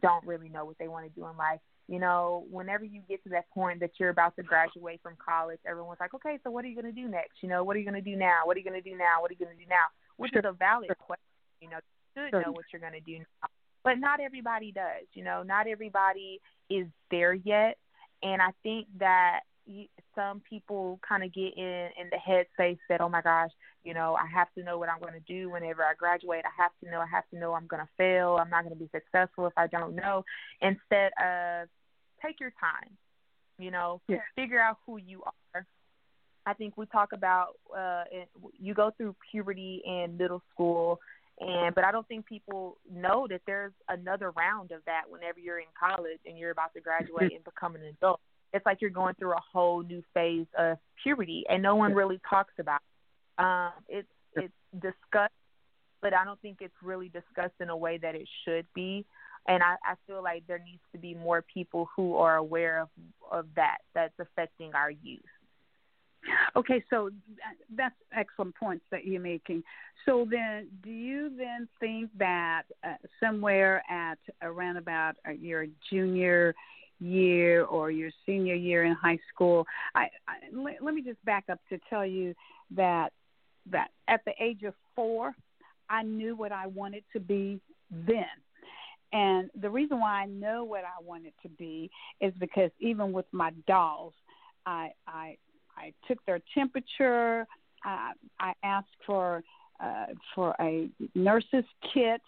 [0.00, 3.20] don't really know what they want to do in life you know, whenever you get
[3.24, 6.64] to that point that you're about to graduate from college, everyone's like, okay, so what
[6.64, 7.42] are you going to do next?
[7.42, 8.42] You know, what are you going to do now?
[8.44, 9.18] What are you going to do now?
[9.20, 9.90] What are you going to do now?
[10.16, 11.26] Which is a valid question.
[11.60, 11.78] You know,
[12.14, 13.48] should know what you're going to do now.
[13.82, 15.06] But not everybody does.
[15.14, 17.78] You know, not everybody is there yet.
[18.22, 19.40] And I think that
[20.14, 23.50] some people kind of get in in the headspace that oh my gosh
[23.84, 26.60] you know i have to know what i'm going to do whenever i graduate i
[26.60, 28.80] have to know i have to know i'm going to fail i'm not going to
[28.80, 30.24] be successful if i don't know
[30.60, 31.68] instead of
[32.24, 32.96] take your time.
[33.58, 34.18] You know, yeah.
[34.36, 35.22] figure out who you
[35.54, 35.66] are.
[36.46, 38.04] I think we talk about uh,
[38.58, 40.98] you go through puberty in middle school,
[41.40, 45.58] and but I don't think people know that there's another round of that whenever you're
[45.58, 48.20] in college and you're about to graduate and become an adult.
[48.52, 52.20] It's like you're going through a whole new phase of puberty, and no one really
[52.28, 52.80] talks about.
[53.38, 53.42] It.
[53.42, 55.32] Um, it's it's discussed,
[56.02, 59.06] but I don't think it's really discussed in a way that it should be
[59.46, 62.88] and I, I feel like there needs to be more people who are aware of
[63.30, 65.20] of that that's affecting our youth.
[66.56, 67.10] Okay, so
[67.76, 69.62] that's excellent points that you're making.
[70.04, 76.54] So then, do you then think that uh, somewhere at around about uh, your junior
[76.98, 81.44] year or your senior year in high school, I, I let, let me just back
[81.50, 82.34] up to tell you
[82.76, 83.12] that
[83.70, 85.34] that at the age of four,
[85.88, 87.60] I knew what I wanted to be
[87.90, 88.26] then.
[89.12, 91.90] And the reason why I know what I wanted to be
[92.20, 94.14] is because even with my dolls,
[94.66, 95.36] I I
[95.80, 97.46] I took their temperature.
[97.84, 99.42] Uh, I asked for
[99.82, 102.20] uh, for a nurse's kit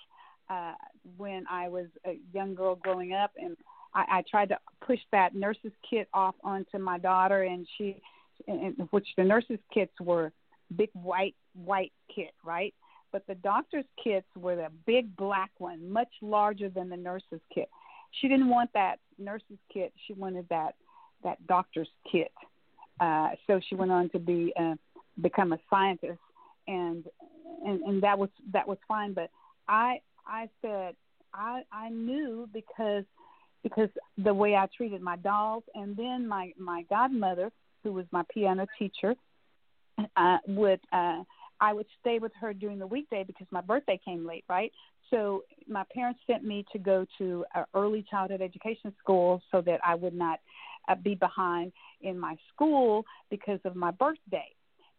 [0.48, 0.72] uh,
[1.18, 3.56] when I was a young girl growing up, and
[3.94, 8.00] I, I tried to push that nurse's kit off onto my daughter, and she,
[8.46, 10.32] in, which the nurse's kits were
[10.74, 12.72] big white white kit, right?
[13.12, 17.68] but the doctor's kits were the big black one, much larger than the nurse's kit.
[18.20, 19.92] She didn't want that nurse's kit.
[20.06, 20.74] She wanted that
[21.22, 22.32] that doctor's kit.
[23.46, 24.74] So she went on to be uh,
[25.20, 26.20] become a scientist,
[26.66, 27.04] and,
[27.64, 29.12] and and that was that was fine.
[29.12, 29.30] But
[29.68, 30.94] I I said
[31.34, 33.04] I I knew because
[33.62, 33.88] because
[34.18, 37.50] the way I treated my dolls, and then my my godmother,
[37.82, 39.14] who was my piano teacher,
[40.16, 40.80] uh, would.
[40.92, 41.22] Uh,
[41.60, 44.72] I would stay with her during the weekday because my birthday came late, right?
[45.10, 49.78] So my parents sent me to go to an early childhood education school so that
[49.84, 50.40] I would not uh,
[51.02, 54.48] be behind in my school because of my birthday.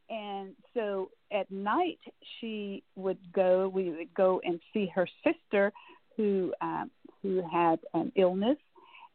[0.10, 2.00] And so at night
[2.40, 3.70] she would go.
[3.70, 5.72] We would go and see her sister,
[6.18, 6.92] who um,
[7.22, 8.58] who had an illness,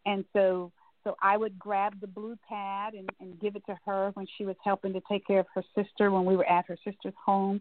[0.07, 0.73] and so
[1.05, 4.45] so I would grab the blue pad and, and give it to her when she
[4.45, 7.61] was helping to take care of her sister when we were at her sister's home.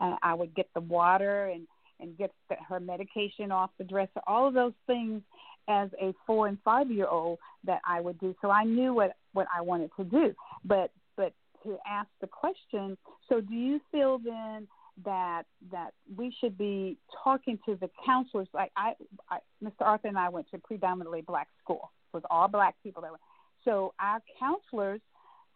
[0.00, 1.66] Uh, I would get the water and
[2.00, 4.20] and get the, her medication off the dresser.
[4.26, 5.20] All of those things
[5.68, 8.34] as a four and five year old that I would do.
[8.40, 10.34] So I knew what what I wanted to do.
[10.64, 11.32] But but
[11.64, 12.96] to ask the question,
[13.28, 14.66] so do you feel then
[15.04, 18.48] that that we should be talking to the counselors?
[18.52, 18.94] Like I,
[19.30, 19.82] I Mr.
[19.82, 23.18] Arthur and I went to predominantly black school with all black people that were.
[23.64, 25.00] so our counselors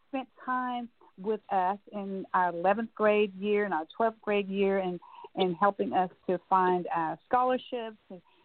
[0.09, 5.01] spent time with us in our 11th grade year and our 12th grade year and
[5.37, 7.97] and helping us to find uh, scholarships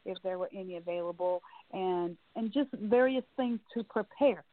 [0.05, 1.41] if there were any available
[1.73, 4.43] and and just various things to prepare.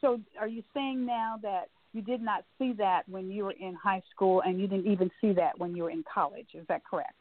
[0.00, 3.74] So are you saying now that you did not see that when you were in
[3.74, 6.48] high school and you didn't even see that when you were in college?
[6.54, 7.14] Is that correct?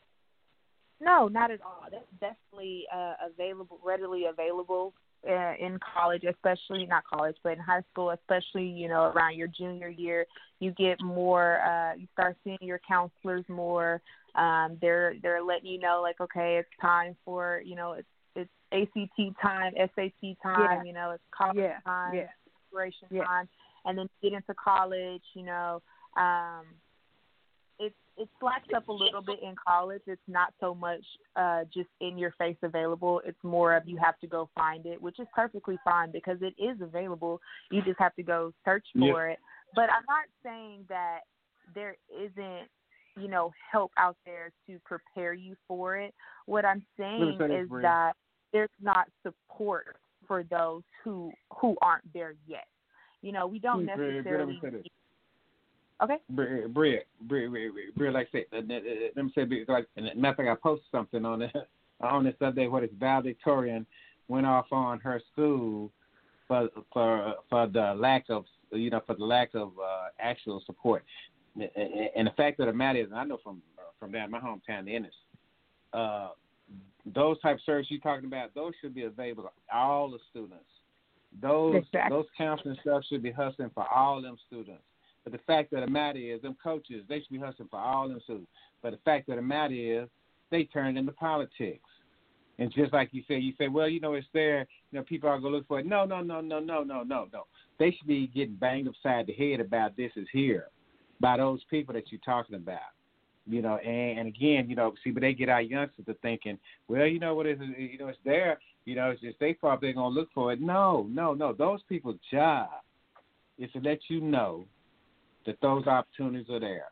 [1.00, 1.86] No, not at all.
[1.92, 4.94] That's definitely uh, available, readily available
[5.28, 9.48] uh, in college, especially not college, but in high school, especially you know around your
[9.48, 10.26] junior year,
[10.60, 11.60] you get more.
[11.62, 14.02] Uh, you start seeing your counselors more.
[14.36, 18.08] Um, they're they're letting you know like, okay, it's time for you know it's
[18.74, 20.84] ACT time, SAT time, yeah.
[20.84, 21.80] you know it's college yeah.
[21.86, 22.28] time, yeah.
[22.70, 23.24] preparation yeah.
[23.24, 23.50] time,
[23.86, 25.82] and then get into college, you know.
[26.18, 26.66] Um,
[27.80, 30.02] it's it slacks up a little bit in college.
[30.06, 31.04] It's not so much
[31.36, 33.22] uh, just in your face available.
[33.26, 36.54] It's more of you have to go find it, which is perfectly fine because it
[36.62, 37.42] is available.
[37.72, 39.34] You just have to go search for Yeah.
[39.34, 39.40] it.
[39.76, 41.22] But I'm not saying that
[41.74, 42.70] there isn't,
[43.18, 46.14] you know, help out there to prepare you for it.
[46.46, 48.14] What I'm saying is that
[48.54, 49.98] there's not support
[50.28, 52.68] for those who who aren't there yet.
[53.22, 54.60] You know, we don't let necessarily.
[56.02, 56.18] Okay.
[56.30, 58.68] Bree, Bree, Bree, Bree, Bree, like I said,
[59.16, 61.52] let me say, like, matter of fact, I posted something on it
[62.02, 62.68] on this other day.
[62.68, 63.86] What is valedictorian
[64.28, 65.92] went off on her school
[66.48, 71.04] for for for the lack of you know for the lack of uh, actual support.
[71.56, 73.62] And the fact of the matter is, I know from
[74.00, 75.14] from down my hometown, Ennis,
[75.94, 76.30] uh,
[77.14, 80.64] those type of services you're talking about, those should be available to all the students.
[81.42, 82.16] Those Exactly.
[82.16, 84.84] those counseling stuff should be hustling for all them students.
[85.24, 88.08] But the fact of the matter is, them coaches, they should be hustling for all
[88.08, 88.50] them students.
[88.82, 90.10] But the fact of the matter is,
[90.52, 91.90] they turned into politics.
[92.60, 94.68] And just like you said, you say, well, you know, it's there.
[94.92, 95.86] You know, people are going to look for it.
[95.86, 97.44] No, no, no, no, no, no, no, no.
[97.80, 100.68] They should be getting banged upside the head about this is here
[101.20, 102.80] by those people that you're talking about.
[103.46, 106.58] You know, and, and again, you know, see, but they get our youngsters to thinking,
[106.88, 108.58] well, you know what is, you know, it's there.
[108.86, 110.62] You know, it's just they probably they're gonna look for it.
[110.62, 111.54] No, no, no.
[111.54, 112.70] Those people's job
[113.58, 114.66] is to let you know
[115.46, 116.86] that those opportunities are there.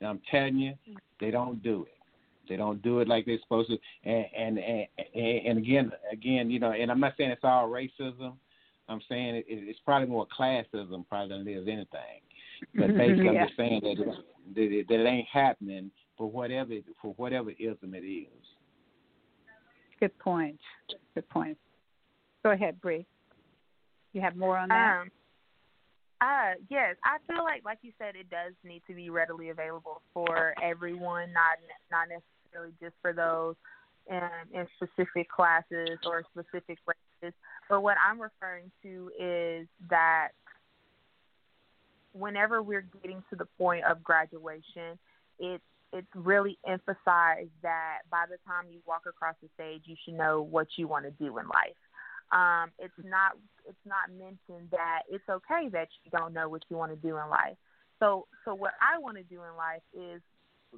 [0.00, 0.74] And I'm telling you,
[1.20, 1.98] they don't do it.
[2.48, 3.78] They don't do it like they're supposed to.
[4.04, 8.34] And and and, and, again, again, you know, and I'm not saying it's all racism.
[8.88, 12.22] I'm saying it, it's probably more classism probably than it is anything.
[12.74, 13.44] But basically, I'm Yeah.
[13.46, 14.06] just saying that it,
[14.54, 18.44] that, it, that it ain't happening for whatever for whatever ism it is.
[20.00, 20.60] Good point.
[21.14, 21.58] Good point.
[22.44, 23.06] Go ahead, Bree.
[24.12, 25.00] You have more on that?
[25.00, 25.10] Um,
[26.20, 30.02] uh, yes, I feel like, like you said, it does need to be readily available
[30.12, 31.58] for everyone, not
[31.90, 33.54] not necessarily just for those
[34.10, 34.20] in,
[34.52, 37.34] in specific classes or specific races.
[37.68, 40.30] But what I'm referring to is that
[42.12, 44.98] whenever we're getting to the point of graduation,
[45.38, 45.62] it's
[45.92, 50.42] it's really emphasized that by the time you walk across the stage, you should know
[50.42, 51.80] what you want to do in life.
[52.30, 53.32] Um, it's not
[53.66, 57.16] it's not mentioned that it's okay that you don't know what you want to do
[57.16, 57.56] in life.
[57.98, 60.20] So so what I want to do in life is,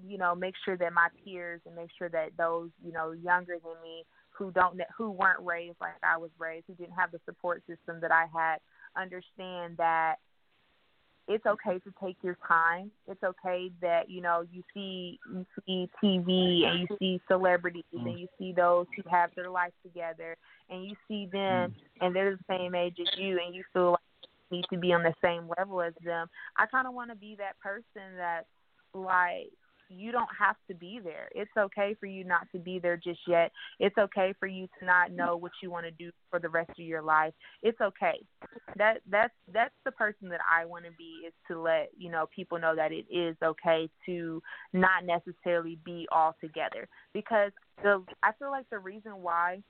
[0.07, 3.57] you know, make sure that my peers and make sure that those you know younger
[3.63, 7.21] than me who don't who weren't raised like I was raised, who didn't have the
[7.25, 8.59] support system that I had,
[8.97, 10.17] understand that
[11.31, 11.69] it's mm-hmm.
[11.69, 12.91] okay to take your time.
[13.07, 18.09] It's okay that you know you see you see TV and you see celebrities mm-hmm.
[18.09, 20.37] and you see those who have their life together
[20.69, 22.05] and you see them mm-hmm.
[22.05, 24.01] and they're the same age as you and you feel like
[24.51, 26.29] you need to be on the same level as them.
[26.57, 28.47] I kind of want to be that person that's
[28.93, 29.53] like
[29.91, 31.29] you don't have to be there.
[31.35, 33.51] It's okay for you not to be there just yet.
[33.79, 36.71] It's okay for you to not know what you want to do for the rest
[36.71, 37.35] of your life.
[37.63, 38.21] It's okay.
[38.77, 42.27] That that's that's the person that I want to be is to let, you know,
[42.35, 44.43] people know that it is okay to
[44.73, 47.53] not necessarily be all together because
[47.83, 49.63] the I feel like the reason why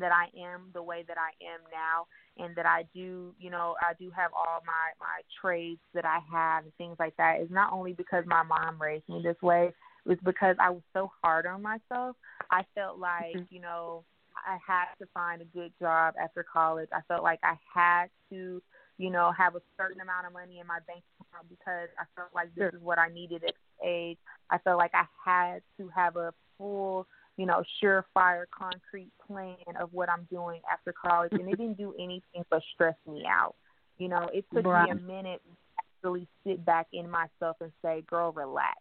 [0.00, 2.06] that I am the way that I am now
[2.38, 6.18] and that I do, you know, I do have all my my traits that I
[6.32, 9.66] have and things like that is not only because my mom raised me this way,
[9.66, 12.16] it was because I was so hard on myself.
[12.50, 13.54] I felt like, mm-hmm.
[13.54, 14.04] you know,
[14.46, 16.88] I had to find a good job after college.
[16.92, 18.62] I felt like I had to,
[18.98, 22.30] you know, have a certain amount of money in my bank account because I felt
[22.34, 23.54] like this is what I needed at
[23.84, 24.18] age.
[24.50, 27.06] I felt like I had to have a full
[27.38, 31.94] you know, surefire, concrete plan of what I'm doing after college, and it didn't do
[31.98, 33.54] anything but stress me out.
[33.98, 34.84] You know, it took Right.
[34.84, 38.76] me a minute to actually sit back in myself and say, "Girl, relax."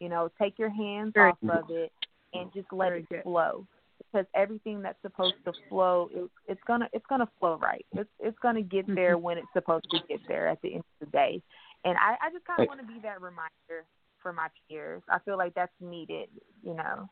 [0.00, 1.92] You know, take your hands Very off of it
[2.34, 3.22] and just let Very it good.
[3.22, 3.66] flow.
[4.10, 7.86] because everything that's supposed to flow, it, it's gonna it's gonna flow right.
[7.92, 8.94] It's it's gonna get Mm-hmm.
[8.94, 11.42] there when it's supposed to get there at the end of the day.
[11.84, 13.86] And I, I just kind of want to be that reminder
[14.22, 15.02] for my peers.
[15.08, 16.28] I feel like that's needed.
[16.64, 17.08] You know.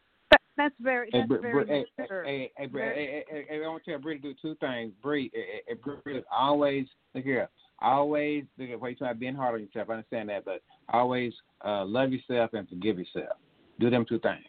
[0.57, 2.25] That- That's very Hey, that's Bree, very hey, mature.
[2.25, 4.93] hey, hey, hey, hey, hey, I want you to tell Bree to do two things.
[5.03, 5.75] Bree, hey, hey, hey,
[6.05, 7.49] Bree, always look here.
[7.81, 9.89] Always look at wait till I being hard on yourself.
[9.89, 10.63] I understand that, but
[10.93, 11.33] always
[11.65, 13.39] uh, love yourself and forgive yourself.
[13.79, 14.45] Do them two things.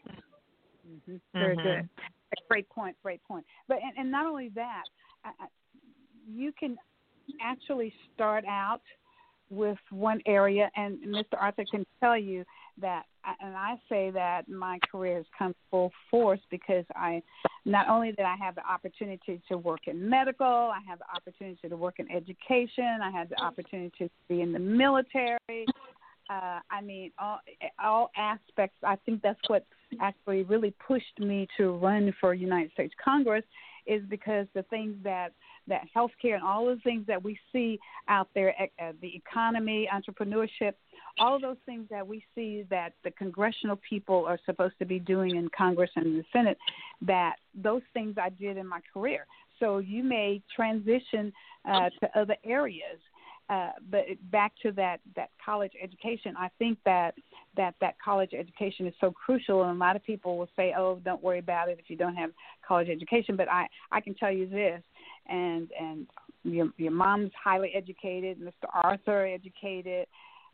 [0.86, 1.64] hmm Very Mhm.
[1.64, 1.90] good.
[2.50, 2.98] Great point.
[3.02, 3.46] Great point.
[3.68, 4.84] But and, and not only that,
[5.24, 5.48] I, I,
[6.28, 6.78] you can
[7.40, 8.82] actually start out
[9.50, 11.40] with one area, and Mr.
[11.40, 12.46] Arthur can tell you
[12.82, 13.04] that.
[13.42, 17.22] And I say that my career has come full force because I
[17.66, 21.70] not only did I have the opportunity to work in medical, I have the opportunity
[21.70, 25.66] to work in education, I had the opportunity to be in the military.
[26.30, 27.40] Uh, I mean, all
[27.84, 28.78] all aspects.
[28.84, 29.66] I think that's what
[30.00, 33.44] actually really pushed me to run for United States Congress
[33.86, 35.34] is because the things that
[35.68, 40.74] that healthcare and all the things that we see out there, uh, the economy, entrepreneurship,
[41.20, 45.36] all those things that we see that the congressional people are supposed to be doing
[45.36, 46.58] in Congress and the Senate,
[47.02, 49.26] that those things I did in my career.
[49.60, 51.32] So you may transition
[51.70, 53.00] uh, to other areas.
[53.50, 57.16] Uh, but back to that that college education, I think that
[57.58, 61.02] that that college education is so crucial, and a lot of people will say, "Oh,
[61.04, 62.32] don't worry about it if you don't have
[62.66, 64.82] college education." But I I can tell you this,
[65.28, 66.08] and and
[66.44, 68.70] your your mom's highly educated, Mr.
[68.74, 70.08] Arthur educated,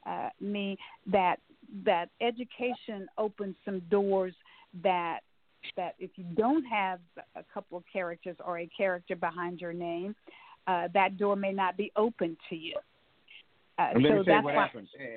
[0.08, 0.78] uh, me
[1.12, 1.38] that
[1.84, 4.34] that education opens some doors
[4.84, 5.20] that
[5.76, 7.00] that if you don't have
[7.36, 10.16] a couple of characters or a character behind your name,
[10.68, 12.76] uh, that door may not be open to you.
[13.78, 14.88] Uh, let so me tell you that's what happened.
[15.00, 15.16] Eh,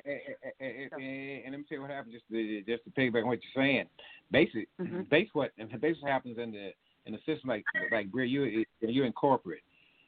[0.59, 2.13] eh, And let me tell you what happened.
[2.13, 3.85] Just to, just to piggyback on what you're saying.
[4.29, 5.09] Basic, Mhm.
[5.09, 6.73] base what, and base what happens in the
[7.05, 7.49] in the system.
[7.49, 9.63] Like like Bree, you you in corporate.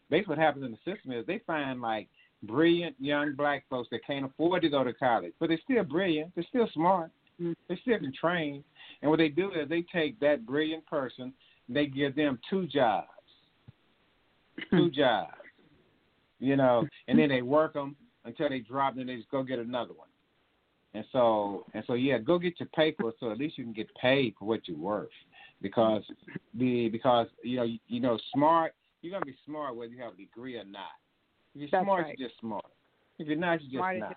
[0.09, 2.09] Base what happens in the system is they find like
[2.43, 6.33] brilliant young black folks that can't afford to go to college, but they're still brilliant.
[6.35, 7.11] They're still smart.
[7.39, 7.55] Mhm.
[7.67, 8.63] They still can train.
[9.01, 11.33] And what they do is they take that brilliant person,
[11.67, 13.09] and they give them two jobs,
[14.69, 15.33] two jobs,
[16.39, 17.95] you know, and then they work them
[18.25, 20.07] until they drop, and they just go get another one.
[20.93, 23.93] And so, and so, yeah, go get your paper so at least you can get
[23.95, 25.09] paid for what you're worth,
[25.61, 26.03] because
[26.53, 30.13] the because you know you, you know smart you're gonna be smart whether you have
[30.13, 30.91] a degree or not.
[31.55, 32.15] If you're That's smart, right.
[32.17, 32.65] you're just smart.
[33.19, 34.09] If you're not, you're Smart just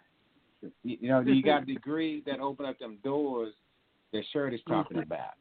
[0.63, 0.73] not.
[0.83, 3.53] You, you know, you got a degree that open up them doors
[4.13, 5.03] that Shirt is talking Mhm.
[5.03, 5.35] about.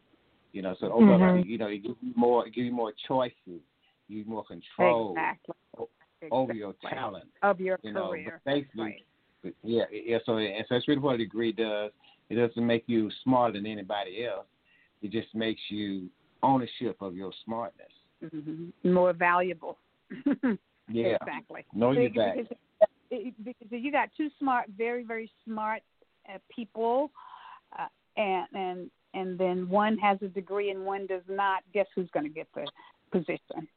[0.51, 1.45] You know, so open up, Mhm.
[1.45, 3.61] you know, it give you more, it give you more choices, give
[4.07, 5.55] you more control exactly.
[6.31, 7.29] over your talent.
[7.43, 8.41] of your You know, career.
[8.43, 9.05] but basically, right.
[9.43, 10.17] but yeah, yeah.
[10.25, 11.91] So, and so that's really what a degree does.
[12.29, 14.47] It doesn't make you smarter than anybody else.
[15.01, 16.09] It just makes you
[16.41, 17.91] ownership of your smartness.
[18.21, 19.77] hmm More valuable.
[20.87, 21.65] Yeah, Exactly.
[21.73, 22.47] know your because,
[23.09, 23.31] value.
[23.39, 25.81] because, because you got two smart, very very smart
[26.31, 27.11] uh, people,
[27.77, 27.87] uh,
[28.17, 31.63] and and and then one has a degree and one does not.
[31.73, 32.65] Guess who's going to get the
[33.11, 33.67] position?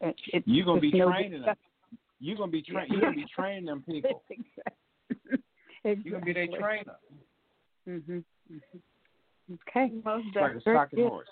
[0.00, 1.54] It, it, You're gonna be it's no training them.
[2.20, 4.22] You're gonna be tra- You're gonna be training them people.
[4.30, 5.42] exactly.
[6.04, 6.94] You're gonna be their trainer,
[7.84, 8.58] hmm hmm
[9.68, 9.92] Okay.
[10.04, 11.26] Most It's like a stocking horse.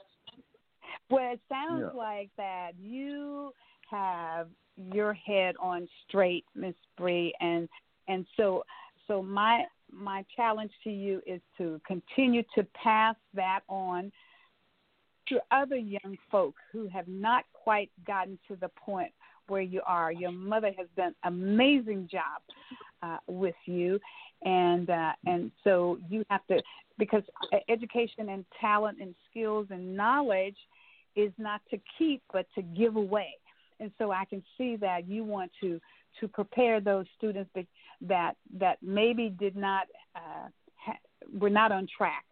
[1.11, 1.99] Well, it sounds Yeah.
[1.99, 3.53] like that you
[3.91, 7.69] have your head on straight, Miss Bree, and
[8.09, 8.65] and so
[9.07, 14.13] so my my challenge to you is to continue to pass that on
[15.29, 19.11] to other young folk who have not quite gotten to the point
[19.49, 20.13] where you are.
[20.13, 22.43] Your mother has done amazing job
[23.03, 23.99] uh, with you,
[24.45, 26.61] and uh, and so you have to
[26.99, 27.23] because
[27.69, 30.57] education and talent and skills and knowledge
[31.15, 33.35] is not to keep but to give away.
[33.81, 35.81] And so I can see that you want to
[36.21, 37.51] to prepare those students
[38.01, 40.99] that that, maybe did not uh, ha-
[41.39, 42.25] were not on track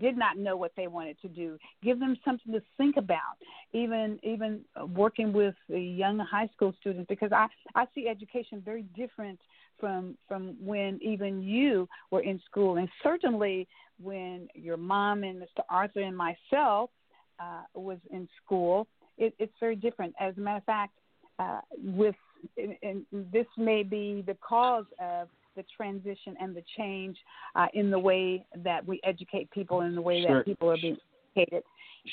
[0.00, 1.58] did not know what they wanted to do.
[1.82, 3.36] Give them something to think about.
[3.72, 8.82] Even even working with the young high school students, because I I see education very
[8.96, 9.38] different
[9.78, 13.68] from from when even you were in school, and certainly
[14.02, 15.62] when your mom and Mr.
[15.70, 16.90] Arthur and myself
[17.38, 18.86] uh, was in school.
[19.18, 20.14] It, it's very different.
[20.20, 20.92] As a matter of fact,
[21.38, 22.14] uh, with
[22.58, 27.16] and, and this may be the cause of the transition and the change
[27.54, 30.38] uh, in the way that we educate people and the way Sure.
[30.38, 30.98] that people are being
[31.34, 31.62] educated.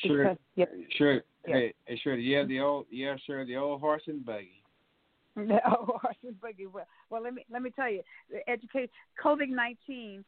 [0.06, 0.66] Sure, Because, yeah,
[0.98, 1.22] sure.
[1.48, 1.56] Yeah.
[1.86, 2.16] Hey, sure.
[2.16, 3.46] Yeah, the old, yeah, sure.
[3.46, 4.50] The old horse and buggy.
[5.36, 6.68] No, horse and buggy.
[6.68, 8.02] Well, well, let me let me tell you,
[8.32, 8.92] the educate
[9.24, 10.24] COVID nineteen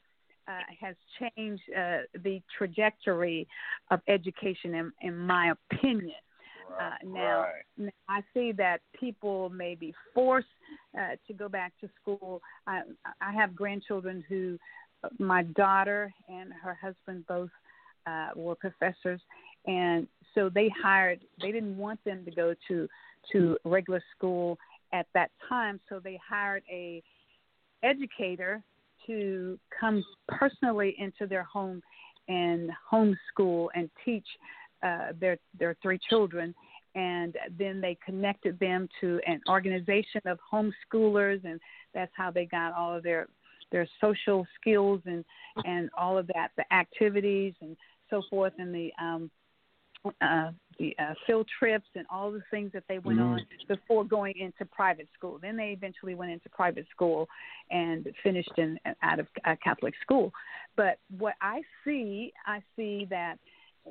[0.48, 3.48] uh, has changed uh, the trajectory
[3.92, 6.12] of education, in, in my opinion.
[6.80, 7.52] Uh, now, right.
[7.78, 10.48] now, I see that people may be forced
[10.98, 12.42] uh, to go back to school.
[12.68, 12.82] I,
[13.22, 14.58] I have grandchildren who,
[15.20, 17.50] my daughter and her husband both
[18.08, 19.22] uh, were professors,
[19.66, 21.22] and so they hired.
[21.42, 22.88] They didn't want them to go to
[23.32, 24.58] to regular school
[24.94, 27.02] at that time, so they hired a
[27.84, 28.64] educator
[29.08, 31.82] to come personally into their home
[32.28, 34.26] and homeschool and teach
[34.84, 36.54] uh, their their three children,
[36.96, 41.60] and then they connected them to an organization of homeschoolers, and
[41.94, 43.28] that's how they got all of their
[43.72, 45.24] their social skills and
[45.66, 47.76] and all of that, the activities and
[48.10, 49.30] so forth, and the um,
[50.22, 54.34] uh, the uh, field trips and all the things that they went on before going
[54.38, 55.40] into private school.
[55.42, 57.28] Then they eventually went into private school
[57.72, 60.34] and finished in out of a Catholic school.
[60.76, 63.38] But what I see, I see that,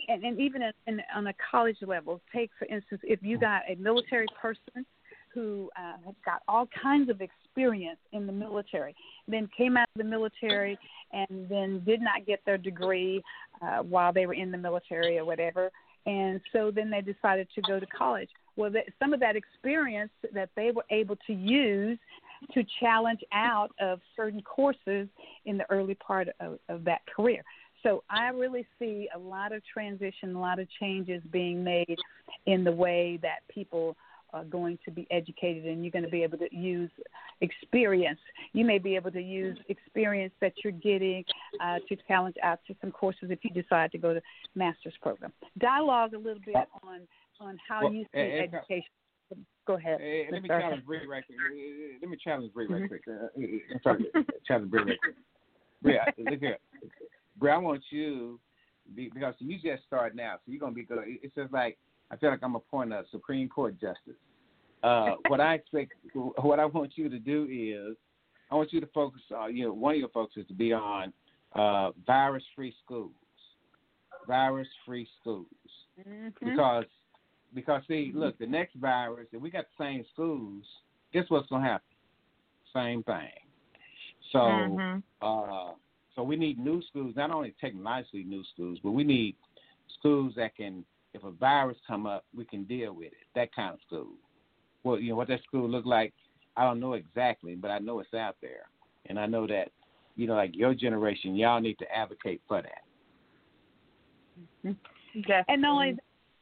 [0.09, 3.63] and, and even in, in, on a college level, take for instance, if you got
[3.69, 4.85] a military person
[5.33, 8.95] who uh, has got all kinds of experience in the military,
[9.27, 10.79] then came out of the military
[11.13, 13.23] and then did not get their degree
[13.63, 15.71] uh, while they were in the military or whatever,
[16.07, 18.29] and so then they decided to go to college.
[18.57, 21.99] Well, that, some of that experience that they were able to use
[22.53, 25.09] to challenge out of certain courses
[25.47, 27.43] in the early part of, of that career.
[27.85, 31.99] So I really see a lot of transition, a lot of changes being made
[32.47, 33.97] in the way that people
[34.33, 36.91] are going to be educated, and you're going to be able to use
[37.41, 38.19] experience.
[38.53, 41.25] You may be able to use experience that you're getting
[41.63, 44.21] uh, to challenge out to some courses if you decide to go to
[44.57, 45.33] master's program.
[45.59, 47.03] Dialogue a little bit on
[47.41, 48.91] on how Well, you see eh, education.
[49.67, 49.99] Go ahead.
[50.31, 51.39] Let me challenge Bree right quick.
[51.39, 53.03] Eh, Let me challenge Bree right quick.
[53.09, 54.05] Uh, I'm sorry,
[54.47, 55.17] challenge Bree right quick.
[55.83, 56.59] Bree, look here.
[57.39, 58.39] Bree, I want you
[58.95, 61.05] be, because you just started now, so you're gonna be good.
[61.07, 61.79] It's just like
[62.11, 64.21] I feel like I'm appointing a Supreme Court justice.
[64.83, 67.97] Uh, what I expect, what I want you to do is,
[68.51, 71.13] I want you to focus on, you know, one of your focuses to be on
[71.55, 73.13] uh, virus-free schools,
[74.27, 75.47] virus-free schools
[75.99, 76.33] Mhm.
[76.45, 76.85] because
[77.55, 80.65] because see, look, the next virus, if we got the same schools,
[81.13, 81.87] guess what's gonna happen?
[82.73, 83.31] Same thing.
[84.33, 85.03] So Mhm.
[85.23, 85.73] uh
[86.15, 89.37] so we need new schools, not only technologically new schools, but we need
[89.99, 93.27] schools that can if a virus come up, we can deal with it.
[93.35, 94.09] That kind of school.
[94.83, 96.13] Well, you know what that school look like,
[96.57, 98.67] I don't know exactly, but I know it's out there.
[99.07, 99.71] And I know that,
[100.17, 102.83] you know, like your generation, y'all need to advocate for that.
[105.15, 105.45] Definitely.
[105.49, 105.97] And not only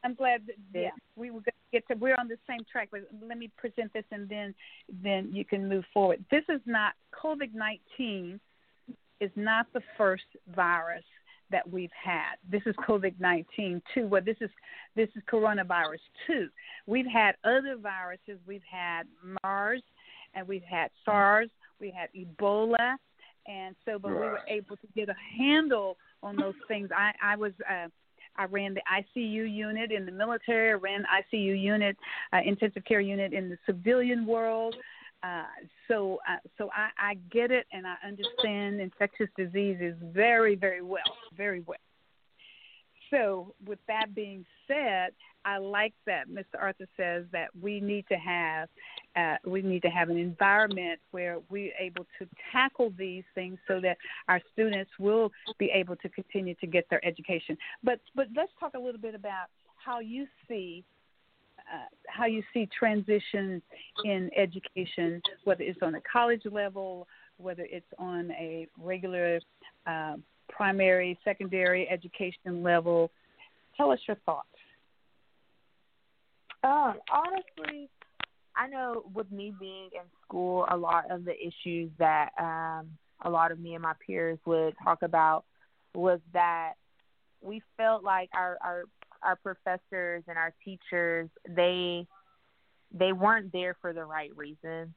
[0.05, 0.81] I'm glad that Yeah.
[0.81, 2.89] yeah, we were going to get to we're on the same track.
[2.91, 4.55] But let me present this, and then
[5.03, 6.25] then you can move forward.
[6.31, 8.41] This is not COVID nineteen
[9.23, 10.25] is not the first
[10.55, 11.05] virus
[11.53, 12.35] that we've had.
[12.51, 14.09] This is COVID nineteen two.
[14.09, 14.51] Well, this is
[14.97, 16.49] this is coronavirus two.
[16.87, 18.41] We've had other viruses.
[18.47, 19.05] We've had
[19.45, 19.83] MERS,
[20.35, 21.51] and we've had SARS.
[21.81, 22.97] We had Ebola,
[23.47, 26.89] and so but we were able to get a handle on those things.
[26.95, 27.53] I I was.
[27.71, 27.89] Uh,
[28.35, 30.71] I ran the ICU unit in the military.
[30.71, 31.99] I ran ICU unit,
[32.33, 34.75] uh, intensive care unit in the civilian world.
[35.23, 35.45] Uh,
[35.89, 41.03] so, uh, so I, I get it, and I understand infectious diseases very, very well,
[41.37, 41.79] very well.
[43.11, 45.13] So, with that being said,
[45.45, 46.61] I like that Mr.
[46.61, 48.69] Arthur says that we need to have
[49.17, 53.81] uh, we need to have an environment where we're able to tackle these things so
[53.81, 57.59] that our students will be able to continue to get their education.
[57.83, 59.47] But but let's talk a little bit about
[59.85, 60.85] how you see
[61.73, 61.77] uh,
[62.09, 63.63] how you see transition
[64.05, 67.07] in education, whether it's on a college level,
[67.39, 69.41] whether it's on a regular
[69.87, 70.17] uh,
[70.49, 73.11] primary, secondary education level.
[73.77, 74.49] Tell us your thoughts.
[76.65, 77.89] Um, honestly,
[78.55, 82.89] I know with me being in school, a lot of the issues that um,
[83.25, 85.45] a lot of me and my peers would talk about
[85.95, 86.75] was that
[87.41, 88.85] we felt like our our
[89.25, 92.07] our professors and our teachers they
[92.93, 94.91] they weren't there for the right reasons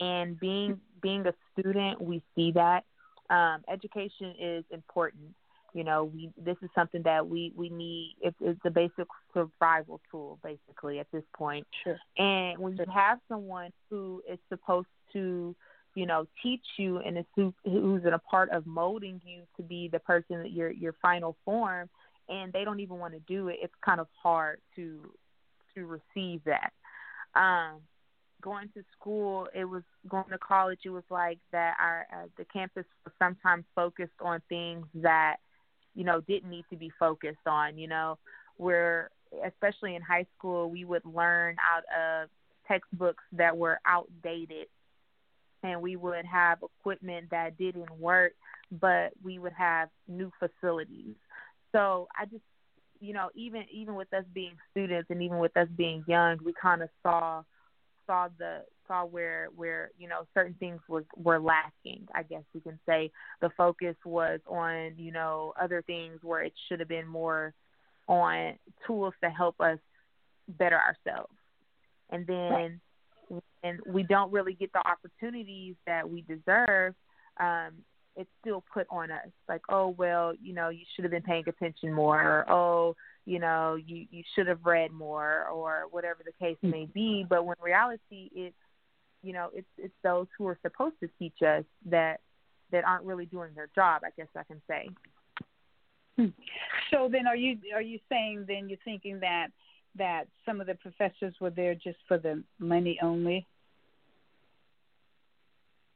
[0.00, 2.84] and being being a student we see that.
[3.30, 5.34] Um education is important.
[5.74, 10.00] You know we this is something that we we need it's, it's a basic survival
[10.10, 11.66] tool basically at this point.
[11.84, 11.98] Sure.
[12.16, 15.54] and when you have someone who is supposed to
[15.94, 19.62] you know teach you and is who, who's in a part of molding you to
[19.62, 21.88] be the person that your your final form
[22.28, 25.12] and they don't even want to do it it's kind of hard to
[25.74, 26.72] to receive that
[27.34, 27.80] um
[28.40, 30.80] going to school, it was going to college.
[30.84, 31.74] It was like that.
[31.80, 35.36] Our uh, the campus was sometimes focused on things that
[35.94, 37.78] you know didn't need to be focused on.
[37.78, 38.18] You know,
[38.56, 39.10] where
[39.44, 42.28] especially in high school, we would learn out of
[42.66, 44.66] textbooks that were outdated,
[45.62, 48.32] and we would have equipment that didn't work,
[48.80, 51.14] but we would have new facilities.
[51.72, 52.42] So I just
[53.00, 56.52] you know, even even with us being students and even with us being young, we
[56.60, 57.42] kind of saw
[58.06, 62.08] saw the saw where where you know certain things was were lacking.
[62.14, 66.52] I guess we can say the focus was on you know other things where it
[66.68, 67.54] should have been more
[68.08, 68.54] on
[68.86, 69.78] tools to help us
[70.48, 71.32] better ourselves.
[72.10, 72.80] And then
[73.62, 76.94] and we don't really get the opportunities that we deserve,
[77.38, 77.72] um,
[78.18, 79.28] it's still put on us.
[79.48, 82.20] Like oh well you know you should have been paying attention more.
[82.20, 86.86] Or oh you know you you should have read more or whatever the case may
[86.92, 87.24] be.
[87.28, 88.56] But when reality it's
[89.22, 92.20] you know it's it's those who are supposed to teach us that
[92.70, 94.88] that aren't really doing their job i guess i can say.
[96.16, 96.26] Hmm.
[96.92, 99.48] so then are you are you saying then you're thinking that
[99.96, 103.46] that some of the professors were there just for the money only?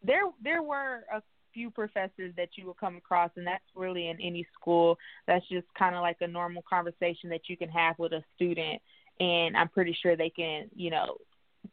[0.05, 1.23] There there were a
[1.53, 4.99] few professors that you will come across, and that's really in any school.
[5.27, 8.81] That's just kind of like a normal conversation that you can have with a student,
[9.21, 11.17] and I'm pretty sure they can, you know,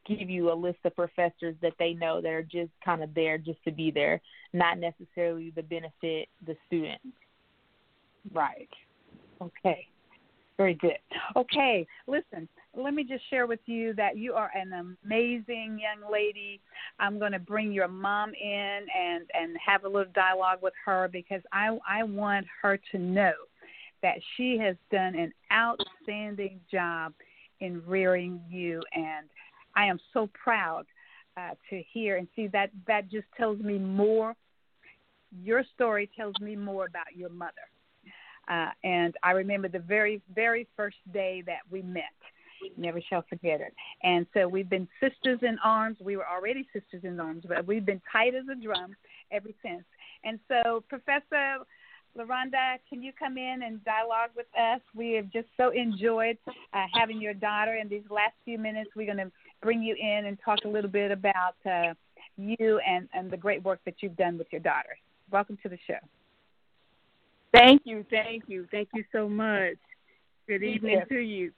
[0.08, 3.38] give you a list of professors that they know that are just kind of there
[3.38, 4.22] just to be there,
[4.54, 7.02] not necessarily to benefit the student.
[8.34, 8.70] Right.
[9.42, 9.88] Okay.
[10.58, 10.98] Very good.
[11.38, 12.50] Okay, listen,
[12.80, 16.62] let me just share with you that you are an amazing young lady.
[17.00, 21.10] I'm going to bring your mom in and and have a little dialogue with her
[21.12, 23.34] because I I want her to know
[24.02, 27.14] that she has done an outstanding job
[27.60, 29.28] in rearing you and
[29.76, 30.86] I am so proud
[31.36, 34.36] uh, to hear and see that that just tells me more
[35.44, 37.70] your story tells me more about your mother
[38.50, 42.04] uh, and I remember the very, very first day that we met.
[42.78, 43.74] Never shall forget it.
[44.04, 45.98] And so we've been sisters in arms.
[46.02, 48.96] We were already sisters in arms, but we've been tight as a drum
[49.32, 49.84] ever since.
[50.24, 51.58] And so, Professor
[52.18, 54.82] LaRonda, can you come in and dialogue with us?
[54.96, 57.76] We have just so enjoyed uh, having your daughter.
[57.76, 59.32] In these last few minutes, we're going to
[59.62, 61.94] bring you in and talk a little bit about uh,
[62.38, 64.98] you and, and the great work that you've done with your daughter.
[65.32, 66.00] Welcome to the show.
[67.54, 69.76] Thank you, thank you, thank you so much.
[70.48, 71.08] Good evening yes.
[71.10, 71.52] to you.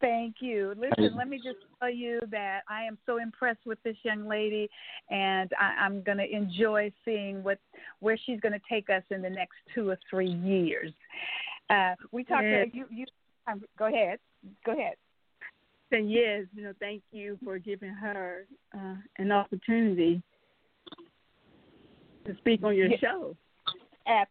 [0.00, 0.74] Thank you.
[0.76, 4.68] Listen, let me just tell you that I am so impressed with this young lady,
[5.10, 7.58] and I, I'm going to enjoy seeing what
[8.00, 10.92] where she's going to take us in the next two or three years.
[11.70, 12.44] Uh, we talked.
[12.44, 12.68] Yes.
[12.72, 13.06] To, you, you
[13.46, 14.18] um, go ahead.
[14.66, 14.96] Go ahead.
[15.92, 20.20] And yes, you know, thank you for giving her uh, an opportunity
[22.26, 23.00] to speak on your yes.
[23.00, 23.34] show.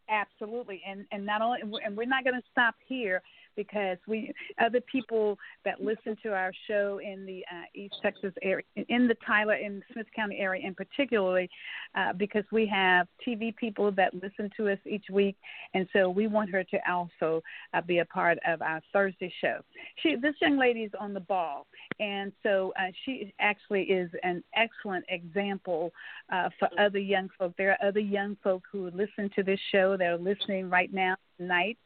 [0.09, 3.21] Absolutely, and and not only, and we're not going to stop here
[3.55, 8.63] because we other people that listen to our show in the uh, East Texas area,
[8.89, 11.49] in the Tyler in Smith County area, and particularly
[11.95, 15.35] uh, because we have TV people that listen to us each week,
[15.73, 17.41] and so we want her to also
[17.73, 19.59] uh, be a part of our Thursday show.
[20.01, 21.67] She, this young lady is on the ball,
[21.99, 25.91] and so uh, she actually is an excellent example
[26.31, 27.53] uh, for other young folk.
[27.57, 31.15] There are other young folk who listen to this show that are listening right now
[31.37, 31.77] tonight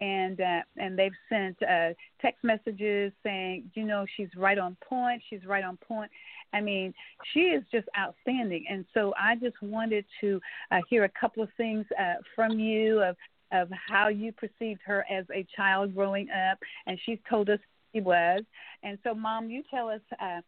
[0.00, 5.22] and uh, and they've sent uh, text messages saying, you know, she's right on point.
[5.28, 6.10] She's right on point.
[6.52, 6.94] I mean,
[7.32, 8.64] she is just outstanding.
[8.70, 13.02] And so I just wanted to uh, hear a couple of things uh, from you
[13.02, 13.16] of
[13.50, 17.58] of how you perceived her as a child growing up, and she's told us
[17.92, 18.42] she was.
[18.82, 20.00] And so, Mom, you tell us.
[20.20, 20.40] Uh,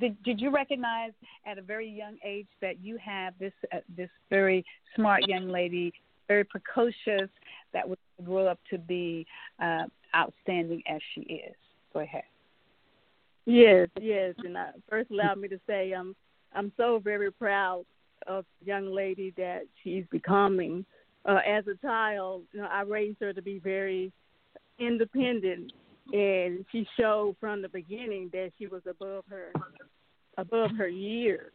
[0.00, 1.12] did did you recognize
[1.46, 4.64] at a very young age that you have this uh, this very
[4.96, 5.92] smart young lady,
[6.30, 7.28] very precocious,
[7.72, 9.26] that would grow up to be
[9.60, 9.82] uh,
[10.14, 11.56] outstanding as she is.
[11.92, 12.22] Go ahead.
[13.46, 16.14] Yes, yes, and I, first allow me to say I'm
[16.54, 17.84] I'm so very proud
[18.28, 20.84] of young lady that she's becoming.
[21.24, 24.12] Uh, as a child, you know, I raised her to be very
[24.78, 25.72] independent,
[26.12, 29.52] and she showed from the beginning that she was above her
[30.38, 31.52] above her years.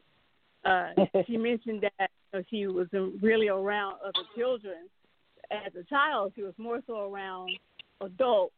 [0.66, 0.90] Uh,
[1.28, 2.88] she mentioned that you know, she was
[3.22, 4.90] really around other children,
[5.52, 7.52] as a child, she was more so around
[8.02, 8.54] adults.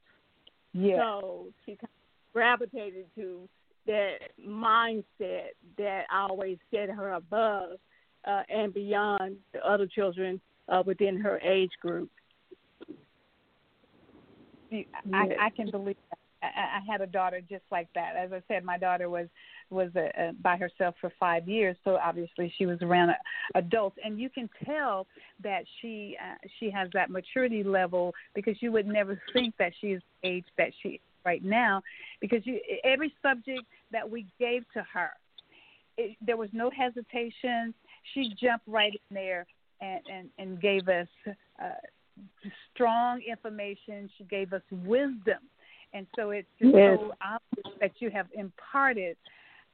[0.73, 0.97] Yeah.
[0.97, 3.47] So she kind of gravitated to
[3.87, 7.77] that mindset that always set her above
[8.25, 10.39] uh, and beyond the other children
[10.69, 12.09] uh, within her age group.
[15.13, 16.19] I, I can believe that.
[16.43, 18.15] I, I had a daughter just like that.
[18.15, 19.27] As I said, my daughter was
[19.69, 23.11] was a, a, by herself for five years, so obviously she was around
[23.55, 25.07] adults, and you can tell
[25.43, 29.87] that she uh, she has that maturity level because you would never think that she
[29.87, 31.81] is the age that she is right now,
[32.21, 35.11] because you every subject that we gave to her,
[35.97, 37.73] it, there was no hesitation.
[38.13, 39.45] She jumped right in there
[39.81, 41.07] and and, and gave us.
[41.61, 41.69] Uh,
[42.73, 44.09] strong information.
[44.17, 45.37] She gave us wisdom
[45.93, 46.97] and so it's just yes.
[46.99, 49.17] so obvious that you have imparted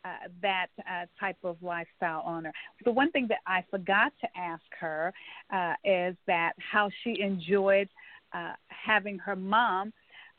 [0.06, 2.52] uh, that uh, type of lifestyle on her.
[2.84, 5.14] The one thing that I forgot to ask her
[5.52, 7.90] uh, is that how she enjoyed
[8.34, 9.94] uh, having her mom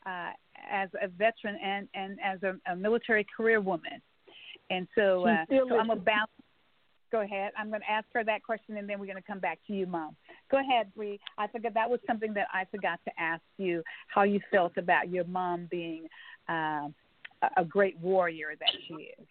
[0.05, 0.31] uh,
[0.69, 4.01] as a veteran and, and as a, a military career woman.
[4.69, 6.29] And so, uh, so I'm about
[7.11, 7.51] go ahead.
[7.57, 9.73] I'm going to ask her that question, and then we're going to come back to
[9.73, 10.15] you, Mom.
[10.51, 11.19] Go ahead, Bree.
[11.37, 15.09] I forgot that was something that I forgot to ask you how you felt about
[15.09, 16.07] your mom being
[16.49, 16.89] uh,
[17.57, 19.27] a great warrior that she is.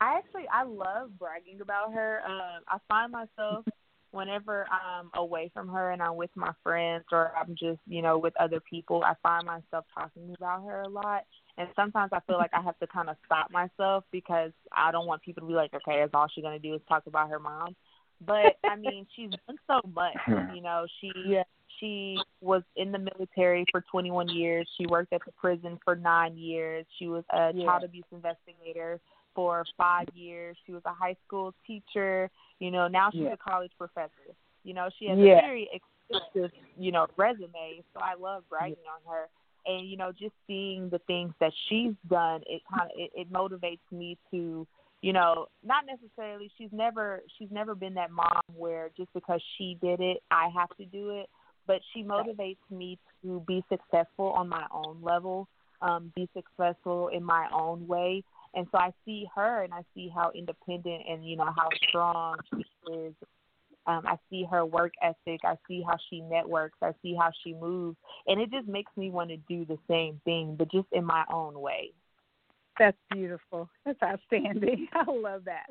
[0.00, 2.20] I actually I love bragging about her.
[2.26, 3.64] Um, I find myself
[4.10, 8.18] whenever I'm away from her and I'm with my friends or I'm just you know
[8.18, 11.24] with other people, I find myself talking about her a lot.
[11.56, 15.06] And sometimes I feel like I have to kind of stop myself because I don't
[15.06, 17.40] want people to be like, okay, is all she's gonna do is talk about her
[17.40, 17.74] mom.
[18.24, 20.16] But I mean, she's done so much.
[20.54, 21.42] You know, she yeah.
[21.78, 24.68] she was in the military for 21 years.
[24.78, 26.86] She worked at the prison for nine years.
[26.98, 27.64] She was a yeah.
[27.64, 29.00] child abuse investigator
[29.38, 30.56] for five years.
[30.66, 32.28] She was a high school teacher.
[32.58, 33.34] You know, now she's yeah.
[33.34, 34.34] a college professor.
[34.64, 35.38] You know, she has yeah.
[35.38, 37.84] a very extensive, you know, resume.
[37.94, 39.28] So I love bragging on her
[39.66, 43.32] and you know just seeing the things that she's done it kind of it, it
[43.32, 44.66] motivates me to
[45.02, 49.76] you know not necessarily she's never she's never been that mom where just because she
[49.82, 51.28] did it i have to do it
[51.66, 55.48] but she motivates me to be successful on my own level
[55.82, 58.22] um be successful in my own way
[58.54, 62.36] and so i see her and i see how independent and you know how strong
[62.54, 63.14] she is
[63.86, 65.40] um, I see her work ethic.
[65.44, 66.76] I see how she networks.
[66.82, 67.96] I see how she moves,
[68.26, 71.24] and it just makes me want to do the same thing, but just in my
[71.32, 71.92] own way.
[72.78, 73.68] That's beautiful.
[73.84, 74.88] That's outstanding.
[74.92, 75.66] I love that.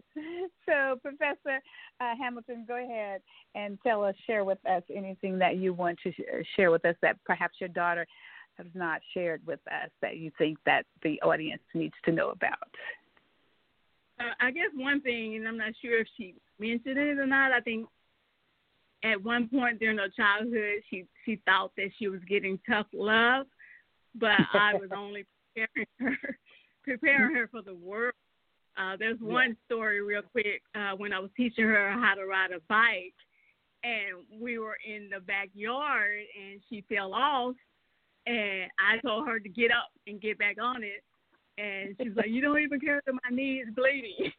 [0.66, 1.62] So, Professor
[2.02, 3.22] uh, Hamilton, go ahead
[3.56, 6.96] and tell us, share with us anything that you want to sh- share with us
[7.02, 8.06] that perhaps your daughter
[8.58, 12.70] has not shared with us that you think that the audience needs to know about.
[14.20, 17.52] Uh, I guess one thing, and I'm not sure if she mentioned it or not.
[17.52, 17.88] I think
[19.04, 23.46] at one point during her childhood, she she thought that she was getting tough love,
[24.16, 26.38] but I was only preparing her
[26.84, 28.14] preparing her for the world.
[28.78, 32.52] Uh, there's one story real quick uh, when I was teaching her how to ride
[32.52, 33.14] a bike,
[33.84, 37.56] and we were in the backyard, and she fell off,
[38.28, 41.04] and I told her to get up and get back on it,
[41.58, 44.32] and she was like, "You don't even care that my knee is bleeding,"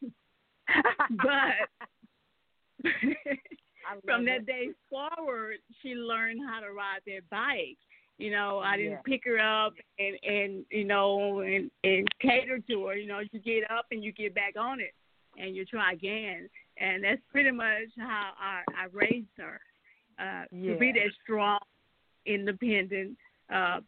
[1.22, 1.88] but.
[4.04, 7.78] from that day forward, she learned how to ride that bike.
[8.18, 8.98] You know, I didn't yeah.
[9.04, 12.96] pick her up and and you know and and cater to her.
[12.96, 14.92] You know, you get up and you get back on it,
[15.38, 16.48] and you try again.
[16.76, 19.60] And that's pretty much how I I raised her
[20.18, 20.72] uh, yeah.
[20.72, 21.60] to be that strong,
[22.26, 23.16] independent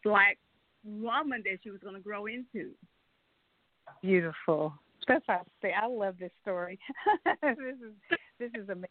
[0.03, 0.39] black
[0.85, 2.71] woman that she was going to grow into.
[4.03, 4.75] Beautiful.
[5.09, 5.73] That's how I say.
[5.73, 6.79] I love this story.
[7.43, 8.89] this is this is amazing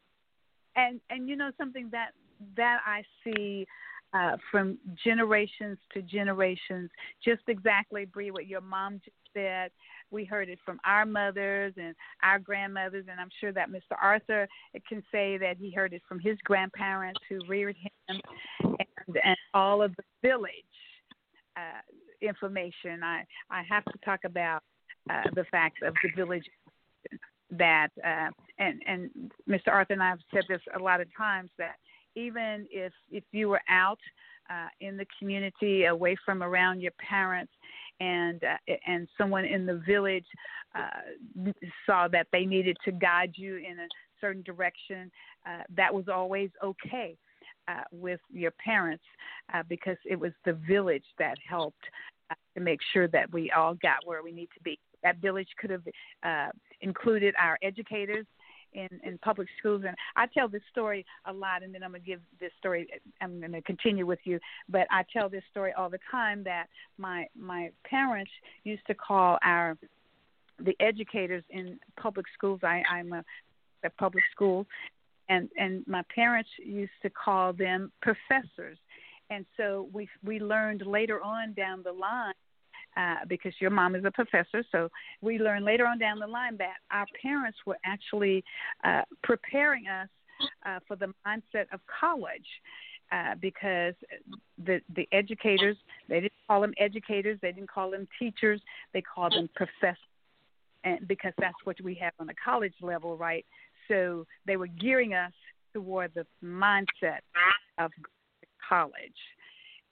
[0.75, 2.11] and and you know something that
[2.55, 3.65] that I see
[4.13, 6.89] uh, from generations to generations,
[7.23, 9.69] just exactly Bree what your mom just said.
[10.09, 11.93] We heard it from our mothers and
[12.23, 13.95] our grandmothers, and I'm sure that Mr.
[14.01, 14.47] Arthur
[14.87, 18.21] can say that he heard it from his grandparents who reared him, and
[19.23, 20.51] and all of the village
[21.55, 21.81] uh,
[22.21, 23.03] information.
[23.03, 24.61] I I have to talk about
[25.09, 26.45] uh, the fact of the village
[27.51, 28.29] that uh,
[28.59, 29.69] and and Mr.
[29.69, 31.75] Arthur and I have said this a lot of times that
[32.15, 33.99] even if if you were out
[34.49, 37.53] uh, in the community away from around your parents
[37.99, 40.25] and uh, and someone in the village
[40.75, 41.51] uh,
[41.85, 43.87] saw that they needed to guide you in a
[44.21, 45.11] certain direction
[45.47, 47.17] uh, that was always okay
[47.69, 49.03] uh, with your parents
[49.53, 51.83] uh, because it was the village that helped
[52.31, 55.47] uh, to make sure that we all got where we need to be that village
[55.59, 55.83] could have
[56.23, 56.49] uh,
[56.81, 58.25] included our educators
[58.73, 59.83] in, in public schools.
[59.87, 62.87] And I tell this story a lot, and then I'm going to give this story.
[63.21, 66.67] I'm going to continue with you, but I tell this story all the time that
[66.97, 68.31] my my parents
[68.63, 69.77] used to call our
[70.59, 72.59] the educators in public schools.
[72.63, 73.23] I, I'm a,
[73.83, 74.67] a public school,
[75.29, 78.77] and and my parents used to call them professors.
[79.29, 82.33] And so we we learned later on down the line
[82.97, 84.63] uh, because your mom is a professor.
[84.71, 84.89] So
[85.21, 88.43] we learned later on down the line that our parents were actually
[88.83, 90.09] uh, preparing us
[90.65, 92.47] uh, for the mindset of college.
[93.11, 93.95] Uh, because
[94.65, 95.75] the the educators
[96.09, 98.61] they didn't call them educators they didn't call them teachers
[98.93, 99.97] they called them professors
[100.83, 103.47] and because that's what we have on the college level right
[103.89, 105.33] so they were gearing us
[105.73, 107.19] toward the mindset
[107.77, 107.91] of
[108.69, 108.93] college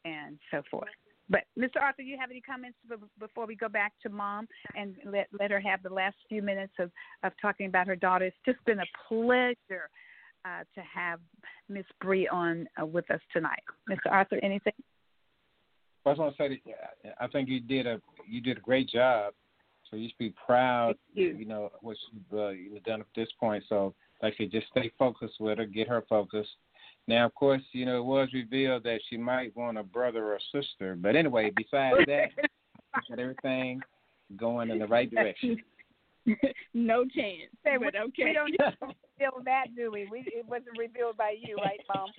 [0.05, 0.87] and so forth
[1.29, 1.81] but Mr.
[1.81, 2.77] Arthur, do you have any comments
[3.19, 6.73] before we go back to mom and let let her have the last few minutes
[6.79, 6.91] of
[7.23, 8.25] of talking about her daughter?
[8.25, 9.89] It's just been a pleasure
[10.45, 11.19] uh, to have
[11.67, 13.63] Miss Bree on uh, with us tonight.
[13.89, 14.11] Mr.
[14.11, 14.73] Arthur, anything?
[16.05, 16.61] I just want to say
[17.03, 19.33] that I think you did a you did a great job.
[19.89, 20.95] So you should be proud.
[21.13, 21.35] You.
[21.37, 21.45] you.
[21.45, 23.63] know what you've uh, you know, done at this point.
[23.69, 26.49] So like I said, just stay focused with her, get her focused,
[27.07, 30.39] now, of course, you know, it was revealed that she might want a brother or
[30.51, 30.95] sister.
[30.99, 32.31] But anyway, besides that,
[33.09, 33.81] got everything
[34.35, 35.57] going in the right direction.
[36.73, 37.49] no chance.
[37.63, 38.25] Hey, but okay.
[38.25, 38.51] We don't
[38.81, 40.07] reveal that, do we?
[40.11, 40.25] we?
[40.27, 42.09] It wasn't revealed by you, right, Mom?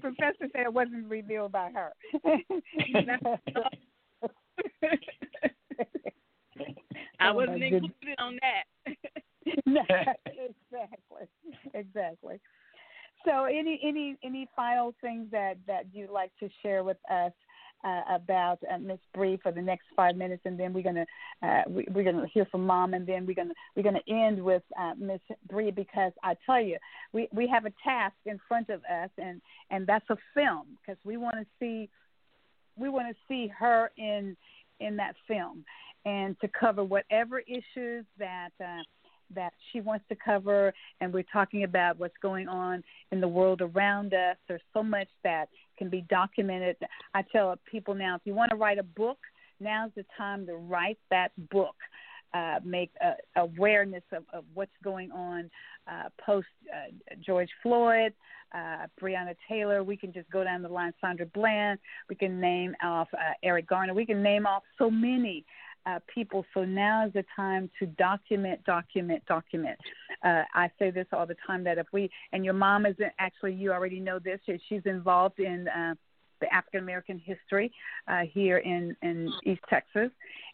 [0.00, 1.92] Professor said it wasn't revealed by her.
[7.20, 8.64] I wasn't oh, included on that.
[9.46, 11.26] exactly,
[11.74, 12.40] exactly.
[13.24, 17.32] So, any any any final things that that you'd like to share with us
[17.84, 21.06] uh, about uh, Miss Bree for the next five minutes, and then we're gonna
[21.42, 24.62] uh, we, are gonna hear from Mom, and then we're gonna we're gonna end with
[24.78, 26.76] uh, Miss Bree because I tell you
[27.12, 29.40] we we have a task in front of us, and
[29.70, 31.88] and that's a film because we want to see
[32.78, 34.36] we want to see her in
[34.80, 35.64] in that film
[36.04, 38.82] and to cover whatever issues that uh,
[39.34, 42.82] that she wants to cover, and we're talking about what's going on
[43.12, 44.36] in the world around us.
[44.46, 46.76] There's so much that can be documented.
[47.14, 49.18] I tell people now, if you want to write a book,
[49.60, 51.76] now's the time to write that book.
[52.34, 55.50] Uh, make uh, awareness of, of what's going on
[55.90, 58.12] uh, post uh, George Floyd,
[58.54, 59.82] uh, Breonna Taylor.
[59.82, 60.92] We can just go down the line.
[61.00, 61.78] Sandra Bland.
[62.08, 63.94] We can name off uh, Eric Garner.
[63.94, 65.44] We can name off so many
[65.86, 66.44] uh, people.
[66.54, 69.78] So now is the time to document, document, document.
[70.24, 73.54] Uh, I say this all the time that if we, and your mom is actually,
[73.54, 75.94] you already know this, she's involved in uh,
[76.40, 77.72] the African American history
[78.06, 80.10] uh, here in, in East Texas.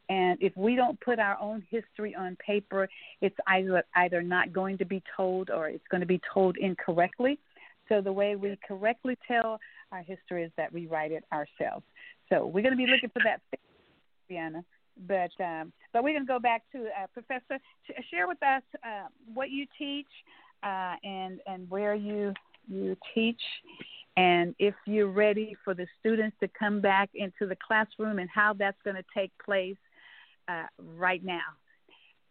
[0.08, 2.88] And if we don't put our own history on paper,
[3.22, 7.38] it's either, either not going to be told or it's going to be told incorrectly.
[7.88, 9.58] So the way we correctly tell
[9.92, 11.84] our history is that we write it ourselves.
[12.28, 13.40] So we're going to be looking for that,
[14.30, 14.64] Brianna.
[15.06, 17.60] But um, but we're going to go back to uh, Professor.
[18.10, 20.06] share with us uh, what you teach
[20.62, 22.32] uh, and and where you
[22.68, 23.40] you teach,
[24.16, 28.54] and if you're ready for the students to come back into the classroom and how
[28.54, 29.76] that's going to take place
[30.48, 30.66] uh,
[30.96, 31.40] right now.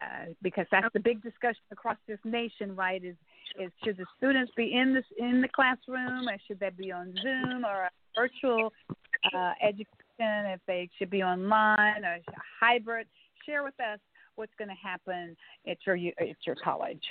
[0.01, 3.03] Uh, because that's the big discussion across this nation, right?
[3.05, 3.15] Is
[3.59, 7.13] is should the students be in this in the classroom, or should they be on
[7.21, 8.71] Zoom or a virtual
[9.33, 9.89] uh, education?
[10.19, 12.17] if they should be online or
[12.59, 13.07] hybrid.
[13.45, 13.99] Share with us
[14.35, 15.35] what's going to happen
[15.67, 17.03] at your at your college.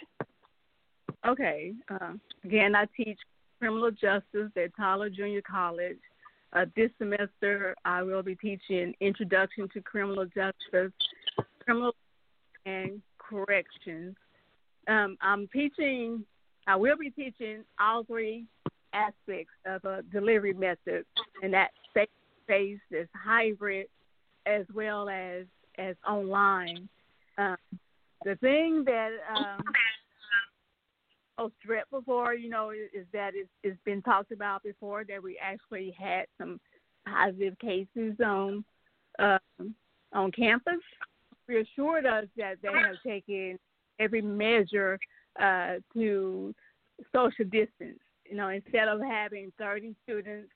[1.27, 1.73] Okay.
[1.91, 2.15] Uh,
[2.45, 3.19] again, I teach
[3.59, 5.99] criminal justice at Tyler Junior College.
[6.53, 10.93] Uh, this semester, I will be teaching Introduction to Criminal Justice,
[11.65, 11.95] Criminal
[12.67, 14.17] and Corrections.
[14.89, 16.25] Um, I'm teaching.
[16.67, 18.47] I will be teaching all three
[18.93, 21.05] aspects of a delivery method,
[21.43, 23.87] and that's face to face, that's hybrid
[24.47, 25.45] as well as
[25.79, 26.89] as online.
[27.39, 27.57] Um,
[28.25, 29.65] the thing that um,
[31.39, 35.23] oh strep before, you know, is, is that it's, it's been talked about before that
[35.23, 36.61] we actually had some
[37.07, 38.65] positive cases on
[39.19, 39.75] um,
[40.13, 40.81] on campus.
[41.49, 43.59] Reassured us that they have taken
[43.99, 44.99] every measure
[45.41, 46.55] uh, to
[47.15, 48.01] social distance.
[48.29, 50.49] You know, instead of having 30 students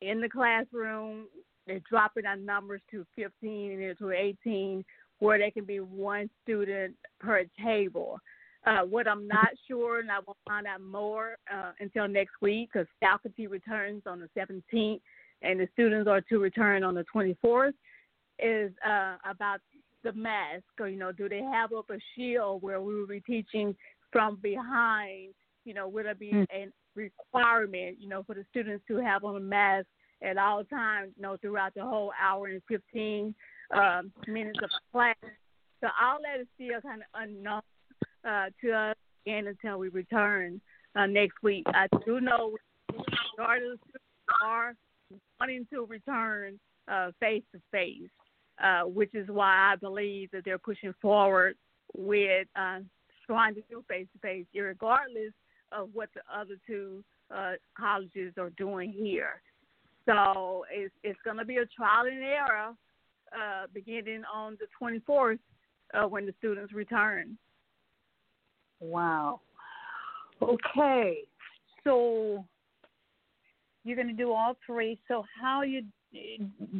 [0.00, 1.26] in the classroom.
[1.66, 4.84] They're dropping our numbers to 15 and to 18,
[5.18, 8.18] where there can be one student per table.
[8.66, 12.70] Uh, what I'm not sure, and I will find out more uh, until next week,
[12.72, 15.00] because faculty returns on the 17th,
[15.42, 17.72] and the students are to return on the 24th,
[18.38, 19.60] is uh, about
[20.04, 20.64] the mask.
[20.78, 23.74] Or you know, do they have up a shield where we will be teaching
[24.16, 25.34] from behind?
[25.64, 26.46] You know, will it be mm.
[26.54, 29.86] an requirement, you know, for the students to have on a mask
[30.22, 33.34] at all times, you know, throughout the whole hour and 15
[33.76, 35.14] um, minutes of class.
[35.80, 37.60] So all that is still kind of unknown
[38.26, 40.60] uh, to us again until we return
[40.96, 41.64] uh, next week.
[41.68, 42.56] I do know
[43.36, 44.74] majority of the students are
[45.38, 46.58] wanting to return
[47.20, 48.08] face to face,
[48.86, 51.56] which is why I believe that they're pushing forward
[51.94, 52.78] with uh,
[53.26, 55.32] trying to do face to face, regardless
[55.72, 57.02] of what the other two
[57.34, 59.42] uh, colleges are doing here.
[60.06, 62.74] So it's it's going to be a trial and error
[63.32, 65.38] uh, beginning on the 24th
[65.94, 67.36] uh, when the students return.
[68.80, 69.40] Wow.
[70.40, 71.18] Okay.
[71.82, 72.44] So
[73.84, 74.98] you're going to do all three.
[75.08, 75.82] So how you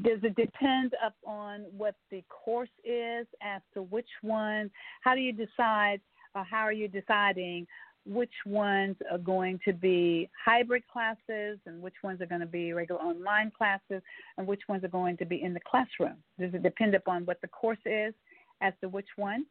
[0.03, 4.71] does it depend upon what the course is as to which one?
[5.03, 6.01] How do you decide?
[6.45, 7.67] How are you deciding
[8.07, 12.73] which ones are going to be hybrid classes and which ones are going to be
[12.73, 14.01] regular online classes
[14.39, 16.17] and which ones are going to be in the classroom?
[16.39, 18.15] Does it depend upon what the course is
[18.61, 19.45] as to which one?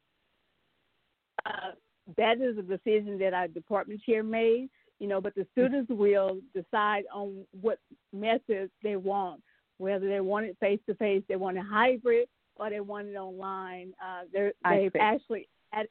[1.46, 1.72] Uh,
[2.18, 6.38] that is a decision that our department chair made, you know, but the students will
[6.54, 7.80] decide on what
[8.14, 9.42] methods they want,
[9.80, 13.16] whether they want it face to face, they want it hybrid, or they want it
[13.16, 13.94] online.
[14.02, 15.90] Uh, they've actually added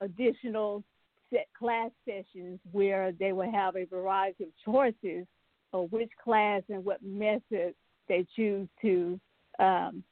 [0.00, 0.82] additional
[1.30, 5.26] set class sessions where they will have a variety of choices
[5.72, 7.74] of which class and what method
[8.08, 9.20] they choose to
[9.58, 10.02] um,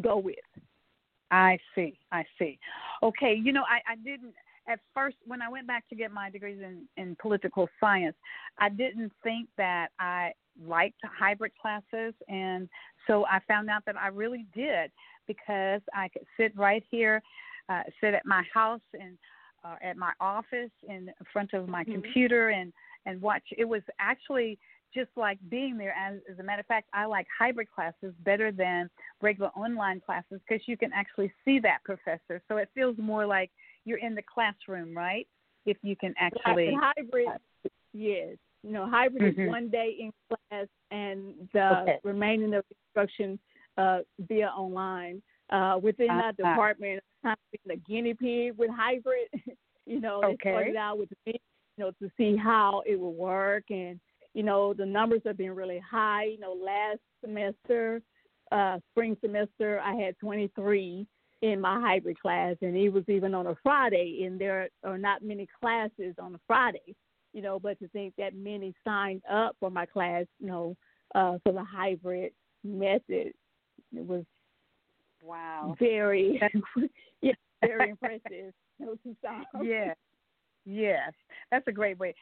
[0.00, 0.36] go with.
[1.30, 1.98] I see.
[2.12, 2.58] I see.
[3.02, 3.38] Okay.
[3.42, 4.34] You know, I, I didn't
[4.68, 8.16] at first when I went back to get my degrees in, in political science,
[8.58, 10.32] I didn't think that I
[10.66, 12.68] liked hybrid classes and
[13.06, 14.90] so I found out that I really did
[15.26, 17.22] because I could sit right here,
[17.68, 19.18] uh, sit at my house and
[19.64, 21.92] uh, at my office in front of my mm-hmm.
[21.92, 22.72] computer and
[23.06, 23.42] and watch.
[23.56, 24.58] It was actually
[24.94, 25.94] just like being there.
[25.98, 28.90] As, as a matter of fact, I like hybrid classes better than
[29.20, 32.42] regular online classes because you can actually see that professor.
[32.48, 33.50] So it feels more like
[33.84, 35.26] you're in the classroom, right?
[35.66, 37.28] If you can actually hybrid,
[37.92, 38.36] yes.
[38.64, 39.42] You know, hybrid mm-hmm.
[39.42, 41.98] is one day in class and the okay.
[42.02, 43.38] remaining of instruction
[43.76, 45.22] uh, via online.
[45.50, 46.20] Uh, within uh-huh.
[46.20, 49.28] that department, kind of being a guinea pig with hybrid.
[49.86, 50.36] you know, okay.
[50.44, 51.40] they started out with me,
[51.76, 53.98] you know, to see how it would work, and
[54.34, 56.24] you know, the numbers have been really high.
[56.24, 58.02] You know, last semester,
[58.52, 61.06] uh, spring semester, I had 23
[61.40, 65.22] in my hybrid class, and it was even on a Friday, and there are not
[65.22, 66.94] many classes on a Friday.
[67.32, 70.76] You know, but to think that many signed up for my class, you know,
[71.14, 72.32] uh, for the hybrid
[72.64, 73.32] method,
[73.94, 74.24] it was
[75.28, 75.76] Wow.
[75.78, 76.40] Very,
[77.22, 77.32] yeah,
[77.62, 78.54] very impressive.
[79.62, 79.92] Yeah.
[80.64, 81.12] Yes,
[81.50, 82.14] that's a great way.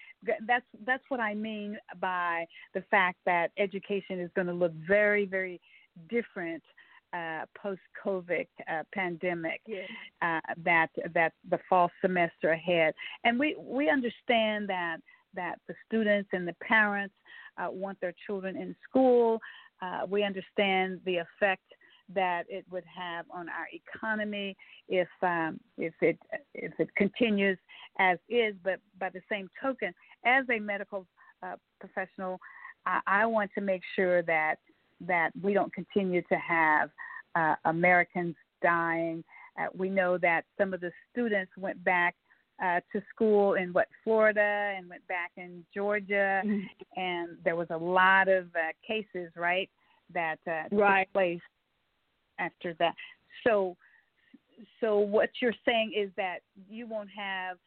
[0.46, 5.26] That's that's what I mean by the fact that education is going to look very,
[5.26, 5.60] very
[6.08, 6.62] different
[7.12, 9.60] uh, post COVID uh, pandemic.
[9.66, 9.88] Yes.
[10.22, 14.98] Uh, that that the fall semester ahead, and we we understand that
[15.34, 17.14] that the students and the parents
[17.58, 19.40] uh, want their children in school.
[19.82, 21.64] Uh, we understand the effect
[22.14, 24.56] that it would have on our economy
[24.88, 26.18] if um, if it
[26.54, 27.58] if it continues
[27.98, 28.54] as is.
[28.62, 29.92] But by the same token,
[30.24, 31.06] as a medical
[31.42, 32.38] uh, professional,
[32.86, 34.56] I, I, want to make sure that
[35.00, 36.90] that we don't continue to have
[37.34, 39.24] uh, Americans dying.
[39.60, 42.14] Uh, we know that some of the students went back
[42.62, 46.60] uh, to school in what Florida and went back in Georgia, mm-hmm.
[47.00, 49.68] and there was a lot of uh, cases, right,
[50.14, 51.04] that uh, right.
[51.04, 51.40] took place
[52.38, 52.94] after that.
[53.44, 53.76] So,
[54.80, 56.38] so what you're saying is that
[56.68, 57.58] you won't have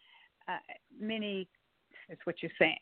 [0.48, 0.58] uh,
[1.00, 1.48] many.
[2.10, 2.78] Is what you're saying.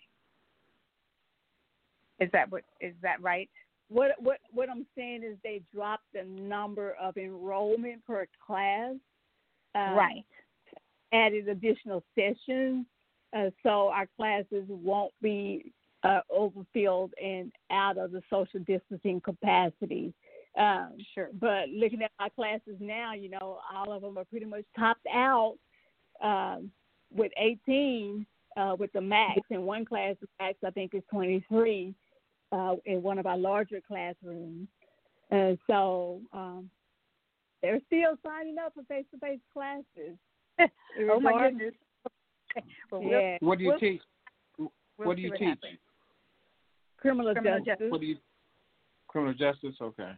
[2.19, 3.49] Is that what is that right?
[3.89, 8.95] What what what I'm saying is they dropped the number of enrollment per class.
[9.76, 10.26] Um, right.
[11.14, 12.85] Added additional sessions,
[13.35, 15.72] uh, so our classes won't be
[16.03, 20.14] uh, overfilled and out of the social distancing capacity.
[20.57, 21.29] Um, sure.
[21.39, 25.05] But looking at my classes now, you know, all of them are pretty much topped
[25.13, 25.55] out
[26.23, 26.71] um,
[27.15, 28.25] with 18
[28.57, 29.39] uh, with the max.
[29.49, 31.93] In one class, the max I think is 23
[32.51, 34.67] uh, in one of our larger classrooms.
[35.29, 36.69] And so um,
[37.61, 40.17] they're still signing up for face-to-face classes.
[41.11, 41.73] oh my goodness!
[42.91, 43.38] well, yeah.
[43.41, 44.01] What do you we'll, teach?
[44.57, 45.59] We'll what do you what teach?
[46.97, 47.73] Criminal, criminal justice.
[47.73, 47.91] justice.
[47.91, 48.17] What do you?
[49.07, 49.75] Criminal justice.
[49.79, 50.11] Okay.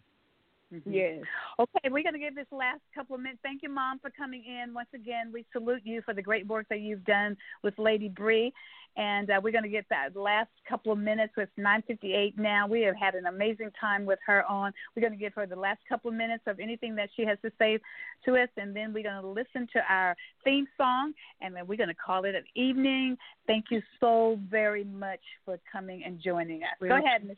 [0.74, 0.94] Mm-hmm.
[0.94, 1.24] Yes.
[1.60, 3.40] Okay, we're going to give this last couple of minutes.
[3.42, 4.74] Thank you, Mom, for coming in.
[4.74, 8.54] Once again, we salute you for the great work that you've done with Lady Bree.
[8.98, 11.34] And uh, we're going to get that last couple of minutes.
[11.38, 12.68] It's 9:58 now.
[12.68, 14.74] We have had an amazing time with her on.
[14.96, 17.38] We're going to give her the last couple of minutes of anything that she has
[17.44, 17.80] to say
[18.26, 21.78] to us, and then we're going to listen to our theme song, and then we're
[21.78, 23.16] going to call it an evening.
[23.48, 26.70] Thank you so very much for coming and joining us.
[26.82, 27.38] Go ahead, Ms.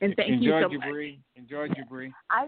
[0.00, 0.86] And thank Enjoy you so you, much.
[0.86, 1.20] You, Bree.
[2.30, 2.46] I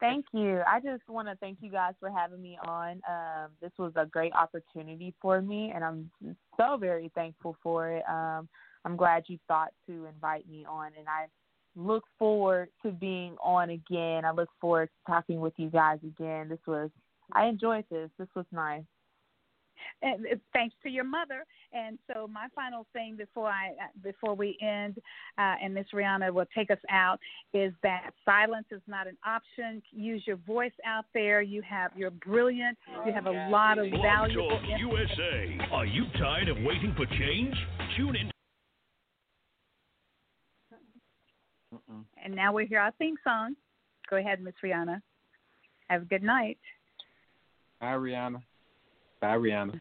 [0.00, 0.60] thank you.
[0.66, 3.00] I just want to thank you guys for having me on.
[3.08, 6.10] Um, this was a great opportunity for me, and I'm
[6.56, 8.04] so very thankful for it.
[8.08, 8.48] Um,
[8.84, 11.26] I'm glad you thought to invite me on, and I
[11.76, 14.24] look forward to being on again.
[14.24, 16.48] I look forward to talking with you guys again.
[16.48, 16.90] This was
[17.32, 18.10] I enjoyed this.
[18.18, 18.84] This was nice
[20.02, 21.44] and thanks to your mother.
[21.72, 24.98] And so my final thing before I before we end,
[25.38, 27.18] uh, and Miss Rihanna will take us out,
[27.52, 29.82] is that silence is not an option.
[29.90, 31.42] Use your voice out there.
[31.42, 32.78] You have you're brilliant.
[33.06, 34.50] You have a lot of valuable.
[34.50, 35.58] Talk USA.
[35.72, 37.54] Are you tired of waiting for change?
[37.96, 38.30] Tune in.
[42.24, 43.54] And now we hear our theme song.
[44.10, 45.00] Go ahead, Miss Rihanna.
[45.88, 46.58] Have a good night.
[47.80, 48.42] Bye, Rihanna.
[49.20, 49.80] Bye, Rihanna.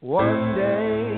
[0.00, 1.10] One day,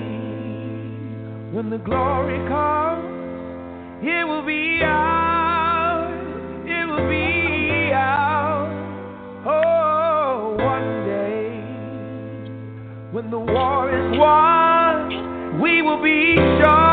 [1.55, 6.11] when the glory comes, it will be ours.
[6.65, 8.73] It will be ours.
[9.45, 11.47] Oh, one day,
[13.13, 16.92] when the war is won, we will be sure.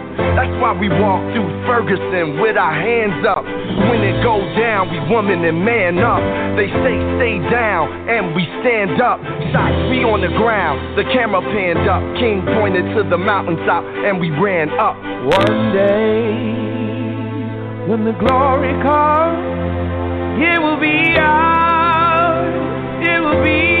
[0.17, 3.43] That's why we walk through Ferguson with our hands up.
[3.89, 6.21] When it goes down, we woman and man up.
[6.55, 9.19] They say stay down, and we stand up.
[9.51, 12.01] Shots we on the ground, the camera panned up.
[12.19, 14.95] King pointed to the mountaintop, and we ran up.
[14.95, 16.31] One day,
[17.87, 19.39] when the glory comes,
[20.41, 22.55] it will be ours.
[23.03, 23.80] It will be